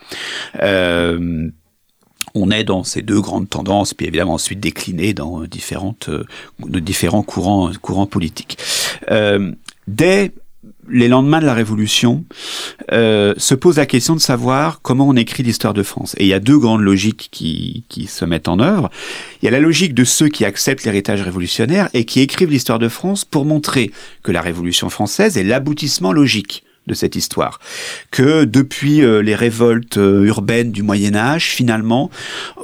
Euh, 0.63 1.51
on 2.35 2.51
est 2.51 2.65
dans 2.65 2.85
ces 2.85 3.03
deux 3.03 3.21
grandes 3.21 3.49
tendances, 3.49 3.95
puis 3.95 4.07
évidemment 4.07 4.35
ensuite 4.35 4.61
déclinées 4.61 5.15
dans 5.15 5.43
différentes, 5.43 6.09
euh, 6.09 6.25
différents 6.61 7.23
courants, 7.23 7.71
courants 7.81 8.07
politiques. 8.07 8.59
Euh, 9.11 9.53
dès 9.87 10.33
les 10.89 11.09
lendemains 11.09 11.41
de 11.41 11.47
la 11.47 11.55
Révolution, 11.55 12.25
euh, 12.93 13.35
se 13.37 13.55
pose 13.55 13.77
la 13.77 13.87
question 13.87 14.15
de 14.15 14.21
savoir 14.21 14.81
comment 14.83 15.09
on 15.09 15.17
écrit 15.17 15.43
l'histoire 15.43 15.75
de 15.75 15.83
France. 15.83 16.15
Et 16.19 16.25
il 16.25 16.29
y 16.29 16.35
a 16.35 16.41
deux 16.41 16.59
grandes 16.59 16.83
logiques 16.83 17.29
qui, 17.31 17.85
qui 17.89 18.07
se 18.07 18.25
mettent 18.25 18.49
en 18.49 18.59
œuvre. 18.59 18.91
Il 19.41 19.47
y 19.47 19.49
a 19.49 19.51
la 19.51 19.61
logique 19.61 19.95
de 19.95 20.05
ceux 20.05 20.29
qui 20.29 20.45
acceptent 20.45 20.85
l'héritage 20.85 21.23
révolutionnaire 21.23 21.89
et 21.95 22.05
qui 22.05 22.21
écrivent 22.21 22.51
l'histoire 22.51 22.79
de 22.79 22.89
France 22.89 23.25
pour 23.25 23.45
montrer 23.45 23.91
que 24.23 24.33
la 24.33 24.41
Révolution 24.41 24.89
française 24.89 25.37
est 25.37 25.45
l'aboutissement 25.45 26.13
logique 26.13 26.65
de 26.87 26.95
cette 26.95 27.15
histoire. 27.15 27.61
Que 28.11 28.45
depuis 28.45 29.03
euh, 29.03 29.23
les 29.23 29.35
révoltes 29.35 29.99
euh, 29.99 30.25
urbaines 30.25 30.73
du 30.73 30.83
Moyen 30.83 31.15
Âge, 31.15 31.47
finalement, 31.51 32.11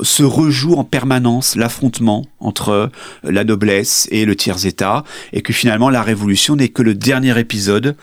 se 0.03 0.23
rejoue 0.23 0.75
en 0.75 0.85
permanence 0.85 1.55
l'affrontement 1.55 2.27
entre 2.41 2.71
euh, 2.71 2.89
la 3.23 3.45
noblesse 3.45 4.09
et 4.11 4.25
le 4.25 4.35
tiers-état, 4.35 5.05
et 5.33 5.43
que 5.43 5.53
finalement 5.53 5.89
la 5.89 6.03
Révolution 6.03 6.57
n'est 6.57 6.69
que 6.69 6.83
le 6.83 6.95
dernier 6.95 7.39
épisode 7.39 7.97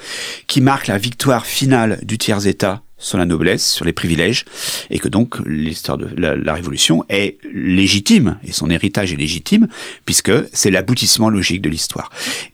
qui 0.47 0.61
marque 0.61 0.87
la 0.87 0.97
victoire 0.97 1.45
finale 1.45 1.99
du 2.03 2.17
tiers-état 2.17 2.81
sur 2.97 3.17
la 3.17 3.25
noblesse, 3.25 3.69
sur 3.69 3.83
les 3.83 3.91
privilèges, 3.91 4.45
et 4.89 4.99
que 4.99 5.09
donc 5.09 5.37
l'histoire 5.45 5.97
de 5.97 6.07
la, 6.17 6.35
la, 6.37 6.53
Révolution 6.53 7.03
est 7.09 7.37
légitime, 7.53 8.39
et 8.47 8.53
son 8.53 8.69
héritage 8.69 9.11
est 9.11 9.17
légitime, 9.17 9.67
puisque 10.05 10.31
c'est 10.53 10.71
l'aboutissement 10.71 11.29
logique 11.29 11.61
de 11.61 11.69
l'histoire. 11.69 12.09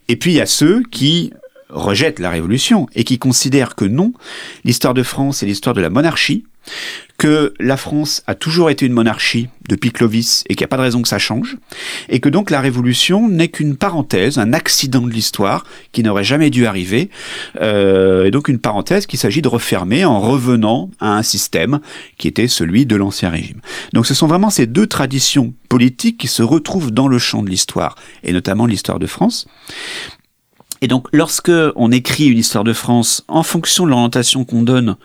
Et 0.08 0.16
puis 0.16 0.32
il 0.32 0.38
y 0.38 0.42
a 0.42 0.48
ceux 0.48 0.82
qui 0.92 1.32
rejette 1.72 2.20
la 2.20 2.30
Révolution 2.30 2.88
et 2.96 3.04
qui 3.04 3.20
considère 3.20 3.76
que 3.76 3.86
non, 3.86 4.14
l'histoire 4.64 4.94
de 4.94 5.04
France 5.04 5.44
est 5.44 5.46
l'histoire 5.46 5.76
de 5.76 5.82
la 5.82 5.90
monarchie, 5.90 6.46
que 7.18 7.54
la 7.60 7.78
France 7.78 8.24
a 8.28 8.36
toujours 8.36 8.70
été 8.70 8.86
une 8.86 8.94
monarchie 8.94 9.50
depuis 9.68 9.92
Clovis 9.92 10.44
et 10.50 10.56
qu'il 10.56 10.64
n'y 10.64 10.66
a 10.66 10.68
pas 10.70 10.78
de 10.78 10.82
raison 10.82 11.02
que 11.02 11.08
ça 11.08 11.20
change, 11.20 11.58
et 12.10 12.20
que 12.20 12.30
donc 12.30 12.50
la 12.50 12.62
Révolution 12.62 13.30
n'est 13.30 13.50
qu'une 13.50 13.78
parenthèse, 13.78 14.38
un 14.38 14.54
accident 14.54 15.02
de 15.02 15.12
l'histoire 15.12 15.66
qui 15.92 16.04
n'aurait 16.04 16.24
jamais 16.24 16.50
dû 16.50 16.66
arriver, 16.66 17.10
euh, 17.60 18.26
et 18.26 18.32
donc 18.32 18.48
une 18.48 18.60
parenthèse 18.60 19.06
qu'il 19.06 19.20
s'agit 19.20 19.42
de 19.42 19.48
refermer 19.48 20.04
en 20.04 20.20
revenant 20.20 20.90
à 21.00 21.16
un 21.16 21.24
système 21.24 21.80
qui 22.18 22.28
était 22.28 22.48
celui 22.48 22.86
de 22.86 22.96
l'Ancien 22.96 23.30
Régime. 23.30 23.62
Donc 23.94 24.08
ce 24.08 24.14
sont 24.14 24.28
vraiment 24.28 24.50
ces 24.50 24.66
deux 24.66 24.88
traditions 24.88 25.54
politiques 25.70 26.18
qui 26.18 26.28
se 26.28 26.44
retrouvent 26.44 26.92
dans 26.92 27.08
le 27.08 27.20
champ 27.20 27.44
de 27.44 27.50
l'histoire, 27.50 27.96
et 28.24 28.34
notamment 28.34 28.66
l'histoire 28.66 29.00
de 29.00 29.08
France, 29.08 29.48
Et 30.84 30.88
donc, 30.88 31.08
lorsque 31.14 31.52
on 31.76 31.92
écrit 31.92 32.26
une 32.28 32.40
histoire 32.40 32.64
de 32.64 32.74
France 32.74 33.24
en 33.28 33.44
fonction 33.44 33.86
de 33.86 33.92
l'orientation 33.92 34.46
qu'on 34.46 34.64
donne 34.64 34.96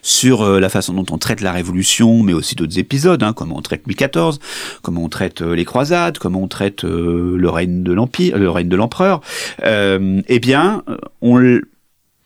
sur 0.00 0.40
euh, 0.40 0.60
la 0.60 0.70
façon 0.70 0.94
dont 0.94 1.04
on 1.10 1.18
traite 1.18 1.42
la 1.42 1.52
Révolution, 1.52 2.22
mais 2.22 2.32
aussi 2.32 2.54
d'autres 2.54 2.78
épisodes, 2.78 3.22
hein, 3.22 3.34
comment 3.34 3.58
on 3.58 3.62
traite 3.62 3.82
Louis 3.86 3.96
XIV, 3.96 4.38
comment 4.80 5.04
on 5.04 5.10
traite 5.10 5.42
euh, 5.42 5.54
les 5.54 5.66
croisades, 5.66 6.16
comment 6.16 6.42
on 6.42 6.48
traite 6.48 6.84
euh, 6.84 7.36
le 7.36 7.50
règne 7.50 7.82
de 7.82 7.92
l'empire, 7.92 8.38
le 8.38 8.48
règne 8.48 8.70
de 8.70 8.76
l'empereur, 8.76 9.20
eh 9.62 10.40
bien, 10.40 10.82
on 11.20 11.60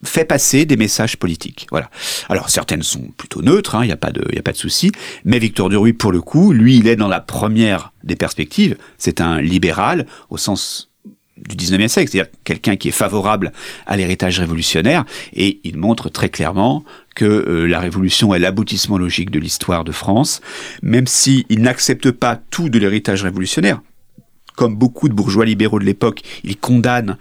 fait 0.04 0.24
passer 0.24 0.64
des 0.64 0.76
messages 0.76 1.16
politiques. 1.16 1.66
Voilà. 1.70 1.90
Alors 2.28 2.48
certaines 2.48 2.82
sont 2.82 3.08
plutôt 3.16 3.42
neutres, 3.42 3.74
il 3.74 3.78
hein, 3.78 3.86
n'y 3.86 3.92
a 3.92 3.96
pas 3.96 4.12
de, 4.12 4.22
de 4.22 4.56
souci. 4.56 4.92
Mais 5.24 5.38
Victor 5.38 5.68
Duruy, 5.68 5.92
pour 5.92 6.12
le 6.12 6.20
coup, 6.20 6.52
lui, 6.52 6.78
il 6.78 6.86
est 6.86 6.96
dans 6.96 7.08
la 7.08 7.20
première 7.20 7.92
des 8.04 8.16
perspectives. 8.16 8.76
C'est 8.98 9.20
un 9.20 9.40
libéral 9.40 10.06
au 10.30 10.36
sens 10.36 10.89
du 11.48 11.56
19e 11.56 11.88
siècle, 11.88 12.10
c'est-à-dire 12.10 12.30
quelqu'un 12.44 12.76
qui 12.76 12.88
est 12.88 12.92
favorable 12.92 13.52
à 13.86 13.96
l'héritage 13.96 14.38
révolutionnaire, 14.38 15.04
et 15.32 15.60
il 15.64 15.76
montre 15.76 16.08
très 16.08 16.28
clairement 16.28 16.84
que 17.14 17.24
euh, 17.24 17.66
la 17.66 17.80
révolution 17.80 18.34
est 18.34 18.38
l'aboutissement 18.38 18.98
logique 18.98 19.30
de 19.30 19.38
l'histoire 19.38 19.84
de 19.84 19.92
France, 19.92 20.40
même 20.82 21.06
s'il 21.06 21.44
n'accepte 21.50 22.10
pas 22.10 22.40
tout 22.50 22.68
de 22.68 22.78
l'héritage 22.78 23.22
révolutionnaire. 23.22 23.80
Comme 24.56 24.76
beaucoup 24.76 25.08
de 25.08 25.14
bourgeois 25.14 25.46
libéraux 25.46 25.78
de 25.78 25.84
l'époque, 25.84 26.20
il 26.44 26.56
condamne 26.56 27.16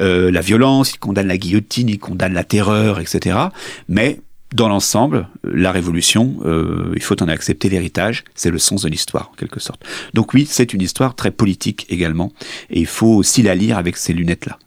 euh, 0.00 0.30
la 0.30 0.40
violence, 0.40 0.92
il 0.92 0.98
condamne 0.98 1.26
la 1.26 1.38
guillotine, 1.38 1.88
il 1.88 1.98
condamne 1.98 2.34
la 2.34 2.44
terreur, 2.44 3.00
etc. 3.00 3.36
Mais 3.88 4.20
dans 4.54 4.68
l'ensemble, 4.68 5.28
la 5.42 5.72
révolution, 5.72 6.36
euh, 6.44 6.92
il 6.94 7.02
faut 7.02 7.20
en 7.20 7.28
accepter 7.28 7.68
l'héritage, 7.68 8.24
c'est 8.36 8.50
le 8.50 8.58
sens 8.58 8.82
de 8.82 8.88
l'histoire 8.88 9.30
en 9.32 9.34
quelque 9.34 9.58
sorte. 9.58 9.84
Donc 10.14 10.32
oui, 10.32 10.46
c'est 10.48 10.72
une 10.72 10.80
histoire 10.80 11.16
très 11.16 11.32
politique 11.32 11.86
également, 11.90 12.32
et 12.70 12.80
il 12.80 12.86
faut 12.86 13.14
aussi 13.14 13.42
la 13.42 13.56
lire 13.56 13.76
avec 13.76 13.96
ces 13.96 14.12
lunettes-là. 14.12 14.58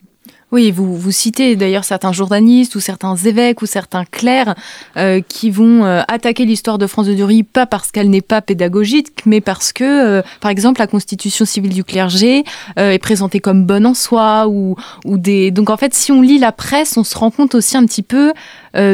Oui, 0.54 0.72
vous, 0.72 0.96
vous 0.96 1.12
citez 1.12 1.58
d'ailleurs 1.58 1.84
certains 1.84 2.14
journalistes 2.14 2.76
ou 2.76 2.80
certains 2.80 3.18
évêques 3.18 3.62
ou 3.62 3.66
certains 3.66 4.06
clercs 4.06 4.56
euh, 4.96 5.20
qui 5.28 5.52
vont 5.52 5.84
euh, 5.84 6.04
attaquer 6.08 6.46
l'histoire 6.46 6.78
de 6.78 6.88
France 6.88 7.08
de 7.08 7.14
Dury, 7.14 7.44
pas 7.44 7.66
parce 7.66 7.92
qu'elle 7.92 8.10
n'est 8.10 8.22
pas 8.22 8.42
pédagogique, 8.42 9.10
mais 9.26 9.42
parce 9.42 9.74
que, 9.74 9.84
euh, 9.84 10.22
par 10.40 10.50
exemple, 10.50 10.80
la 10.80 10.88
constitution 10.88 11.44
civile 11.44 11.74
du 11.74 11.84
clergé 11.84 12.46
est 12.78 13.00
présentée 13.00 13.42
comme 13.42 13.66
bonne 13.66 13.86
en 13.86 13.94
soi 13.94 14.48
ou, 14.48 14.76
ou 15.04 15.18
des. 15.18 15.52
Donc 15.52 15.70
en 15.70 15.76
fait, 15.76 15.94
si 15.94 16.14
on 16.14 16.22
lit 16.22 16.40
la 16.40 16.54
presse, 16.54 16.96
on 16.96 17.04
se 17.04 17.18
rend 17.18 17.32
compte 17.32 17.54
aussi 17.54 17.76
un 17.76 17.86
petit 17.86 18.04
peu 18.04 18.32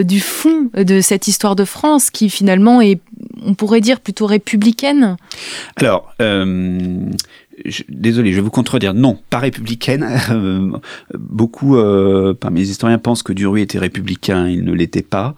du 0.04 0.22
fond 0.22 0.70
de 0.74 1.02
cette 1.02 1.28
histoire 1.28 1.56
de 1.56 1.66
France 1.66 2.10
qui 2.10 2.30
finalement 2.30 2.82
est, 2.82 3.02
on 3.46 3.54
pourrait 3.54 3.82
dire, 3.82 4.00
plutôt 4.00 4.26
républicaine. 4.26 5.18
Alors 5.76 6.14
désolé, 7.90 8.32
je 8.32 8.38
vais 8.38 8.42
vous 8.42 8.50
contredire. 8.50 8.94
Non, 8.94 9.20
pas 9.30 9.40
républicaine. 9.40 10.08
Euh, 10.34 10.72
beaucoup 11.20 11.78
euh, 11.78 12.34
parmi 12.34 12.62
les 12.62 12.72
historiens 12.72 12.98
pensent 12.98 13.24
que 13.24 13.34
Duruy 13.34 13.62
était 13.62 13.78
républicain. 13.78 14.48
Il 14.48 14.64
ne 14.64 14.74
l'était 14.74 15.04
pas. 15.04 15.36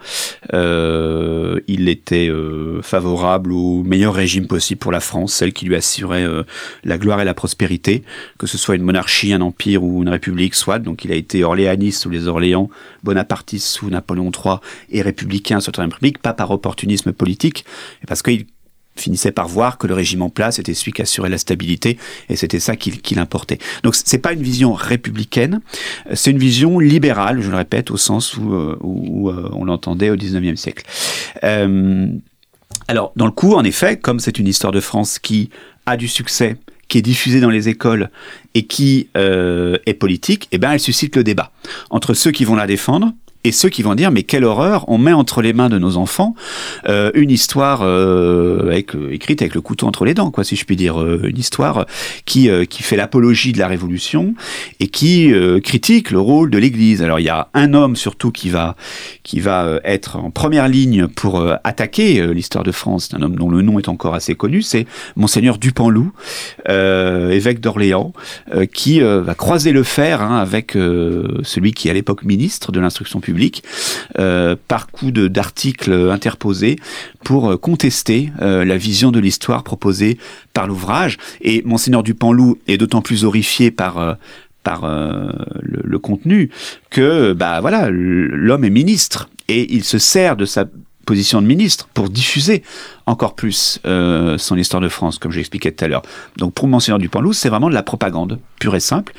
Euh, 0.53 1.59
il 1.67 1.89
était 1.89 2.29
euh, 2.29 2.81
favorable 2.81 3.51
au 3.51 3.83
meilleur 3.83 4.13
régime 4.13 4.47
possible 4.47 4.79
pour 4.79 4.91
la 4.91 4.99
France, 4.99 5.33
celle 5.33 5.53
qui 5.53 5.65
lui 5.65 5.75
assurait 5.75 6.25
la 6.83 6.97
gloire 6.97 7.19
et 7.19 7.25
la 7.25 7.33
prospérité, 7.33 8.03
que 8.37 8.47
ce 8.47 8.57
soit 8.57 8.75
une 8.75 8.83
monarchie, 8.83 9.33
un 9.33 9.41
empire 9.41 9.83
ou 9.83 10.01
une 10.01 10.09
république, 10.09 10.55
soit. 10.55 10.79
Donc 10.79 11.03
il 11.03 11.11
a 11.11 11.15
été 11.15 11.43
orléaniste 11.43 12.03
sous 12.03 12.09
les 12.09 12.27
Orléans, 12.27 12.69
bonapartiste 13.03 13.67
sous 13.67 13.89
Napoléon 13.89 14.31
III 14.31 14.57
et 14.89 15.01
républicain 15.01 15.59
sous 15.59 15.71
la 15.77 15.83
République, 15.83 16.19
pas 16.19 16.33
par 16.33 16.51
opportunisme 16.51 17.11
politique, 17.11 17.65
parce 18.07 18.21
qu'il 18.21 18.45
finissait 18.95 19.31
par 19.31 19.47
voir 19.47 19.77
que 19.77 19.87
le 19.87 19.93
régime 19.93 20.21
en 20.21 20.29
place 20.29 20.59
était 20.59 20.73
celui 20.73 20.93
qui 20.93 21.01
assurait 21.01 21.29
la 21.29 21.37
stabilité 21.37 21.97
et 22.29 22.35
c'était 22.35 22.59
ça 22.59 22.75
qui, 22.75 22.91
qui 22.91 23.15
l'importait. 23.15 23.59
Donc 23.83 23.95
c'est 23.95 24.17
pas 24.17 24.33
une 24.33 24.41
vision 24.41 24.73
républicaine, 24.73 25.61
c'est 26.13 26.31
une 26.31 26.37
vision 26.37 26.79
libérale, 26.79 27.41
je 27.41 27.49
le 27.49 27.57
répète, 27.57 27.91
au 27.91 27.97
sens 27.97 28.37
où, 28.37 28.53
euh, 28.53 28.77
où, 28.81 29.29
euh, 29.29 29.49
on 29.53 29.65
l'entendait 29.65 30.09
au 30.09 30.15
19e 30.15 30.55
siècle. 30.55 30.85
Euh, 31.43 32.07
alors 32.87 33.11
dans 33.15 33.25
le 33.25 33.31
coup, 33.31 33.53
en 33.53 33.63
effet, 33.63 33.97
comme 33.97 34.19
c'est 34.19 34.39
une 34.39 34.47
histoire 34.47 34.71
de 34.71 34.79
France 34.79 35.19
qui 35.19 35.49
a 35.85 35.97
du 35.97 36.07
succès, 36.07 36.57
qui 36.87 36.99
est 36.99 37.01
diffusée 37.01 37.39
dans 37.39 37.49
les 37.49 37.69
écoles 37.69 38.09
et 38.53 38.65
qui 38.65 39.09
euh, 39.17 39.77
est 39.85 39.93
politique, 39.93 40.47
eh 40.51 40.57
ben 40.57 40.71
elle 40.71 40.79
suscite 40.79 41.15
le 41.15 41.23
débat 41.23 41.51
entre 41.89 42.13
ceux 42.13 42.31
qui 42.31 42.45
vont 42.45 42.55
la 42.55 42.67
défendre 42.67 43.13
et 43.45 43.51
ceux 43.51 43.69
qui 43.69 43.83
vont 43.83 43.93
dire 43.93 44.11
mais 44.11 44.23
quelle 44.23 44.43
horreur, 44.43 44.85
on 44.87 44.97
met 44.97 45.13
entre 45.13 45.41
les 45.41 45.53
mains 45.53 45.69
de 45.69 45.77
nos 45.77 45.97
enfants 45.97 46.35
euh, 46.89 47.11
une 47.13 47.29
histoire 47.29 47.81
euh, 47.83 48.67
avec, 48.67 48.95
euh, 48.95 49.13
écrite 49.13 49.41
avec 49.43 49.53
le 49.53 49.61
couteau 49.61 49.85
entre 49.85 50.03
les 50.03 50.15
dents, 50.15 50.31
quoi, 50.31 50.43
si 50.43 50.55
je 50.55 50.65
puis 50.65 50.75
dire, 50.75 50.99
euh, 50.99 51.21
une 51.23 51.37
histoire 51.37 51.85
qui 52.25 52.49
euh, 52.49 52.65
qui 52.65 52.81
fait 52.81 52.95
l'apologie 52.95 53.53
de 53.53 53.59
la 53.59 53.67
Révolution 53.67 54.33
et 54.79 54.87
qui 54.87 55.31
critique 55.63 56.09
le 56.09 56.19
rôle 56.19 56.49
de 56.49 56.57
l'Église. 56.57 57.03
Alors 57.03 57.19
il 57.19 57.23
y 57.23 57.29
a 57.29 57.49
un 57.53 57.73
homme 57.73 57.95
surtout 57.95 58.31
qui 58.31 58.49
va 58.49 58.75
qui 59.21 59.39
va 59.39 59.79
être 59.83 60.15
en 60.15 60.31
première 60.31 60.67
ligne 60.67 61.07
pour 61.07 61.45
attaquer 61.63 62.25
l'histoire 62.33 62.63
de 62.63 62.71
France, 62.71 63.09
un 63.13 63.21
homme 63.21 63.35
dont 63.35 63.49
le 63.49 63.61
nom 63.61 63.77
est 63.77 63.87
encore 63.87 64.15
assez 64.15 64.33
connu, 64.33 64.63
c'est 64.63 64.87
monseigneur 65.15 65.59
Dupanloup, 65.59 66.11
évêque 66.67 67.59
d'Orléans, 67.59 68.13
qui 68.73 68.99
va 69.01 69.35
croiser 69.35 69.71
le 69.71 69.83
fer 69.83 70.21
hein, 70.21 70.37
avec 70.37 70.71
celui 70.71 71.73
qui 71.73 71.87
est 71.87 71.91
à 71.91 71.93
l'époque 71.93 72.23
ministre 72.23 72.71
de 72.71 72.79
l'instruction 72.79 73.19
publique 73.19 73.34
euh, 74.19 74.55
par 74.67 74.87
coup 74.87 75.11
d'articles 75.11 76.09
interposés 76.11 76.77
pour 77.23 77.51
euh, 77.51 77.57
contester 77.57 78.31
euh, 78.41 78.65
la 78.65 78.77
vision 78.77 79.11
de 79.11 79.19
l'histoire 79.19 79.63
proposée 79.63 80.17
par 80.53 80.67
l'ouvrage. 80.67 81.17
Et 81.41 81.61
Monseigneur 81.65 82.03
Dupanloup 82.03 82.57
est 82.67 82.77
d'autant 82.77 83.01
plus 83.01 83.25
horrifié 83.25 83.71
par 83.71 84.17
par 84.63 84.81
le, 85.61 85.99
contenu 85.99 86.49
que 86.89 87.33
bah 87.33 87.61
voilà 87.61 87.89
l'homme 87.91 88.63
est 88.63 88.71
ministre 88.71 89.29
et 89.47 89.71
il 89.75 89.83
se 89.83 89.99
sert 89.99 90.35
de 90.35 90.45
sa 90.45 90.65
position 91.05 91.41
de 91.41 91.47
ministre 91.47 91.87
pour 91.93 92.09
diffuser 92.09 92.63
encore 93.05 93.35
plus 93.35 93.79
euh, 93.85 94.37
son 94.37 94.57
histoire 94.57 94.81
de 94.81 94.89
France, 94.89 95.19
comme 95.19 95.31
j'expliquais 95.31 95.71
tout 95.71 95.85
à 95.85 95.87
l'heure. 95.87 96.01
Donc 96.37 96.53
pour 96.53 96.67
Monseigneur 96.67 96.99
Dupanloup, 96.99 97.33
c'est 97.33 97.49
vraiment 97.49 97.69
de 97.69 97.73
la 97.73 97.83
propagande 97.83 98.39
pure 98.59 98.75
et 98.75 98.79
simple, 98.79 99.13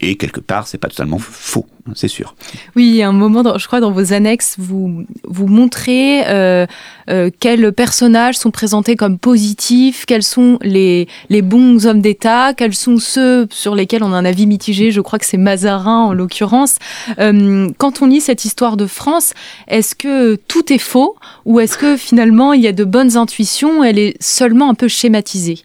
et 0.00 0.16
quelque 0.16 0.40
part, 0.40 0.66
c'est 0.66 0.78
pas 0.78 0.88
totalement 0.88 1.18
faux, 1.18 1.66
c'est 1.94 2.08
sûr. 2.08 2.34
Oui, 2.76 3.02
un 3.02 3.12
moment, 3.12 3.58
je 3.58 3.66
crois, 3.66 3.80
dans 3.80 3.90
vos 3.90 4.12
annexes, 4.12 4.56
vous 4.58 5.04
vous 5.24 5.46
montrez 5.46 6.26
euh, 6.26 6.66
euh, 7.10 7.30
quels 7.40 7.72
personnages 7.72 8.36
sont 8.36 8.50
présentés 8.50 8.96
comme 8.96 9.18
positifs, 9.18 10.06
quels 10.06 10.22
sont 10.22 10.58
les 10.62 11.08
les 11.30 11.42
bons 11.42 11.86
hommes 11.86 12.00
d'État, 12.00 12.54
quels 12.54 12.74
sont 12.74 12.98
ceux 12.98 13.46
sur 13.50 13.74
lesquels 13.74 14.02
on 14.02 14.12
a 14.12 14.16
un 14.16 14.24
avis 14.24 14.46
mitigé. 14.46 14.90
Je 14.90 15.00
crois 15.00 15.18
que 15.18 15.26
c'est 15.26 15.36
Mazarin 15.36 16.02
en 16.04 16.12
l'occurrence. 16.12 16.76
Euh, 17.18 17.68
quand 17.78 18.02
on 18.02 18.06
lit 18.06 18.20
cette 18.20 18.44
histoire 18.44 18.76
de 18.76 18.86
France, 18.86 19.32
est-ce 19.66 19.94
que 19.94 20.36
tout 20.48 20.72
est 20.72 20.78
faux 20.78 21.16
ou 21.44 21.60
est-ce 21.60 21.78
que 21.78 21.96
finalement 21.96 22.52
il 22.52 22.62
y 22.62 22.66
a 22.66 22.72
de 22.72 22.84
bonnes 22.84 23.16
intuition, 23.16 23.82
elle 23.84 23.98
est 23.98 24.16
seulement 24.22 24.70
un 24.70 24.74
peu 24.74 24.88
schématisée? 24.88 25.64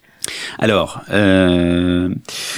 Alors, 0.58 1.02
euh, 1.10 2.08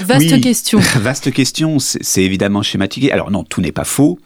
vaste 0.00 0.40
question. 0.40 0.78
vaste 1.00 1.32
question, 1.32 1.78
c'est 1.78 2.22
évidemment 2.22 2.62
schématisé. 2.62 3.10
Alors 3.12 3.30
non, 3.30 3.44
tout 3.44 3.60
n'est 3.60 3.72
pas 3.72 3.84
faux. 3.84 4.18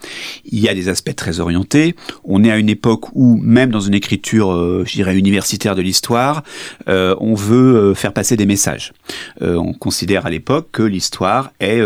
Il 0.45 0.59
y 0.59 0.69
a 0.69 0.75
des 0.75 0.89
aspects 0.89 1.15
très 1.15 1.41
orientés. 1.41 1.95
On 2.25 2.45
est 2.45 2.51
à 2.51 2.59
une 2.59 2.69
époque 2.69 3.15
où, 3.15 3.37
même 3.43 3.71
dans 3.71 3.81
une 3.81 3.95
écriture, 3.95 4.53
euh, 4.53 4.85
je 4.87 4.95
dirais 4.95 5.17
universitaire 5.17 5.75
de 5.75 5.83
l'histoire, 5.83 6.43
euh, 6.89 7.15
on 7.21 7.35
veut 7.35 7.77
euh, 7.77 7.95
faire 7.95 8.13
passer 8.13 8.37
des 8.37 8.47
messages. 8.47 8.93
On 9.41 9.73
considère 9.73 10.27
à 10.27 10.31
l'époque 10.31 10.69
que 10.73 10.83
l'histoire 10.83 11.53
est, 11.61 11.81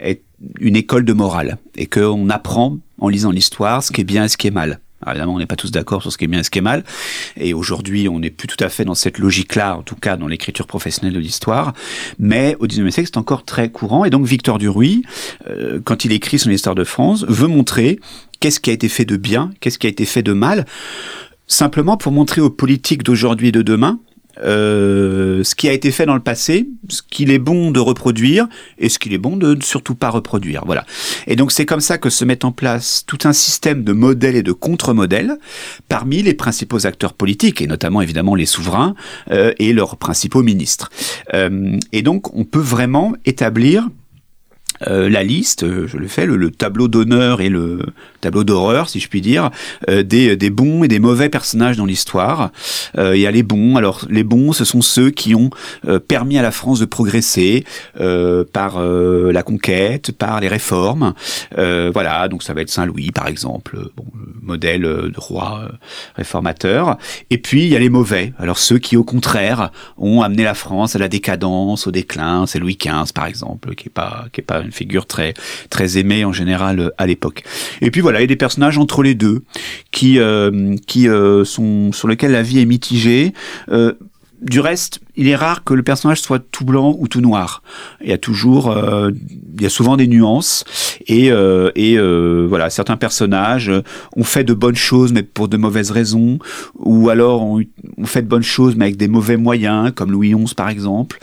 est 0.00 0.22
une 0.58 0.76
école 0.76 1.04
de 1.04 1.12
morale 1.12 1.58
et 1.76 1.86
qu'on 1.86 2.28
apprend 2.30 2.78
en 2.98 3.08
lisant 3.08 3.30
l'histoire 3.30 3.82
ce 3.82 3.92
qui 3.92 4.00
est 4.00 4.04
bien 4.04 4.24
et 4.24 4.28
ce 4.28 4.36
qui 4.36 4.46
est 4.46 4.52
mal. 4.52 4.80
Alors 5.02 5.14
évidemment, 5.14 5.34
on 5.34 5.38
n'est 5.38 5.46
pas 5.46 5.56
tous 5.56 5.70
d'accord 5.70 6.02
sur 6.02 6.12
ce 6.12 6.18
qui 6.18 6.24
est 6.24 6.28
bien 6.28 6.40
et 6.40 6.42
ce 6.42 6.50
qui 6.50 6.58
est 6.58 6.62
mal. 6.62 6.84
Et 7.36 7.54
aujourd'hui, 7.54 8.08
on 8.08 8.18
n'est 8.18 8.30
plus 8.30 8.48
tout 8.48 8.62
à 8.62 8.68
fait 8.68 8.84
dans 8.84 8.94
cette 8.94 9.18
logique-là, 9.18 9.76
en 9.76 9.82
tout 9.82 9.96
cas 9.96 10.16
dans 10.16 10.26
l'écriture 10.26 10.66
professionnelle 10.66 11.14
de 11.14 11.20
l'histoire. 11.20 11.72
Mais 12.18 12.56
au 12.60 12.66
XIXe 12.66 12.92
siècle, 12.92 13.10
c'est 13.12 13.18
encore 13.18 13.44
très 13.44 13.70
courant. 13.70 14.04
Et 14.04 14.10
donc, 14.10 14.26
Victor 14.26 14.58
Duruy, 14.58 15.02
euh, 15.48 15.80
quand 15.82 16.04
il 16.04 16.12
écrit 16.12 16.38
son 16.38 16.50
histoire 16.50 16.74
de 16.74 16.84
France, 16.84 17.24
veut 17.28 17.48
montrer 17.48 17.98
qu'est-ce 18.40 18.60
qui 18.60 18.70
a 18.70 18.72
été 18.72 18.88
fait 18.88 19.04
de 19.04 19.16
bien, 19.16 19.52
qu'est-ce 19.60 19.78
qui 19.78 19.86
a 19.86 19.90
été 19.90 20.04
fait 20.04 20.22
de 20.22 20.32
mal, 20.32 20.66
simplement 21.46 21.96
pour 21.96 22.12
montrer 22.12 22.40
aux 22.40 22.50
politiques 22.50 23.02
d'aujourd'hui 23.02 23.48
et 23.48 23.52
de 23.52 23.62
demain 23.62 24.00
euh, 24.42 25.44
ce 25.44 25.54
qui 25.54 25.68
a 25.68 25.72
été 25.72 25.90
fait 25.90 26.06
dans 26.06 26.14
le 26.14 26.20
passé, 26.20 26.68
ce 26.88 27.02
qu'il 27.02 27.30
est 27.30 27.38
bon 27.38 27.70
de 27.70 27.80
reproduire 27.80 28.48
et 28.78 28.88
ce 28.88 28.98
qu'il 28.98 29.12
est 29.12 29.18
bon 29.18 29.36
de 29.36 29.58
surtout 29.62 29.94
pas 29.94 30.10
reproduire. 30.10 30.62
Voilà. 30.66 30.84
Et 31.26 31.36
donc 31.36 31.52
c'est 31.52 31.66
comme 31.66 31.80
ça 31.80 31.98
que 31.98 32.10
se 32.10 32.24
met 32.24 32.44
en 32.44 32.52
place 32.52 33.04
tout 33.06 33.18
un 33.24 33.32
système 33.32 33.84
de 33.84 33.92
modèles 33.92 34.36
et 34.36 34.42
de 34.42 34.52
contre-modèles 34.52 35.38
parmi 35.88 36.22
les 36.22 36.34
principaux 36.34 36.86
acteurs 36.86 37.14
politiques 37.14 37.60
et 37.60 37.66
notamment 37.66 38.02
évidemment 38.02 38.34
les 38.34 38.46
souverains 38.46 38.94
euh, 39.30 39.52
et 39.58 39.72
leurs 39.72 39.96
principaux 39.96 40.42
ministres. 40.42 40.90
Euh, 41.34 41.78
et 41.92 42.02
donc 42.02 42.34
on 42.34 42.44
peut 42.44 42.58
vraiment 42.58 43.14
établir 43.24 43.88
la 44.86 45.22
liste, 45.22 45.62
euh, 45.62 45.86
je 45.86 45.96
le 45.96 46.08
fais, 46.08 46.26
le, 46.26 46.50
tableau 46.50 46.88
d'honneur 46.88 47.40
et 47.40 47.48
le 47.48 47.80
tableau 48.20 48.44
d'horreur, 48.44 48.88
si 48.88 49.00
je 49.00 49.08
puis 49.08 49.20
dire, 49.20 49.50
euh, 49.88 50.02
des, 50.02 50.36
des, 50.36 50.50
bons 50.50 50.84
et 50.84 50.88
des 50.88 50.98
mauvais 50.98 51.28
personnages 51.28 51.76
dans 51.76 51.86
l'histoire. 51.86 52.50
il 52.96 53.16
y 53.16 53.26
a 53.26 53.30
les 53.30 53.42
bons. 53.42 53.76
Alors 53.76 54.04
les 54.08 54.24
bons, 54.24 54.52
ce 54.52 54.64
sont 54.64 54.82
ceux 54.82 55.10
qui 55.10 55.34
ont 55.34 55.50
permis 56.08 56.38
à 56.38 56.42
la 56.42 56.50
France 56.50 56.80
de 56.80 56.84
progresser 56.84 57.64
par 58.52 58.80
la 58.80 59.42
conquête, 59.42 60.12
par 60.12 60.40
les 60.40 60.48
réformes. 60.48 61.14
voilà, 61.56 62.28
donc 62.28 62.42
ça 62.42 62.54
va 62.54 62.62
être 62.62 62.70
Saint 62.70 62.86
Louis, 62.86 63.10
par 63.10 63.28
exemple, 63.28 63.78
bon, 63.96 64.04
modèle 64.42 64.82
de 64.82 65.12
roi 65.16 65.70
réformateur. 66.16 66.96
Et 67.30 67.38
puis 67.38 67.62
il 67.62 67.68
y 67.68 67.76
a 67.76 67.78
les 67.78 67.90
mauvais. 67.90 68.32
Alors 68.38 68.58
ceux 68.58 68.78
qui, 68.78 68.96
au 68.96 69.04
contraire, 69.04 69.70
ont 69.96 70.22
amené 70.22 70.44
la 70.44 70.54
France 70.54 70.96
à 70.96 70.98
la 70.98 71.08
décadence, 71.08 71.86
au 71.86 71.90
déclin. 71.90 72.46
C'est 72.46 72.58
Louis 72.58 72.78
XV, 72.80 73.12
par 73.14 73.26
exemple, 73.26 73.74
qui 73.74 73.88
est 73.88 73.92
pas 73.92 74.26
qui 74.32 74.40
est 74.40 74.44
pas 74.44 74.62
figure 74.72 75.06
très 75.06 75.34
très 75.68 75.98
aimée 75.98 76.24
en 76.24 76.32
général 76.32 76.80
euh, 76.80 76.90
à 76.98 77.06
l'époque. 77.06 77.42
Et 77.80 77.90
puis 77.90 78.00
voilà, 78.00 78.20
il 78.20 78.22
y 78.22 78.24
a 78.24 78.28
des 78.28 78.36
personnages 78.36 78.78
entre 78.78 79.02
les 79.02 79.14
deux 79.14 79.42
qui 79.90 80.18
euh, 80.18 80.76
qui 80.86 81.08
euh, 81.08 81.44
sont 81.44 81.92
sur 81.92 82.08
lesquels 82.08 82.32
la 82.32 82.42
vie 82.42 82.60
est 82.60 82.66
mitigée. 82.66 83.32
Du 84.40 84.60
reste, 84.60 85.00
il 85.16 85.28
est 85.28 85.36
rare 85.36 85.64
que 85.64 85.74
le 85.74 85.82
personnage 85.82 86.20
soit 86.20 86.38
tout 86.38 86.64
blanc 86.64 86.96
ou 86.98 87.08
tout 87.08 87.20
noir. 87.20 87.62
Il 88.02 88.08
y 88.08 88.12
a 88.12 88.18
toujours, 88.18 88.70
euh, 88.70 89.10
il 89.54 89.62
y 89.62 89.66
a 89.66 89.68
souvent 89.68 89.96
des 89.96 90.06
nuances 90.06 90.64
et, 91.06 91.30
euh, 91.30 91.70
et 91.74 91.98
euh, 91.98 92.46
voilà, 92.48 92.70
certains 92.70 92.96
personnages 92.96 93.70
ont 94.16 94.24
fait 94.24 94.44
de 94.44 94.54
bonnes 94.54 94.76
choses 94.76 95.12
mais 95.12 95.22
pour 95.22 95.48
de 95.48 95.56
mauvaises 95.56 95.90
raisons, 95.90 96.38
ou 96.76 97.10
alors 97.10 97.42
ont, 97.42 97.62
fait 98.04 98.22
de 98.22 98.28
bonnes 98.28 98.42
choses 98.42 98.76
mais 98.76 98.86
avec 98.86 98.96
des 98.96 99.08
mauvais 99.08 99.36
moyens, 99.36 99.92
comme 99.94 100.10
Louis 100.10 100.34
XI 100.34 100.54
par 100.54 100.70
exemple, 100.70 101.18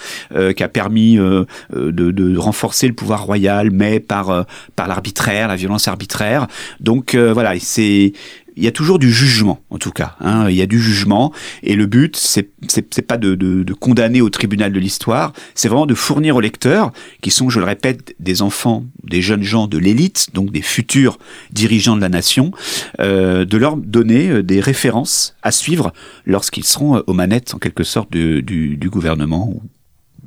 qui 0.55 0.63
a 0.63 0.69
permis 0.69 1.17
de, 1.17 1.47
de, 1.71 2.37
renforcer 2.37 2.87
le 2.87 2.93
pouvoir 2.93 3.23
royal 3.23 3.71
mais 3.71 3.99
par 3.99 4.45
par 4.75 4.87
l'arbitraire, 4.87 5.47
la 5.47 5.55
violence 5.55 5.87
arbitraire. 5.87 6.47
Donc 6.79 7.15
voilà, 7.15 7.53
c'est 7.59 8.13
il 8.57 8.63
y 8.63 8.67
a 8.67 8.71
toujours 8.71 8.97
du 8.97 9.11
jugement, 9.11 9.61
en 9.69 9.77
tout 9.77 9.91
cas. 9.91 10.15
Hein. 10.19 10.49
Il 10.49 10.55
y 10.55 10.63
a 10.63 10.65
du 10.65 10.81
jugement, 10.81 11.31
et 11.61 11.75
le 11.75 11.85
but, 11.85 12.17
c'est 12.17 13.01
pas 13.03 13.17
de, 13.17 13.35
de, 13.35 13.63
de, 13.63 13.73
condamner 13.73 14.19
au 14.19 14.29
tribunal 14.29 14.73
de 14.73 14.79
l'histoire, 14.79 15.31
c'est 15.53 15.67
vraiment 15.67 15.85
de 15.85 15.93
fournir 15.93 16.35
aux 16.35 16.41
lecteurs, 16.41 16.91
qui 17.21 17.29
sont, 17.29 17.49
je 17.49 17.59
le 17.59 17.65
répète, 17.65 18.15
des 18.19 18.41
enfants, 18.41 18.83
des 19.03 19.21
jeunes 19.21 19.43
gens 19.43 19.67
de 19.67 19.77
l'élite, 19.77 20.29
donc 20.33 20.51
des 20.51 20.63
futurs 20.63 21.19
dirigeants 21.51 21.95
de 21.95 22.01
la 22.01 22.09
nation, 22.09 22.51
euh, 22.99 23.45
de 23.45 23.57
leur 23.57 23.77
donner 23.77 24.29
euh, 24.29 24.43
des 24.43 24.59
références 24.59 25.35
à 25.43 25.51
suivre 25.51 25.93
lorsqu'ils 26.25 26.65
seront 26.65 26.97
euh, 26.97 27.01
aux 27.05 27.13
manettes, 27.13 27.53
en 27.53 27.59
quelque 27.59 27.83
sorte, 27.83 28.11
du, 28.11 28.41
du, 28.41 28.89
gouvernement 28.89 29.49
ou, 29.49 29.61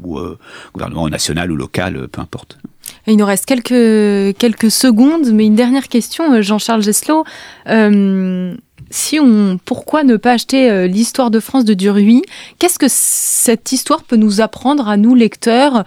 ou 0.03 0.18
euh, 0.18 0.39
gouvernement 0.72 1.09
national 1.09 1.51
ou 1.51 1.57
local, 1.57 2.07
peu 2.09 2.20
importe. 2.20 2.59
Il 3.07 3.16
nous 3.16 3.24
reste 3.24 3.47
quelques, 3.47 4.37
quelques 4.39 4.70
secondes, 4.70 5.31
mais 5.33 5.47
une 5.47 5.55
dernière 5.55 5.89
question, 5.89 6.33
euh, 6.33 6.43
Jean-Charles 6.43 6.83
Gesselot. 6.83 7.24
Euh, 7.68 8.55
si 8.91 9.20
on, 9.20 9.59
pourquoi 9.64 10.05
ne 10.05 10.16
pas 10.16 10.33
acheter 10.33 10.70
euh, 10.70 10.87
l'histoire 10.87 11.31
de 11.31 11.41
France 11.41 11.64
de 11.64 11.74
Duruy? 11.74 12.22
Qu'est-ce 12.59 12.78
que 12.78 12.87
cette 12.89 13.72
histoire 13.72 14.03
peut 14.03 14.16
nous 14.16 14.41
apprendre 14.41 14.89
à 14.89 14.97
nous 14.97 15.14
lecteurs 15.14 15.85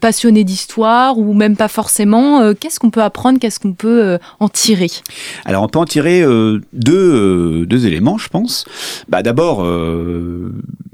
passionnés 0.00 0.44
d'histoire 0.44 1.18
ou 1.18 1.34
même 1.34 1.56
pas 1.56 1.68
forcément 1.68 2.52
Qu'est-ce 2.54 2.80
qu'on 2.80 2.90
peut 2.90 3.02
apprendre 3.02 3.38
Qu'est-ce 3.38 3.60
qu'on 3.60 3.72
peut 3.72 4.18
en 4.40 4.48
tirer? 4.48 4.90
Alors 5.44 5.62
on 5.62 5.68
peut 5.68 5.78
en 5.78 5.84
tirer 5.84 6.24
deux, 6.72 7.86
éléments, 7.86 8.18
je 8.18 8.28
pense. 8.28 8.64
Bah, 9.08 9.22
D'abord 9.22 9.64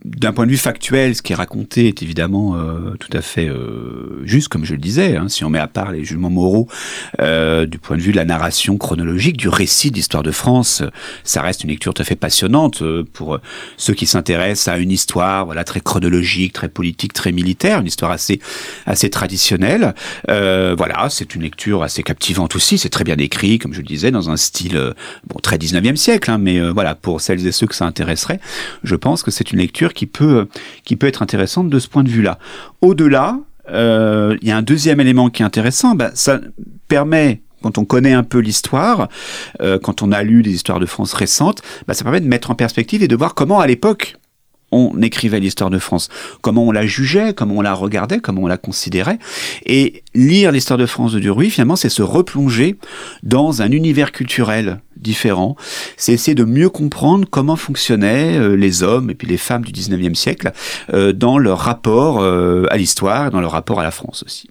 d'un 0.05 0.33
point 0.33 0.45
de 0.45 0.51
vue 0.51 0.59
factuel, 0.59 1.17
ce 1.17 1.23
qui 1.23 1.33
est 1.33 1.37
raconté 1.37 1.89
est 1.89 2.03
évidemment 2.03 2.57
euh, 2.57 2.95
tout 3.01 3.15
à 3.17 3.23
fait 3.23 3.49
euh, 3.49 4.21
juste, 4.25 4.49
comme 4.49 4.65
je 4.65 4.73
le 4.73 4.79
disais. 4.79 5.17
Hein, 5.17 5.29
si 5.29 5.45
on 5.45 5.51
met 5.51 5.59
à 5.59 5.67
part 5.67 5.93
les 5.93 6.05
jugements 6.05 6.31
moraux, 6.31 6.69
euh, 7.21 7.65
du 7.67 7.79
point 7.79 7.97
de 7.97 8.03
vue 8.03 8.13
de 8.13 8.17
la 8.17 8.27
narration 8.27 8.77
chronologique, 8.77 9.37
du 9.37 9.49
récit 9.49 9.91
d'histoire 9.91 10.23
de 10.23 10.31
France, 10.31 10.83
ça 11.35 11.43
reste 11.43 11.65
une 11.65 11.71
lecture 11.71 11.95
tout 11.95 12.03
à 12.03 12.05
fait 12.05 12.17
passionnante 12.17 12.83
pour 13.13 13.39
ceux 13.77 13.95
qui 13.95 14.07
s'intéressent 14.07 14.69
à 14.69 14.79
une 14.79 14.91
histoire, 14.91 15.45
voilà, 15.45 15.65
très 15.65 15.81
chronologique, 15.81 16.53
très 16.53 16.69
politique, 16.69 17.13
très 17.13 17.33
militaire, 17.33 17.81
une 17.81 17.87
histoire 17.87 18.11
assez 18.11 18.41
assez 18.87 19.11
traditionnelle. 19.11 19.95
voilà, 20.29 21.09
c'est 21.11 21.35
une 21.35 21.43
lecture 21.43 21.83
assez 21.83 22.03
captivante 22.03 22.57
aussi. 22.57 22.79
C'est 22.79 22.89
très 22.89 23.05
bien 23.05 23.17
écrit, 23.19 23.59
comme 23.59 23.73
je 23.73 23.81
le 23.81 23.87
disais, 23.87 24.11
dans 24.11 24.31
un 24.31 24.37
style 24.37 24.95
bon 25.27 25.39
très 25.41 25.57
19e 25.57 25.97
siècle, 25.97 26.31
hein, 26.31 26.39
mais 26.39 26.61
voilà, 26.71 26.95
pour 26.95 27.21
celles 27.21 27.47
et 27.47 27.53
ceux 27.53 27.67
que 27.67 27.75
ça 27.75 27.85
intéresserait, 27.85 28.41
je 28.83 28.95
pense 28.95 29.23
que 29.23 29.31
c'est 29.31 29.53
une 29.53 29.59
lecture 29.59 29.93
qui 29.93 30.07
peut, 30.07 30.49
qui 30.85 30.97
peut 30.97 31.07
être 31.07 31.23
intéressante 31.23 31.69
de 31.69 31.79
ce 31.79 31.89
point 31.89 32.05
de 32.05 32.11
vue-là. 32.11 32.39
Au-delà, 32.81 33.39
euh, 33.71 34.37
il 34.43 34.49
y 34.49 34.51
a 34.51 34.57
un 34.57 34.63
deuxième 34.63 35.01
élément 35.01 35.31
qui 35.31 35.43
est 35.43 35.47
intéressant, 35.47 35.95
bah, 35.95 36.11
ça 36.15 36.41
permet 36.89 37.43
quand 37.65 37.79
on 37.79 37.87
connaît 37.87 38.13
un 38.13 38.25
peu 38.25 38.41
l'histoire, 38.41 39.09
euh, 39.63 39.79
quand 39.79 40.03
on 40.03 40.13
a 40.13 40.23
lu 40.23 40.43
des 40.43 40.51
histoires 40.51 40.81
de 40.81 40.85
France 40.85 41.15
récentes, 41.15 41.63
bah, 41.89 41.95
ça 41.95 42.05
permet 42.05 42.21
de 42.21 42.29
mettre 42.29 42.51
en 42.51 42.55
perspective 42.55 43.03
et 43.03 43.09
de 43.09 43.17
voir 43.17 43.35
comment 43.35 43.59
à 43.59 43.67
l'époque 43.67 44.17
on 44.71 45.01
écrivait 45.01 45.41
l'histoire 45.41 45.71
de 45.71 45.79
France, 45.79 46.11
comment 46.43 46.65
on 46.65 46.73
la 46.73 46.85
jugeait, 46.85 47.33
comment 47.33 47.55
on 47.55 47.61
la 47.63 47.73
regardait, 47.73 48.19
comment 48.19 48.43
on 48.43 48.47
la 48.47 48.59
considérait. 48.59 49.19
Et 49.65 50.03
lire 50.15 50.53
l'histoire 50.53 50.79
de 50.79 50.85
France 50.85 51.13
de 51.13 51.21
Duruy, 51.21 51.49
finalement, 51.49 51.77
c'est 51.77 51.89
se 51.89 52.03
replonger 52.03 52.77
dans 53.23 53.63
un 53.63 53.71
univers 53.71 54.13
culturel 54.13 54.81
différent. 54.97 55.57
C'est 55.97 56.13
essayer 56.13 56.35
de 56.35 56.45
mieux 56.45 56.69
comprendre 56.69 57.27
comment 57.31 57.57
fonctionnaient 57.57 58.37
euh, 58.37 58.57
les 58.57 58.83
hommes 58.83 59.09
et 59.09 59.15
puis 59.15 59.27
les 59.27 59.39
femmes 59.39 59.65
du 59.65 59.73
19e 59.73 60.15
siècle 60.15 60.53
euh, 60.93 61.15
dans 61.15 61.39
leur 61.39 61.61
rapport 61.61 62.21
euh, 62.21 62.67
à 62.69 62.77
l'histoire, 62.77 63.31
dans 63.31 63.41
leur 63.41 63.53
rapport 63.53 63.81
à 63.81 63.85
la 63.85 63.91
France 63.91 64.23
aussi. 64.27 64.51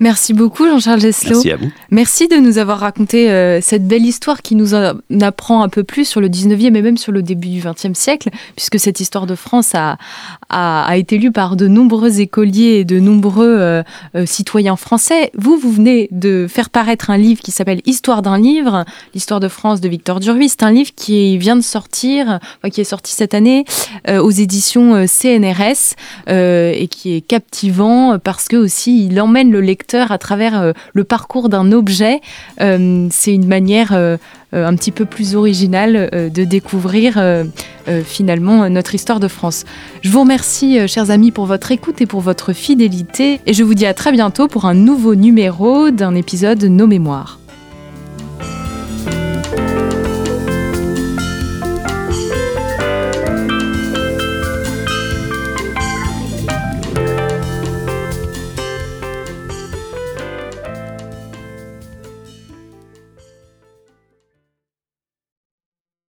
Merci 0.00 0.34
beaucoup 0.34 0.66
Jean-Charles 0.66 1.00
Gesselot. 1.00 1.36
Merci 1.36 1.50
à 1.50 1.56
vous. 1.56 1.70
Merci 1.90 2.28
de 2.28 2.36
nous 2.36 2.58
avoir 2.58 2.80
raconté 2.80 3.30
euh, 3.30 3.60
cette 3.60 3.86
belle 3.86 4.04
histoire 4.04 4.42
qui 4.42 4.54
nous 4.54 4.74
en 4.74 4.94
apprend 5.20 5.62
un 5.62 5.68
peu 5.68 5.84
plus 5.84 6.04
sur 6.04 6.20
le 6.20 6.28
19e 6.28 6.74
et 6.74 6.82
même 6.82 6.96
sur 6.96 7.12
le 7.12 7.22
début 7.22 7.48
du 7.48 7.60
20e 7.60 7.94
siècle, 7.94 8.30
puisque 8.56 8.78
cette 8.78 9.00
histoire 9.00 9.26
de 9.26 9.34
France 9.34 9.74
a, 9.74 9.98
a, 10.50 10.96
été 10.96 11.18
lue 11.18 11.32
par 11.32 11.56
de 11.56 11.68
nombreux 11.68 12.20
écoliers 12.20 12.80
et 12.80 12.84
de 12.84 12.98
nombreux 12.98 13.56
euh, 13.58 13.82
euh, 14.14 14.26
citoyens 14.26 14.76
français. 14.76 15.30
Vous, 15.36 15.56
vous 15.56 15.70
venez 15.70 16.08
de 16.10 16.46
faire 16.48 16.70
paraître 16.70 17.10
un 17.10 17.16
livre 17.16 17.40
qui 17.40 17.50
s'appelle 17.50 17.80
Histoire 17.86 18.22
d'un 18.22 18.38
livre, 18.38 18.84
l'histoire 19.14 19.40
de 19.40 19.48
France 19.48 19.80
de 19.80 19.88
Victor 19.88 20.20
Duruy. 20.20 20.48
C'est 20.48 20.62
un 20.62 20.72
livre 20.72 20.90
qui 20.94 21.38
vient 21.38 21.56
de 21.56 21.62
sortir, 21.62 22.40
qui 22.70 22.80
est 22.80 22.84
sorti 22.84 23.12
cette 23.12 23.34
année 23.34 23.64
aux 24.08 24.30
éditions 24.30 25.06
CNRS 25.06 25.94
et 26.28 26.88
qui 26.90 27.16
est 27.16 27.20
captivant 27.20 28.18
parce 28.18 28.48
que 28.48 28.56
aussi 28.56 29.06
il 29.06 29.20
emmène 29.20 29.50
le 29.50 29.60
lecteur 29.60 29.75
à 30.10 30.18
travers 30.18 30.60
euh, 30.60 30.72
le 30.94 31.04
parcours 31.04 31.48
d'un 31.48 31.72
objet. 31.72 32.20
Euh, 32.60 33.08
c'est 33.10 33.34
une 33.34 33.46
manière 33.46 33.90
euh, 33.92 34.16
un 34.52 34.74
petit 34.74 34.92
peu 34.92 35.04
plus 35.04 35.34
originale 35.34 36.30
de 36.32 36.44
découvrir 36.44 37.22
finalement 38.04 38.70
notre 38.70 38.94
histoire 38.94 39.20
de 39.20 39.28
France. 39.28 39.64
Je 40.00 40.08
vous 40.08 40.20
remercie, 40.20 40.88
chers 40.88 41.10
amis, 41.10 41.30
pour 41.30 41.44
votre 41.44 41.72
écoute 41.72 42.00
et 42.00 42.06
pour 42.06 42.20
votre 42.20 42.52
fidélité. 42.54 43.40
Et 43.44 43.52
je 43.52 43.64
vous 43.64 43.74
dis 43.74 43.86
à 43.86 43.92
très 43.92 44.12
bientôt 44.12 44.48
pour 44.48 44.64
un 44.64 44.74
nouveau 44.74 45.14
numéro 45.14 45.90
d'un 45.90 46.14
épisode 46.14 46.62
Nos 46.64 46.86
Mémoires. 46.86 47.38